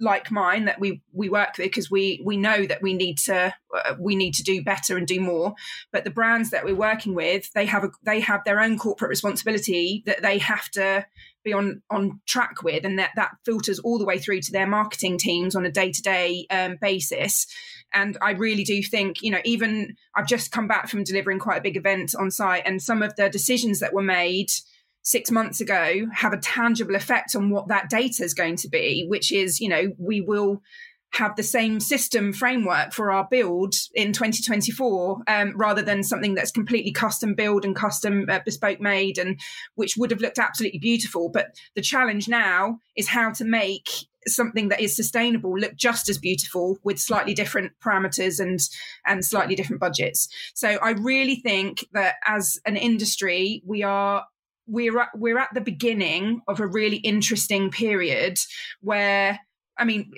like 0.00 0.30
mine 0.30 0.64
that 0.64 0.80
we 0.80 1.00
we 1.12 1.28
work 1.28 1.56
with 1.58 1.66
because 1.66 1.90
we 1.90 2.20
we 2.24 2.36
know 2.36 2.66
that 2.66 2.82
we 2.82 2.94
need 2.94 3.16
to 3.18 3.54
uh, 3.76 3.94
we 3.98 4.16
need 4.16 4.34
to 4.34 4.42
do 4.42 4.62
better 4.62 4.96
and 4.96 5.06
do 5.06 5.20
more 5.20 5.54
but 5.92 6.04
the 6.04 6.10
brands 6.10 6.50
that 6.50 6.64
we're 6.64 6.74
working 6.74 7.14
with 7.14 7.52
they 7.52 7.66
have 7.66 7.84
a 7.84 7.90
they 8.02 8.20
have 8.20 8.42
their 8.44 8.60
own 8.60 8.78
corporate 8.78 9.08
responsibility 9.08 10.02
that 10.06 10.22
they 10.22 10.38
have 10.38 10.68
to 10.70 11.06
be 11.44 11.52
on 11.52 11.80
on 11.90 12.20
track 12.26 12.62
with 12.62 12.84
and 12.84 12.98
that 12.98 13.10
that 13.14 13.30
filters 13.44 13.78
all 13.78 13.98
the 13.98 14.04
way 14.04 14.18
through 14.18 14.40
to 14.40 14.52
their 14.52 14.66
marketing 14.66 15.16
teams 15.16 15.54
on 15.54 15.64
a 15.64 15.70
day-to-day 15.70 16.46
um, 16.50 16.76
basis. 16.80 17.46
And 17.94 18.18
i 18.20 18.32
really 18.32 18.64
do 18.64 18.82
think 18.82 19.22
you 19.22 19.30
know 19.30 19.40
even 19.44 19.94
i've 20.16 20.26
just 20.26 20.50
come 20.50 20.66
back 20.66 20.88
from 20.88 21.04
delivering 21.04 21.38
quite 21.38 21.58
a 21.58 21.62
big 21.62 21.76
event 21.76 22.14
on 22.18 22.32
site 22.32 22.64
and 22.66 22.82
some 22.82 23.00
of 23.00 23.14
the 23.14 23.30
decisions 23.30 23.78
that 23.78 23.94
were 23.94 24.02
made 24.02 24.50
six 25.06 25.30
months 25.30 25.60
ago 25.60 26.04
have 26.12 26.32
a 26.32 26.38
tangible 26.38 26.96
effect 26.96 27.36
on 27.36 27.48
what 27.48 27.68
that 27.68 27.88
data 27.88 28.24
is 28.24 28.34
going 28.34 28.56
to 28.56 28.68
be, 28.68 29.06
which 29.08 29.30
is, 29.30 29.60
you 29.60 29.68
know, 29.68 29.92
we 29.98 30.20
will 30.20 30.60
have 31.12 31.36
the 31.36 31.44
same 31.44 31.78
system 31.78 32.32
framework 32.32 32.92
for 32.92 33.12
our 33.12 33.26
build 33.30 33.72
in 33.94 34.12
2024 34.12 35.22
um, 35.28 35.56
rather 35.56 35.80
than 35.80 36.02
something 36.02 36.34
that's 36.34 36.50
completely 36.50 36.90
custom 36.90 37.34
build 37.34 37.64
and 37.64 37.76
custom 37.76 38.26
uh, 38.28 38.40
bespoke 38.44 38.80
made 38.80 39.16
and 39.16 39.38
which 39.76 39.96
would 39.96 40.10
have 40.10 40.20
looked 40.20 40.40
absolutely 40.40 40.80
beautiful. 40.80 41.28
But 41.28 41.54
the 41.76 41.82
challenge 41.82 42.26
now 42.26 42.80
is 42.96 43.08
how 43.08 43.30
to 43.34 43.44
make 43.44 43.88
something 44.26 44.70
that 44.70 44.80
is 44.80 44.96
sustainable 44.96 45.56
look 45.56 45.76
just 45.76 46.08
as 46.08 46.18
beautiful 46.18 46.78
with 46.82 46.98
slightly 46.98 47.32
different 47.32 47.70
parameters 47.80 48.40
and 48.40 48.58
and 49.06 49.24
slightly 49.24 49.54
different 49.54 49.80
budgets. 49.80 50.28
So 50.52 50.70
i 50.82 50.90
really 50.90 51.36
think 51.36 51.86
that 51.92 52.16
as 52.26 52.58
an 52.66 52.76
industry 52.76 53.62
we 53.64 53.84
are 53.84 54.24
we're 54.66 54.98
at, 54.98 55.08
we're 55.14 55.38
at 55.38 55.52
the 55.54 55.60
beginning 55.60 56.42
of 56.48 56.60
a 56.60 56.66
really 56.66 56.96
interesting 56.96 57.70
period 57.70 58.38
where 58.80 59.40
I 59.78 59.84
mean 59.84 60.12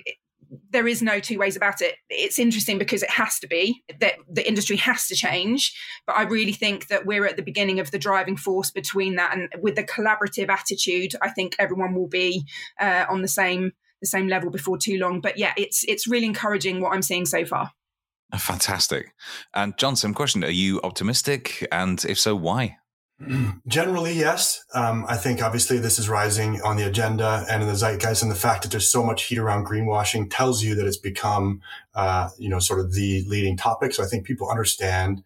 there 0.71 0.87
is 0.87 1.01
no 1.01 1.19
two 1.19 1.37
ways 1.37 1.55
about 1.55 1.81
it. 1.81 1.95
It's 2.09 2.39
interesting 2.39 2.77
because 2.77 3.03
it 3.03 3.09
has 3.09 3.39
to 3.39 3.47
be 3.47 3.83
that 3.99 4.15
the 4.27 4.47
industry 4.47 4.77
has 4.77 5.07
to 5.07 5.15
change. 5.15 5.75
But 6.07 6.17
I 6.17 6.23
really 6.23 6.53
think 6.53 6.87
that 6.87 7.05
we're 7.05 7.25
at 7.25 7.35
the 7.35 7.43
beginning 7.43 7.79
of 7.79 7.91
the 7.91 7.99
driving 7.99 8.37
force 8.37 8.71
between 8.71 9.15
that, 9.15 9.35
and 9.35 9.49
with 9.61 9.75
the 9.75 9.83
collaborative 9.83 10.49
attitude, 10.49 11.13
I 11.21 11.29
think 11.29 11.55
everyone 11.59 11.93
will 11.93 12.07
be 12.07 12.45
uh, 12.79 13.05
on 13.09 13.21
the 13.21 13.27
same 13.27 13.73
the 14.01 14.07
same 14.07 14.27
level 14.27 14.49
before 14.49 14.77
too 14.77 14.97
long. 14.97 15.21
But 15.21 15.37
yeah, 15.37 15.53
it's 15.57 15.83
it's 15.87 16.07
really 16.07 16.25
encouraging 16.25 16.81
what 16.81 16.93
I'm 16.93 17.01
seeing 17.01 17.25
so 17.25 17.45
far. 17.45 17.71
Fantastic. 18.37 19.13
And 19.53 19.77
John, 19.77 19.95
same 19.95 20.13
question: 20.13 20.43
Are 20.43 20.49
you 20.49 20.79
optimistic? 20.83 21.67
And 21.71 22.03
if 22.05 22.19
so, 22.19 22.35
why? 22.35 22.78
Generally, 23.67 24.13
yes. 24.13 24.63
Um, 24.73 25.05
I 25.07 25.17
think 25.17 25.41
obviously 25.41 25.77
this 25.77 25.99
is 25.99 26.07
rising 26.07 26.61
on 26.61 26.77
the 26.77 26.83
agenda 26.83 27.45
and 27.49 27.61
in 27.61 27.67
the 27.67 27.75
zeitgeist, 27.75 28.21
and 28.21 28.31
the 28.31 28.35
fact 28.35 28.63
that 28.63 28.71
there's 28.71 28.91
so 28.91 29.03
much 29.03 29.23
heat 29.25 29.37
around 29.37 29.67
greenwashing 29.67 30.29
tells 30.29 30.63
you 30.63 30.75
that 30.75 30.85
it's 30.85 30.97
become, 30.97 31.61
uh, 31.95 32.29
you 32.37 32.49
know, 32.49 32.59
sort 32.59 32.79
of 32.79 32.93
the 32.93 33.23
leading 33.27 33.57
topic. 33.57 33.93
So 33.93 34.03
I 34.03 34.07
think 34.07 34.25
people 34.25 34.49
understand 34.49 35.23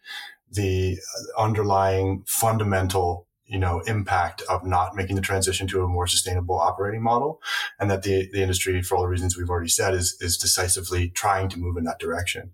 the 0.52 0.98
underlying 1.38 2.24
fundamental 2.26 3.28
you 3.46 3.60
know 3.60 3.82
impact 3.82 4.42
of 4.50 4.66
not 4.66 4.96
making 4.96 5.16
the 5.16 5.22
transition 5.22 5.68
to 5.68 5.84
a 5.84 5.88
more 5.88 6.08
sustainable 6.08 6.58
operating 6.60 7.04
model 7.04 7.42
and 7.80 7.92
that 7.92 8.04
the, 8.04 8.30
the 8.32 8.42
industry 8.42 8.82
for 8.82 8.96
all 8.96 9.04
the 9.04 9.10
reasons 9.10 9.38
we've 9.38 9.50
already 9.50 9.70
said 9.70 9.94
is 9.94 10.18
is 10.22 10.38
decisively 10.38 11.10
trying 11.10 11.50
to 11.50 11.60
move 11.60 11.78
in 11.78 11.84
that 11.84 12.00
direction. 12.00 12.52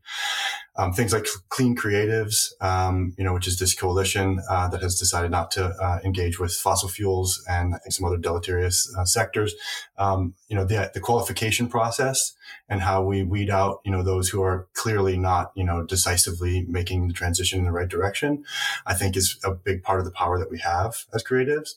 Um, 0.76 0.94
things 0.94 1.12
like 1.12 1.28
clean 1.50 1.76
creatives 1.76 2.52
um, 2.62 3.14
you 3.18 3.24
know 3.24 3.34
which 3.34 3.48
is 3.48 3.60
this 3.60 3.76
coalition 3.76 4.42
uh, 4.50 4.68
that 4.70 4.82
has 4.82 4.98
decided 4.98 5.32
not 5.32 5.52
to 5.52 5.66
uh, 5.66 6.00
engage 6.04 6.40
with 6.40 6.54
fossil 6.54 6.90
fuels 6.90 7.44
and 7.50 7.76
i 7.76 7.78
think 7.78 7.94
some 7.94 8.06
other 8.06 8.18
deleterious 8.18 8.94
uh, 8.98 9.06
sectors. 9.06 9.54
Um, 9.98 10.34
you 10.48 10.56
know 10.56 10.66
the, 10.66 10.92
the 10.94 11.00
qualification 11.00 11.68
process 11.68 12.34
and 12.68 12.82
how 12.82 13.04
we 13.04 13.24
weed 13.24 13.50
out, 13.50 13.80
you 13.84 13.92
know, 13.92 14.04
those 14.04 14.30
who 14.30 14.42
are 14.42 14.68
clearly 14.74 15.18
not, 15.18 15.52
you 15.56 15.64
know, 15.64 15.84
decisively 15.84 16.66
making 16.68 17.08
the 17.08 17.14
transition 17.14 17.60
in 17.60 17.66
the 17.66 17.72
right 17.72 17.90
direction, 17.90 18.44
I 18.86 18.94
think 18.94 19.16
is 19.16 19.40
a 19.44 19.52
big 19.52 19.84
part 19.84 20.00
of 20.00 20.06
the 20.06 20.12
power 20.12 20.40
that 20.40 20.52
we 20.52 20.60
have 20.60 21.06
as 21.14 21.24
creatives. 21.24 21.76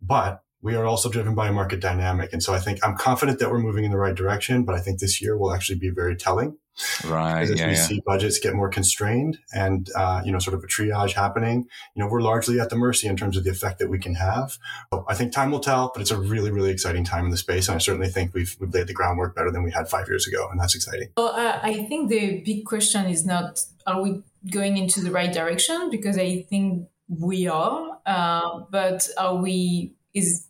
But 0.00 0.42
we 0.64 0.74
are 0.74 0.86
also 0.86 1.10
driven 1.10 1.34
by 1.34 1.48
a 1.48 1.52
market 1.52 1.78
dynamic. 1.78 2.32
And 2.32 2.42
so 2.42 2.54
I 2.54 2.58
think 2.58 2.78
I'm 2.82 2.96
confident 2.96 3.38
that 3.38 3.50
we're 3.50 3.58
moving 3.58 3.84
in 3.84 3.90
the 3.90 3.98
right 3.98 4.14
direction, 4.14 4.64
but 4.64 4.74
I 4.74 4.80
think 4.80 4.98
this 4.98 5.20
year 5.20 5.36
will 5.36 5.52
actually 5.52 5.78
be 5.78 5.90
very 5.90 6.16
telling. 6.16 6.56
Right. 7.04 7.42
As 7.42 7.50
yeah, 7.50 7.66
we 7.66 7.74
yeah. 7.74 7.78
see 7.78 8.02
budgets 8.04 8.38
get 8.38 8.54
more 8.54 8.70
constrained 8.70 9.38
and, 9.52 9.86
uh, 9.94 10.22
you 10.24 10.32
know, 10.32 10.38
sort 10.38 10.54
of 10.54 10.64
a 10.64 10.66
triage 10.66 11.12
happening, 11.12 11.66
you 11.94 12.02
know, 12.02 12.08
we're 12.10 12.22
largely 12.22 12.58
at 12.60 12.70
the 12.70 12.76
mercy 12.76 13.06
in 13.06 13.16
terms 13.16 13.36
of 13.36 13.44
the 13.44 13.50
effect 13.50 13.78
that 13.78 13.90
we 13.90 13.98
can 13.98 14.14
have. 14.14 14.56
So 14.90 15.04
I 15.06 15.14
think 15.14 15.32
time 15.32 15.50
will 15.50 15.60
tell, 15.60 15.92
but 15.94 16.00
it's 16.00 16.10
a 16.10 16.18
really, 16.18 16.50
really 16.50 16.70
exciting 16.70 17.04
time 17.04 17.26
in 17.26 17.30
the 17.30 17.36
space. 17.36 17.68
And 17.68 17.76
I 17.76 17.78
certainly 17.78 18.08
think 18.08 18.32
we've, 18.32 18.56
we've 18.58 18.72
laid 18.72 18.86
the 18.86 18.94
groundwork 18.94 19.36
better 19.36 19.52
than 19.52 19.64
we 19.64 19.70
had 19.70 19.90
five 19.90 20.08
years 20.08 20.26
ago. 20.26 20.48
And 20.50 20.58
that's 20.58 20.74
exciting. 20.74 21.10
Well, 21.18 21.28
uh, 21.28 21.60
I 21.62 21.84
think 21.84 22.08
the 22.08 22.42
big 22.42 22.64
question 22.64 23.04
is 23.04 23.26
not, 23.26 23.60
are 23.86 24.00
we 24.00 24.22
going 24.50 24.78
into 24.78 25.02
the 25.02 25.10
right 25.10 25.32
direction? 25.32 25.90
Because 25.90 26.16
I 26.16 26.40
think 26.48 26.88
we 27.06 27.46
are, 27.48 28.00
uh, 28.06 28.60
but 28.70 29.06
are 29.18 29.36
we, 29.36 29.94
is 30.14 30.46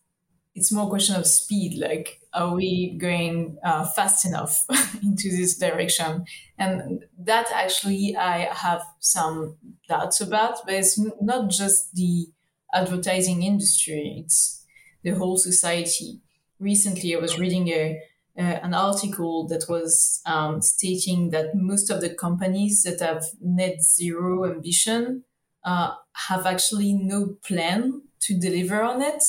it's 0.54 0.72
more 0.72 0.86
a 0.86 0.90
question 0.90 1.16
of 1.16 1.26
speed 1.26 1.78
like 1.78 2.20
are 2.32 2.54
we 2.54 2.96
going 2.98 3.58
uh, 3.64 3.84
fast 3.84 4.24
enough 4.24 4.64
into 5.02 5.30
this 5.30 5.56
direction? 5.56 6.24
And 6.58 7.04
that 7.18 7.46
actually 7.52 8.16
i 8.16 8.48
have 8.52 8.82
some 9.00 9.56
doubts 9.88 10.20
about 10.20 10.58
but 10.64 10.74
it's 10.74 10.98
not 11.20 11.50
just 11.50 11.94
the 11.94 12.26
advertising 12.72 13.42
industry 13.42 14.22
it's 14.24 14.64
the 15.02 15.10
whole 15.10 15.36
society. 15.36 16.20
Recently 16.58 17.14
i 17.14 17.18
was 17.18 17.38
reading 17.38 17.68
a 17.68 18.00
uh, 18.36 18.58
an 18.62 18.74
article 18.74 19.46
that 19.46 19.64
was 19.68 20.20
um, 20.26 20.60
stating 20.60 21.30
that 21.30 21.54
most 21.54 21.88
of 21.88 22.00
the 22.00 22.12
companies 22.12 22.82
that 22.82 22.98
have 23.00 23.24
net 23.40 23.80
zero 23.80 24.44
ambition 24.44 25.22
uh, 25.64 25.94
have 26.28 26.44
actually 26.44 26.94
no 26.94 27.36
plan 27.46 28.02
to 28.18 28.36
deliver 28.36 28.82
on 28.82 29.00
it 29.02 29.22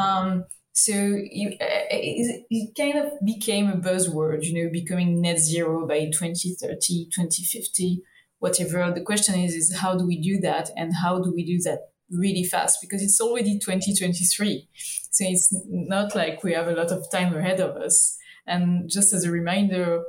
um, 0.00 0.44
so 0.72 0.92
you, 0.92 1.50
uh, 1.60 1.86
it, 1.90 2.46
it, 2.50 2.76
kind 2.76 2.98
of 2.98 3.12
became 3.24 3.70
a 3.70 3.76
buzzword, 3.76 4.44
you 4.44 4.64
know, 4.64 4.70
becoming 4.72 5.20
net 5.20 5.38
zero 5.38 5.86
by 5.86 6.06
2030, 6.06 7.10
2050, 7.14 8.02
whatever. 8.40 8.92
The 8.92 9.02
question 9.02 9.36
is, 9.38 9.54
is 9.54 9.76
how 9.76 9.96
do 9.96 10.04
we 10.04 10.20
do 10.20 10.40
that? 10.40 10.70
And 10.76 10.92
how 11.00 11.20
do 11.20 11.32
we 11.32 11.44
do 11.44 11.60
that 11.62 11.90
really 12.10 12.42
fast? 12.42 12.80
Because 12.80 13.02
it's 13.02 13.20
already 13.20 13.58
2023. 13.60 14.68
So 14.74 15.24
it's 15.24 15.54
not 15.68 16.16
like 16.16 16.42
we 16.42 16.54
have 16.54 16.66
a 16.66 16.72
lot 16.74 16.90
of 16.90 17.08
time 17.08 17.36
ahead 17.36 17.60
of 17.60 17.76
us. 17.76 18.18
And 18.44 18.90
just 18.90 19.12
as 19.12 19.24
a 19.24 19.30
reminder, 19.30 20.02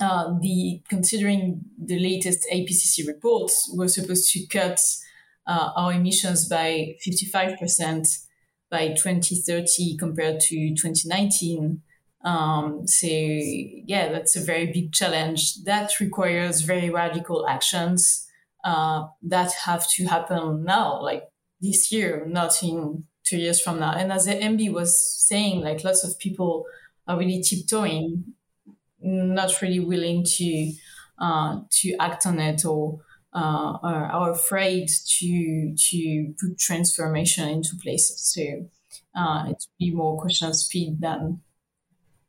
uh, 0.00 0.32
the 0.40 0.80
considering 0.88 1.60
the 1.78 1.98
latest 1.98 2.46
IPCC 2.50 3.06
reports, 3.06 3.70
we're 3.74 3.88
supposed 3.88 4.32
to 4.32 4.46
cut 4.46 4.80
uh, 5.46 5.70
our 5.76 5.92
emissions 5.92 6.48
by 6.48 6.96
55% 7.06 8.26
by 8.72 8.88
2030 8.88 9.98
compared 9.98 10.40
to 10.40 10.74
2019. 10.74 11.82
Um, 12.24 12.86
so 12.86 13.06
yeah, 13.06 14.10
that's 14.10 14.34
a 14.34 14.40
very 14.40 14.72
big 14.72 14.92
challenge. 14.92 15.62
That 15.64 16.00
requires 16.00 16.62
very 16.62 16.88
radical 16.88 17.46
actions 17.46 18.26
uh, 18.64 19.08
that 19.24 19.52
have 19.66 19.86
to 19.90 20.06
happen 20.06 20.64
now, 20.64 21.02
like 21.02 21.24
this 21.60 21.92
year, 21.92 22.24
not 22.26 22.62
in 22.62 23.04
two 23.24 23.36
years 23.36 23.60
from 23.60 23.78
now. 23.78 23.92
And 23.92 24.10
as 24.10 24.26
MB 24.26 24.72
was 24.72 24.98
saying, 25.28 25.60
like 25.60 25.84
lots 25.84 26.02
of 26.02 26.18
people 26.18 26.64
are 27.06 27.18
really 27.18 27.42
tiptoeing, 27.42 28.24
not 29.00 29.60
really 29.60 29.80
willing 29.80 30.24
to 30.38 30.72
uh, 31.20 31.60
to 31.70 31.94
act 32.00 32.24
on 32.26 32.40
it 32.40 32.64
or 32.64 33.00
uh, 33.34 33.78
are, 33.82 34.06
are, 34.06 34.30
afraid 34.30 34.88
to 35.06 35.74
to 35.74 36.34
put 36.40 36.58
transformation 36.58 37.48
into 37.48 37.76
place. 37.82 38.12
So 38.16 38.42
uh, 39.16 39.46
it's 39.48 39.68
be 39.78 39.90
more 39.90 40.20
question 40.20 40.48
of 40.48 40.56
speed 40.56 41.00
than. 41.00 41.40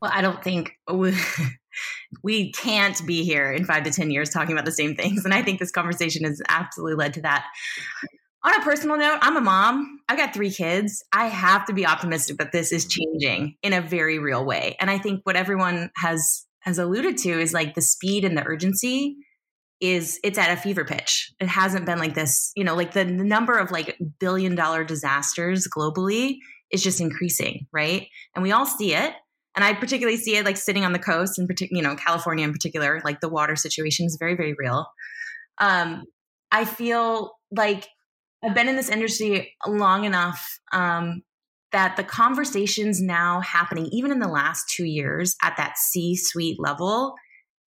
Well, 0.01 0.11
I 0.13 0.21
don't 0.21 0.43
think 0.43 0.77
we, 0.91 1.13
we 2.23 2.51
can't 2.51 3.05
be 3.05 3.23
here 3.23 3.51
in 3.51 3.65
five 3.65 3.83
to 3.83 3.91
ten 3.91 4.11
years 4.11 4.29
talking 4.29 4.53
about 4.53 4.65
the 4.65 4.71
same 4.71 4.95
things, 4.95 5.25
and 5.25 5.33
I 5.33 5.41
think 5.41 5.59
this 5.59 5.71
conversation 5.71 6.23
has 6.23 6.41
absolutely 6.47 6.95
led 6.95 7.13
to 7.15 7.21
that. 7.21 7.47
On 8.45 8.53
a 8.53 8.61
personal 8.61 8.97
note, 8.97 9.19
I'm 9.21 9.37
a 9.37 9.41
mom. 9.41 10.01
I've 10.09 10.17
got 10.17 10.33
three 10.33 10.51
kids. 10.51 11.03
I 11.13 11.27
have 11.27 11.65
to 11.65 11.73
be 11.73 11.85
optimistic 11.85 12.37
that 12.37 12.51
this 12.51 12.73
is 12.73 12.85
changing 12.85 13.55
in 13.63 13.71
a 13.71 13.81
very 13.81 14.19
real 14.19 14.43
way. 14.43 14.75
And 14.81 14.89
I 14.89 14.97
think 14.97 15.21
what 15.23 15.37
everyone 15.37 15.91
has 15.95 16.45
has 16.59 16.77
alluded 16.77 17.17
to 17.19 17.29
is 17.29 17.53
like 17.53 17.73
the 17.73 17.81
speed 17.81 18.23
and 18.23 18.37
the 18.37 18.45
urgency 18.45 19.17
is 19.83 20.17
it's 20.23 20.37
at 20.37 20.49
a 20.49 20.55
fever 20.55 20.85
pitch. 20.85 21.29
It 21.41 21.47
hasn't 21.47 21.85
been 21.85 21.99
like 21.99 22.13
this, 22.13 22.53
you 22.55 22.63
know, 22.63 22.73
like 22.73 22.93
the, 22.93 23.03
number 23.03 23.57
of 23.57 23.69
like 23.69 23.97
billion 24.17 24.55
dollar 24.55 24.85
disasters 24.85 25.67
globally 25.67 26.37
is 26.71 26.81
just 26.81 27.01
increasing, 27.01 27.67
right? 27.73 28.07
And 28.33 28.43
we 28.43 28.53
all 28.53 28.65
see 28.65 28.95
it. 28.95 29.13
And 29.55 29.65
I 29.65 29.73
particularly 29.73 30.17
see 30.17 30.37
it 30.37 30.45
like 30.45 30.55
sitting 30.55 30.85
on 30.85 30.93
the 30.93 30.99
coast 30.99 31.37
and 31.37 31.49
particular, 31.49 31.77
you 31.77 31.85
know, 31.85 31.97
California 31.97 32.45
in 32.45 32.53
particular, 32.53 33.01
like 33.03 33.19
the 33.19 33.27
water 33.27 33.57
situation 33.57 34.05
is 34.05 34.15
very, 34.17 34.35
very 34.35 34.55
real. 34.57 34.87
Um, 35.57 36.05
I 36.49 36.63
feel 36.63 37.33
like 37.51 37.89
I've 38.41 38.55
been 38.55 38.69
in 38.69 38.77
this 38.77 38.89
industry 38.89 39.53
long 39.67 40.05
enough 40.05 40.59
um, 40.71 41.23
that 41.73 41.97
the 41.97 42.05
conversations 42.05 43.01
now 43.01 43.41
happening, 43.41 43.87
even 43.91 44.13
in 44.13 44.19
the 44.19 44.29
last 44.29 44.69
two 44.69 44.85
years 44.85 45.35
at 45.43 45.57
that 45.57 45.77
C 45.77 46.15
suite 46.15 46.57
level, 46.57 47.15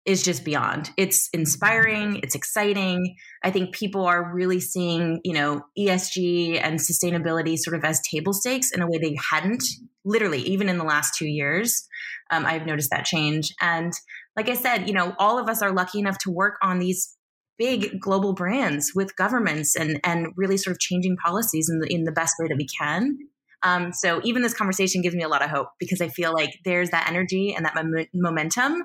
is 0.07 0.23
just 0.23 0.45
beyond. 0.45 0.89
It's 0.97 1.29
inspiring, 1.33 2.21
it's 2.23 2.33
exciting. 2.33 3.15
I 3.43 3.51
think 3.51 3.75
people 3.75 4.05
are 4.05 4.33
really 4.33 4.61
seeing, 4.61 5.19
you 5.23 5.33
know, 5.33 5.61
ESG 5.77 6.59
and 6.63 6.79
sustainability 6.79 7.57
sort 7.57 7.75
of 7.75 7.83
as 7.83 8.01
table 8.09 8.33
stakes 8.33 8.71
in 8.71 8.81
a 8.81 8.87
way 8.87 8.97
they 8.97 9.17
hadn't 9.31 9.63
literally 10.05 10.39
even 10.39 10.69
in 10.69 10.77
the 10.77 10.85
last 10.85 11.15
2 11.15 11.27
years. 11.27 11.87
Um, 12.31 12.45
I've 12.45 12.65
noticed 12.65 12.89
that 12.91 13.05
change 13.05 13.53
and 13.61 13.93
like 14.37 14.49
I 14.49 14.53
said, 14.53 14.87
you 14.87 14.93
know, 14.93 15.15
all 15.17 15.39
of 15.39 15.49
us 15.49 15.61
are 15.63 15.73
lucky 15.73 15.99
enough 15.99 16.19
to 16.19 16.31
work 16.31 16.57
on 16.61 16.79
these 16.79 17.17
big 17.57 17.99
global 17.99 18.33
brands 18.33 18.91
with 18.95 19.15
governments 19.15 19.75
and 19.75 19.99
and 20.03 20.27
really 20.37 20.57
sort 20.57 20.75
of 20.75 20.79
changing 20.79 21.17
policies 21.17 21.69
in 21.69 21.79
the 21.79 21.87
in 21.91 22.03
the 22.03 22.11
best 22.11 22.35
way 22.39 22.47
that 22.47 22.55
we 22.55 22.67
can. 22.79 23.17
Um, 23.63 23.91
so 23.91 24.21
even 24.23 24.43
this 24.43 24.53
conversation 24.53 25.01
gives 25.01 25.15
me 25.15 25.23
a 25.23 25.27
lot 25.27 25.43
of 25.43 25.49
hope 25.49 25.69
because 25.79 25.99
I 25.99 26.09
feel 26.09 26.31
like 26.31 26.51
there's 26.63 26.91
that 26.91 27.09
energy 27.09 27.55
and 27.55 27.65
that 27.65 27.73
mom- 27.73 28.05
momentum 28.13 28.83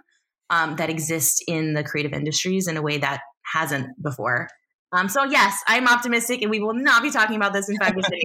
um, 0.52 0.76
that 0.76 0.90
exists 0.90 1.42
in 1.48 1.74
the 1.74 1.82
creative 1.82 2.12
industries 2.12 2.68
in 2.68 2.76
a 2.76 2.82
way 2.82 2.98
that 2.98 3.22
hasn't 3.52 4.00
before. 4.00 4.48
Um, 4.94 5.08
so 5.08 5.24
yes, 5.24 5.58
I'm 5.66 5.88
optimistic, 5.88 6.42
and 6.42 6.50
we 6.50 6.60
will 6.60 6.74
not 6.74 7.02
be 7.02 7.10
talking 7.10 7.36
about 7.36 7.54
this 7.54 7.70
in 7.70 7.78
five 7.78 7.96
to 7.96 8.02
ten 8.02 8.12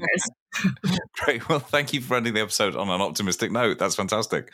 years. 0.67 1.01
Great. 1.13 1.47
Well, 1.47 1.59
thank 1.59 1.93
you 1.93 2.01
for 2.01 2.17
ending 2.17 2.33
the 2.33 2.41
episode 2.41 2.75
on 2.75 2.89
an 2.89 2.99
optimistic 2.99 3.53
note. 3.53 3.79
That's 3.79 3.95
fantastic. 3.95 4.51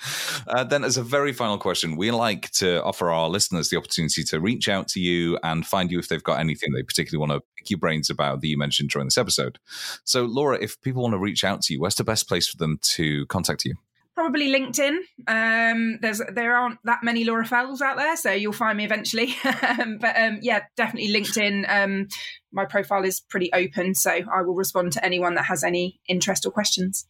Uh, 0.48 0.64
then, 0.64 0.84
as 0.84 0.96
a 0.96 1.02
very 1.02 1.34
final 1.34 1.58
question, 1.58 1.98
we 1.98 2.12
like 2.12 2.52
to 2.52 2.84
offer 2.84 3.10
our 3.10 3.30
listeners 3.30 3.70
the 3.70 3.78
opportunity 3.78 4.24
to 4.26 4.40
reach 4.40 4.70
out 4.70 4.88
to 4.90 5.00
you 5.00 5.40
and 5.42 5.66
find 5.66 5.92
you 5.92 5.98
if 5.98 6.08
they've 6.08 6.24
got 6.24 6.40
anything 6.40 6.72
they 6.72 6.84
particularly 6.84 7.20
want 7.20 7.32
to 7.32 7.44
pick 7.58 7.72
your 7.72 7.80
brains 7.80 8.12
about 8.12 8.42
that 8.42 8.48
you 8.48 8.60
mentioned 8.60 8.92
during 8.92 9.08
this 9.08 9.18
episode. 9.18 9.58
So, 10.04 10.26
Laura, 10.26 10.60
if 10.62 10.80
people 10.82 11.02
want 11.02 11.14
to 11.14 11.20
reach 11.20 11.44
out 11.44 11.64
to 11.64 11.74
you, 11.74 11.82
where's 11.82 11.96
the 11.96 12.04
best 12.04 12.28
place 12.28 12.48
for 12.48 12.58
them 12.58 12.78
to 12.94 13.26
contact 13.26 13.66
you? 13.66 13.74
Probably 14.16 14.50
LinkedIn. 14.50 14.98
Um, 15.28 16.00
there's 16.02 16.22
there 16.34 16.56
aren't 16.56 16.80
that 16.84 17.04
many 17.04 17.24
Laura 17.24 17.46
Fells 17.46 17.82
out 17.82 17.98
there, 17.98 18.16
so 18.16 18.32
you'll 18.32 18.54
find 18.54 18.78
me 18.78 18.86
eventually. 18.86 19.36
Um, 19.64 19.98
but 19.98 20.16
um, 20.20 20.40
yeah, 20.42 20.64
definitely 20.76 21.14
LinkedIn. 21.14 21.66
Um, 21.70 22.08
my 22.52 22.66
profile 22.66 23.04
is 23.06 23.22
pretty 23.22 23.52
open, 23.54 23.96
so 23.96 24.12
I 24.12 24.42
will 24.42 24.56
respond 24.56 24.92
to 24.94 25.04
anyone 25.04 25.36
that 25.36 25.46
has 25.46 25.64
any 25.64 26.00
interest 26.08 26.46
or 26.46 26.52
questions. 26.52 27.08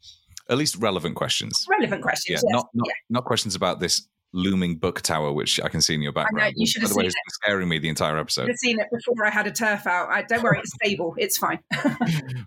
At 0.50 0.58
least 0.58 0.78
relevant 0.78 1.16
questions. 1.16 1.66
Relevant 1.70 2.04
questions. 2.04 2.42
Yeah, 2.44 2.48
yes. 2.48 2.54
not 2.54 2.70
not, 2.74 2.88
yeah. 2.88 2.94
not 3.10 3.26
questions 3.26 3.56
about 3.56 3.80
this 3.80 4.08
looming 4.34 4.76
book 4.76 5.02
tower, 5.02 5.32
which 5.32 5.60
I 5.62 5.70
can 5.70 5.82
see 5.82 5.94
in 5.94 6.02
your 6.02 6.12
background. 6.12 6.44
I 6.44 6.50
know, 6.50 6.54
you 6.56 6.68
should 6.68 6.82
have 6.82 6.92
By 6.92 6.94
the 6.94 6.98
way, 6.98 7.04
seen 7.04 7.08
it's 7.08 7.16
it. 7.16 7.26
been 7.26 7.32
scaring 7.32 7.70
me 7.70 7.80
the 7.80 7.90
entire 7.90 8.18
episode. 8.18 8.50
I've 8.50 8.58
seen 8.58 8.80
it 8.80 8.88
before 8.92 9.26
I 9.26 9.30
had 9.30 9.48
a 9.48 9.52
turf 9.52 9.88
out. 9.88 10.10
I, 10.10 10.24
don't 10.24 10.44
worry, 10.44 10.60
it's 10.60 10.74
stable. 10.74 11.16
It's 11.18 11.38
fine. 11.38 11.60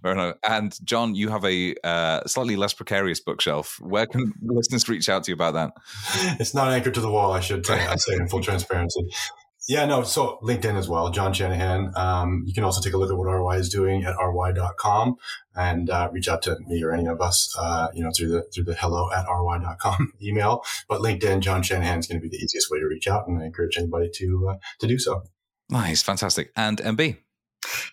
Fair 0.02 0.12
enough. 0.12 0.36
And 0.46 0.76
John, 0.84 1.14
you 1.14 1.28
have 1.30 1.44
a 1.44 1.74
uh, 1.84 2.26
slightly 2.26 2.56
less 2.56 2.72
precarious 2.72 3.20
bookshelf. 3.20 3.78
Where 3.80 4.06
can 4.06 4.32
listeners 4.42 4.88
reach 4.88 5.08
out 5.08 5.24
to 5.24 5.30
you 5.30 5.34
about 5.34 5.54
that? 5.54 5.72
It's 6.40 6.54
not 6.54 6.72
anchored 6.72 6.94
to 6.94 7.00
the 7.00 7.10
wall, 7.10 7.32
I 7.32 7.40
should 7.40 7.64
say, 7.64 7.74
I 7.86 7.96
say 7.96 8.14
in 8.14 8.28
full 8.28 8.42
transparency. 8.42 9.08
Yeah, 9.68 9.84
no, 9.84 10.04
so 10.04 10.38
LinkedIn 10.42 10.76
as 10.76 10.88
well, 10.88 11.10
John 11.10 11.32
Shanahan. 11.32 11.92
Um, 11.96 12.44
you 12.46 12.54
can 12.54 12.62
also 12.62 12.80
take 12.80 12.94
a 12.94 12.96
look 12.96 13.10
at 13.10 13.16
what 13.16 13.24
RY 13.24 13.56
is 13.56 13.68
doing 13.68 14.04
at 14.04 14.14
ry.com 14.16 15.16
and 15.56 15.90
uh, 15.90 16.08
reach 16.12 16.28
out 16.28 16.42
to 16.42 16.56
me 16.68 16.84
or 16.84 16.92
any 16.92 17.06
of 17.06 17.20
us, 17.20 17.52
uh, 17.58 17.88
you 17.92 18.04
know, 18.04 18.10
through 18.16 18.28
the 18.28 18.42
through 18.54 18.62
the 18.64 18.74
hello 18.74 19.10
at 19.12 19.26
ry.com 19.28 20.12
email. 20.22 20.62
But 20.88 21.00
LinkedIn, 21.00 21.40
John 21.40 21.64
Shanahan 21.64 21.98
is 21.98 22.06
going 22.06 22.20
to 22.20 22.22
be 22.22 22.28
the 22.28 22.42
easiest 22.42 22.70
way 22.70 22.78
to 22.78 22.86
reach 22.86 23.08
out, 23.08 23.26
and 23.26 23.42
I 23.42 23.46
encourage 23.46 23.76
anybody 23.76 24.08
to 24.14 24.50
uh, 24.50 24.56
to 24.78 24.86
do 24.86 25.00
so. 25.00 25.24
Nice, 25.68 26.00
fantastic. 26.00 26.52
And 26.54 26.78
MB. 26.78 27.16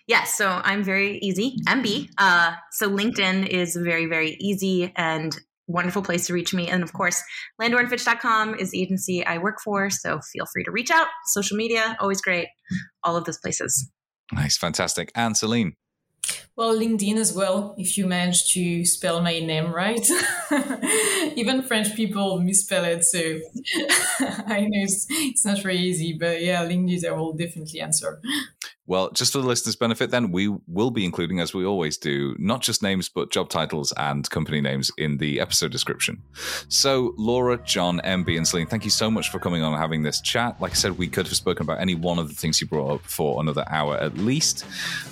Yes, 0.06 0.34
so 0.34 0.60
I'm 0.62 0.84
very 0.84 1.18
easy. 1.18 1.56
MB. 1.66 2.10
Uh, 2.18 2.52
so 2.70 2.88
LinkedIn 2.88 3.48
is 3.48 3.74
very, 3.74 4.06
very 4.06 4.36
easy 4.38 4.92
and 4.94 5.36
wonderful 5.66 6.02
place 6.02 6.26
to 6.26 6.34
reach 6.34 6.52
me. 6.54 6.68
And 6.68 6.82
of 6.82 6.92
course, 6.92 7.22
landorandfitch.com 7.60 8.56
is 8.56 8.70
the 8.70 8.82
agency 8.82 9.24
I 9.24 9.38
work 9.38 9.60
for. 9.62 9.90
So 9.90 10.20
feel 10.32 10.46
free 10.52 10.64
to 10.64 10.70
reach 10.70 10.90
out. 10.90 11.08
Social 11.26 11.56
media, 11.56 11.96
always 12.00 12.20
great. 12.20 12.48
All 13.02 13.16
of 13.16 13.24
those 13.24 13.38
places. 13.38 13.90
Nice, 14.32 14.56
fantastic. 14.56 15.10
And 15.14 15.36
Celine. 15.36 15.74
Well, 16.56 16.74
LinkedIn 16.74 17.16
as 17.16 17.34
well, 17.34 17.74
if 17.76 17.98
you 17.98 18.06
manage 18.06 18.52
to 18.52 18.84
spell 18.84 19.20
my 19.20 19.40
name 19.40 19.72
right. 19.72 20.06
Even 21.36 21.64
French 21.64 21.94
people 21.96 22.40
misspell 22.40 22.84
it, 22.84 23.04
so 23.04 23.18
I 24.46 24.60
know 24.60 24.82
it's, 24.84 25.06
it's 25.10 25.44
not 25.44 25.60
very 25.60 25.78
easy, 25.78 26.16
but 26.18 26.40
yeah, 26.40 26.64
LinkedIn 26.64 27.04
I 27.04 27.10
will 27.10 27.32
definitely 27.32 27.80
answer. 27.80 28.20
Well, 28.86 29.10
just 29.12 29.32
for 29.32 29.38
the 29.38 29.46
listeners' 29.46 29.76
benefit, 29.76 30.10
then 30.10 30.30
we 30.30 30.54
will 30.66 30.90
be 30.90 31.04
including, 31.04 31.40
as 31.40 31.54
we 31.54 31.64
always 31.64 31.96
do, 31.96 32.36
not 32.38 32.60
just 32.60 32.82
names, 32.82 33.08
but 33.08 33.30
job 33.30 33.48
titles 33.48 33.92
and 33.96 34.28
company 34.28 34.60
names 34.60 34.90
in 34.98 35.16
the 35.16 35.40
episode 35.40 35.72
description. 35.72 36.22
So, 36.68 37.14
Laura, 37.16 37.56
John, 37.64 38.00
MB, 38.04 38.36
and 38.36 38.46
Celine, 38.46 38.66
thank 38.66 38.84
you 38.84 38.90
so 38.90 39.10
much 39.10 39.30
for 39.30 39.38
coming 39.38 39.62
on 39.62 39.72
and 39.72 39.80
having 39.80 40.02
this 40.02 40.20
chat. 40.20 40.60
Like 40.60 40.72
I 40.72 40.74
said, 40.74 40.98
we 40.98 41.08
could 41.08 41.26
have 41.26 41.36
spoken 41.36 41.64
about 41.64 41.80
any 41.80 41.94
one 41.94 42.18
of 42.18 42.28
the 42.28 42.34
things 42.34 42.60
you 42.60 42.66
brought 42.66 42.96
up 42.96 43.00
for 43.04 43.40
another 43.40 43.64
hour 43.68 43.96
at 43.96 44.18
least. 44.18 44.66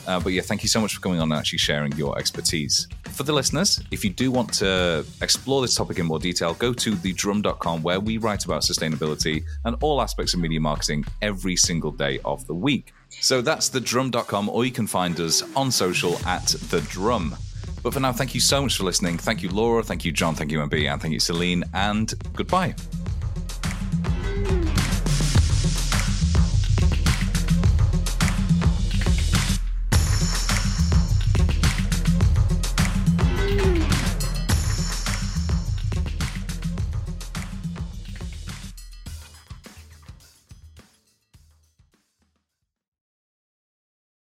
Uh, 0.07 0.21
but 0.21 0.33
yeah, 0.33 0.43
thank 0.43 0.63
you 0.63 0.69
so 0.69 0.81
much 0.81 0.95
for 0.95 1.01
coming 1.01 1.21
on 1.21 1.33
and 1.33 1.39
actually 1.39 1.59
sharing 1.59 1.93
your 1.93 2.19
expertise. 2.19 2.87
For 3.11 3.23
the 3.23 3.33
listeners, 3.33 3.83
if 3.91 4.05
you 4.05 4.11
do 4.11 4.31
want 4.31 4.53
to 4.55 5.05
explore 5.23 5.63
this 5.63 5.75
topic 5.75 5.99
in 5.99 6.07
more 6.07 6.19
detail, 6.19 6.55
go 6.55 6.75
to 6.75 6.93
thedrum.com 6.93 7.83
where 7.83 8.01
we 8.01 8.19
write 8.19 8.45
about 8.45 8.63
sustainability 8.63 9.45
and 9.65 9.77
all 9.81 10.03
aspects 10.03 10.35
of 10.35 10.41
media 10.41 10.61
marketing 10.61 11.05
every 11.23 11.57
single 11.57 11.91
day 11.91 12.19
of 12.25 12.47
the 12.47 12.55
week. 12.55 12.93
So 13.21 13.41
that's 13.41 13.71
thedrum.com, 13.71 14.49
or 14.49 14.65
you 14.65 14.73
can 14.73 14.87
find 14.87 15.19
us 15.21 15.43
on 15.55 15.71
social 15.71 16.19
at 16.27 16.47
The 16.71 16.81
Drum. 16.91 17.37
But 17.83 17.95
for 17.95 18.01
now, 18.01 18.13
thank 18.13 18.35
you 18.35 18.41
so 18.41 18.63
much 18.63 18.77
for 18.77 18.85
listening. 18.85 19.19
Thank 19.19 19.43
you, 19.43 19.51
Laura. 19.51 19.83
Thank 19.83 20.05
you, 20.05 20.13
John. 20.13 20.35
Thank 20.35 20.53
you, 20.53 20.59
MB. 20.59 20.93
And 20.93 21.03
thank 21.03 21.13
you, 21.13 21.21
Celine. 21.21 21.65
And 21.75 22.13
goodbye. 22.35 22.75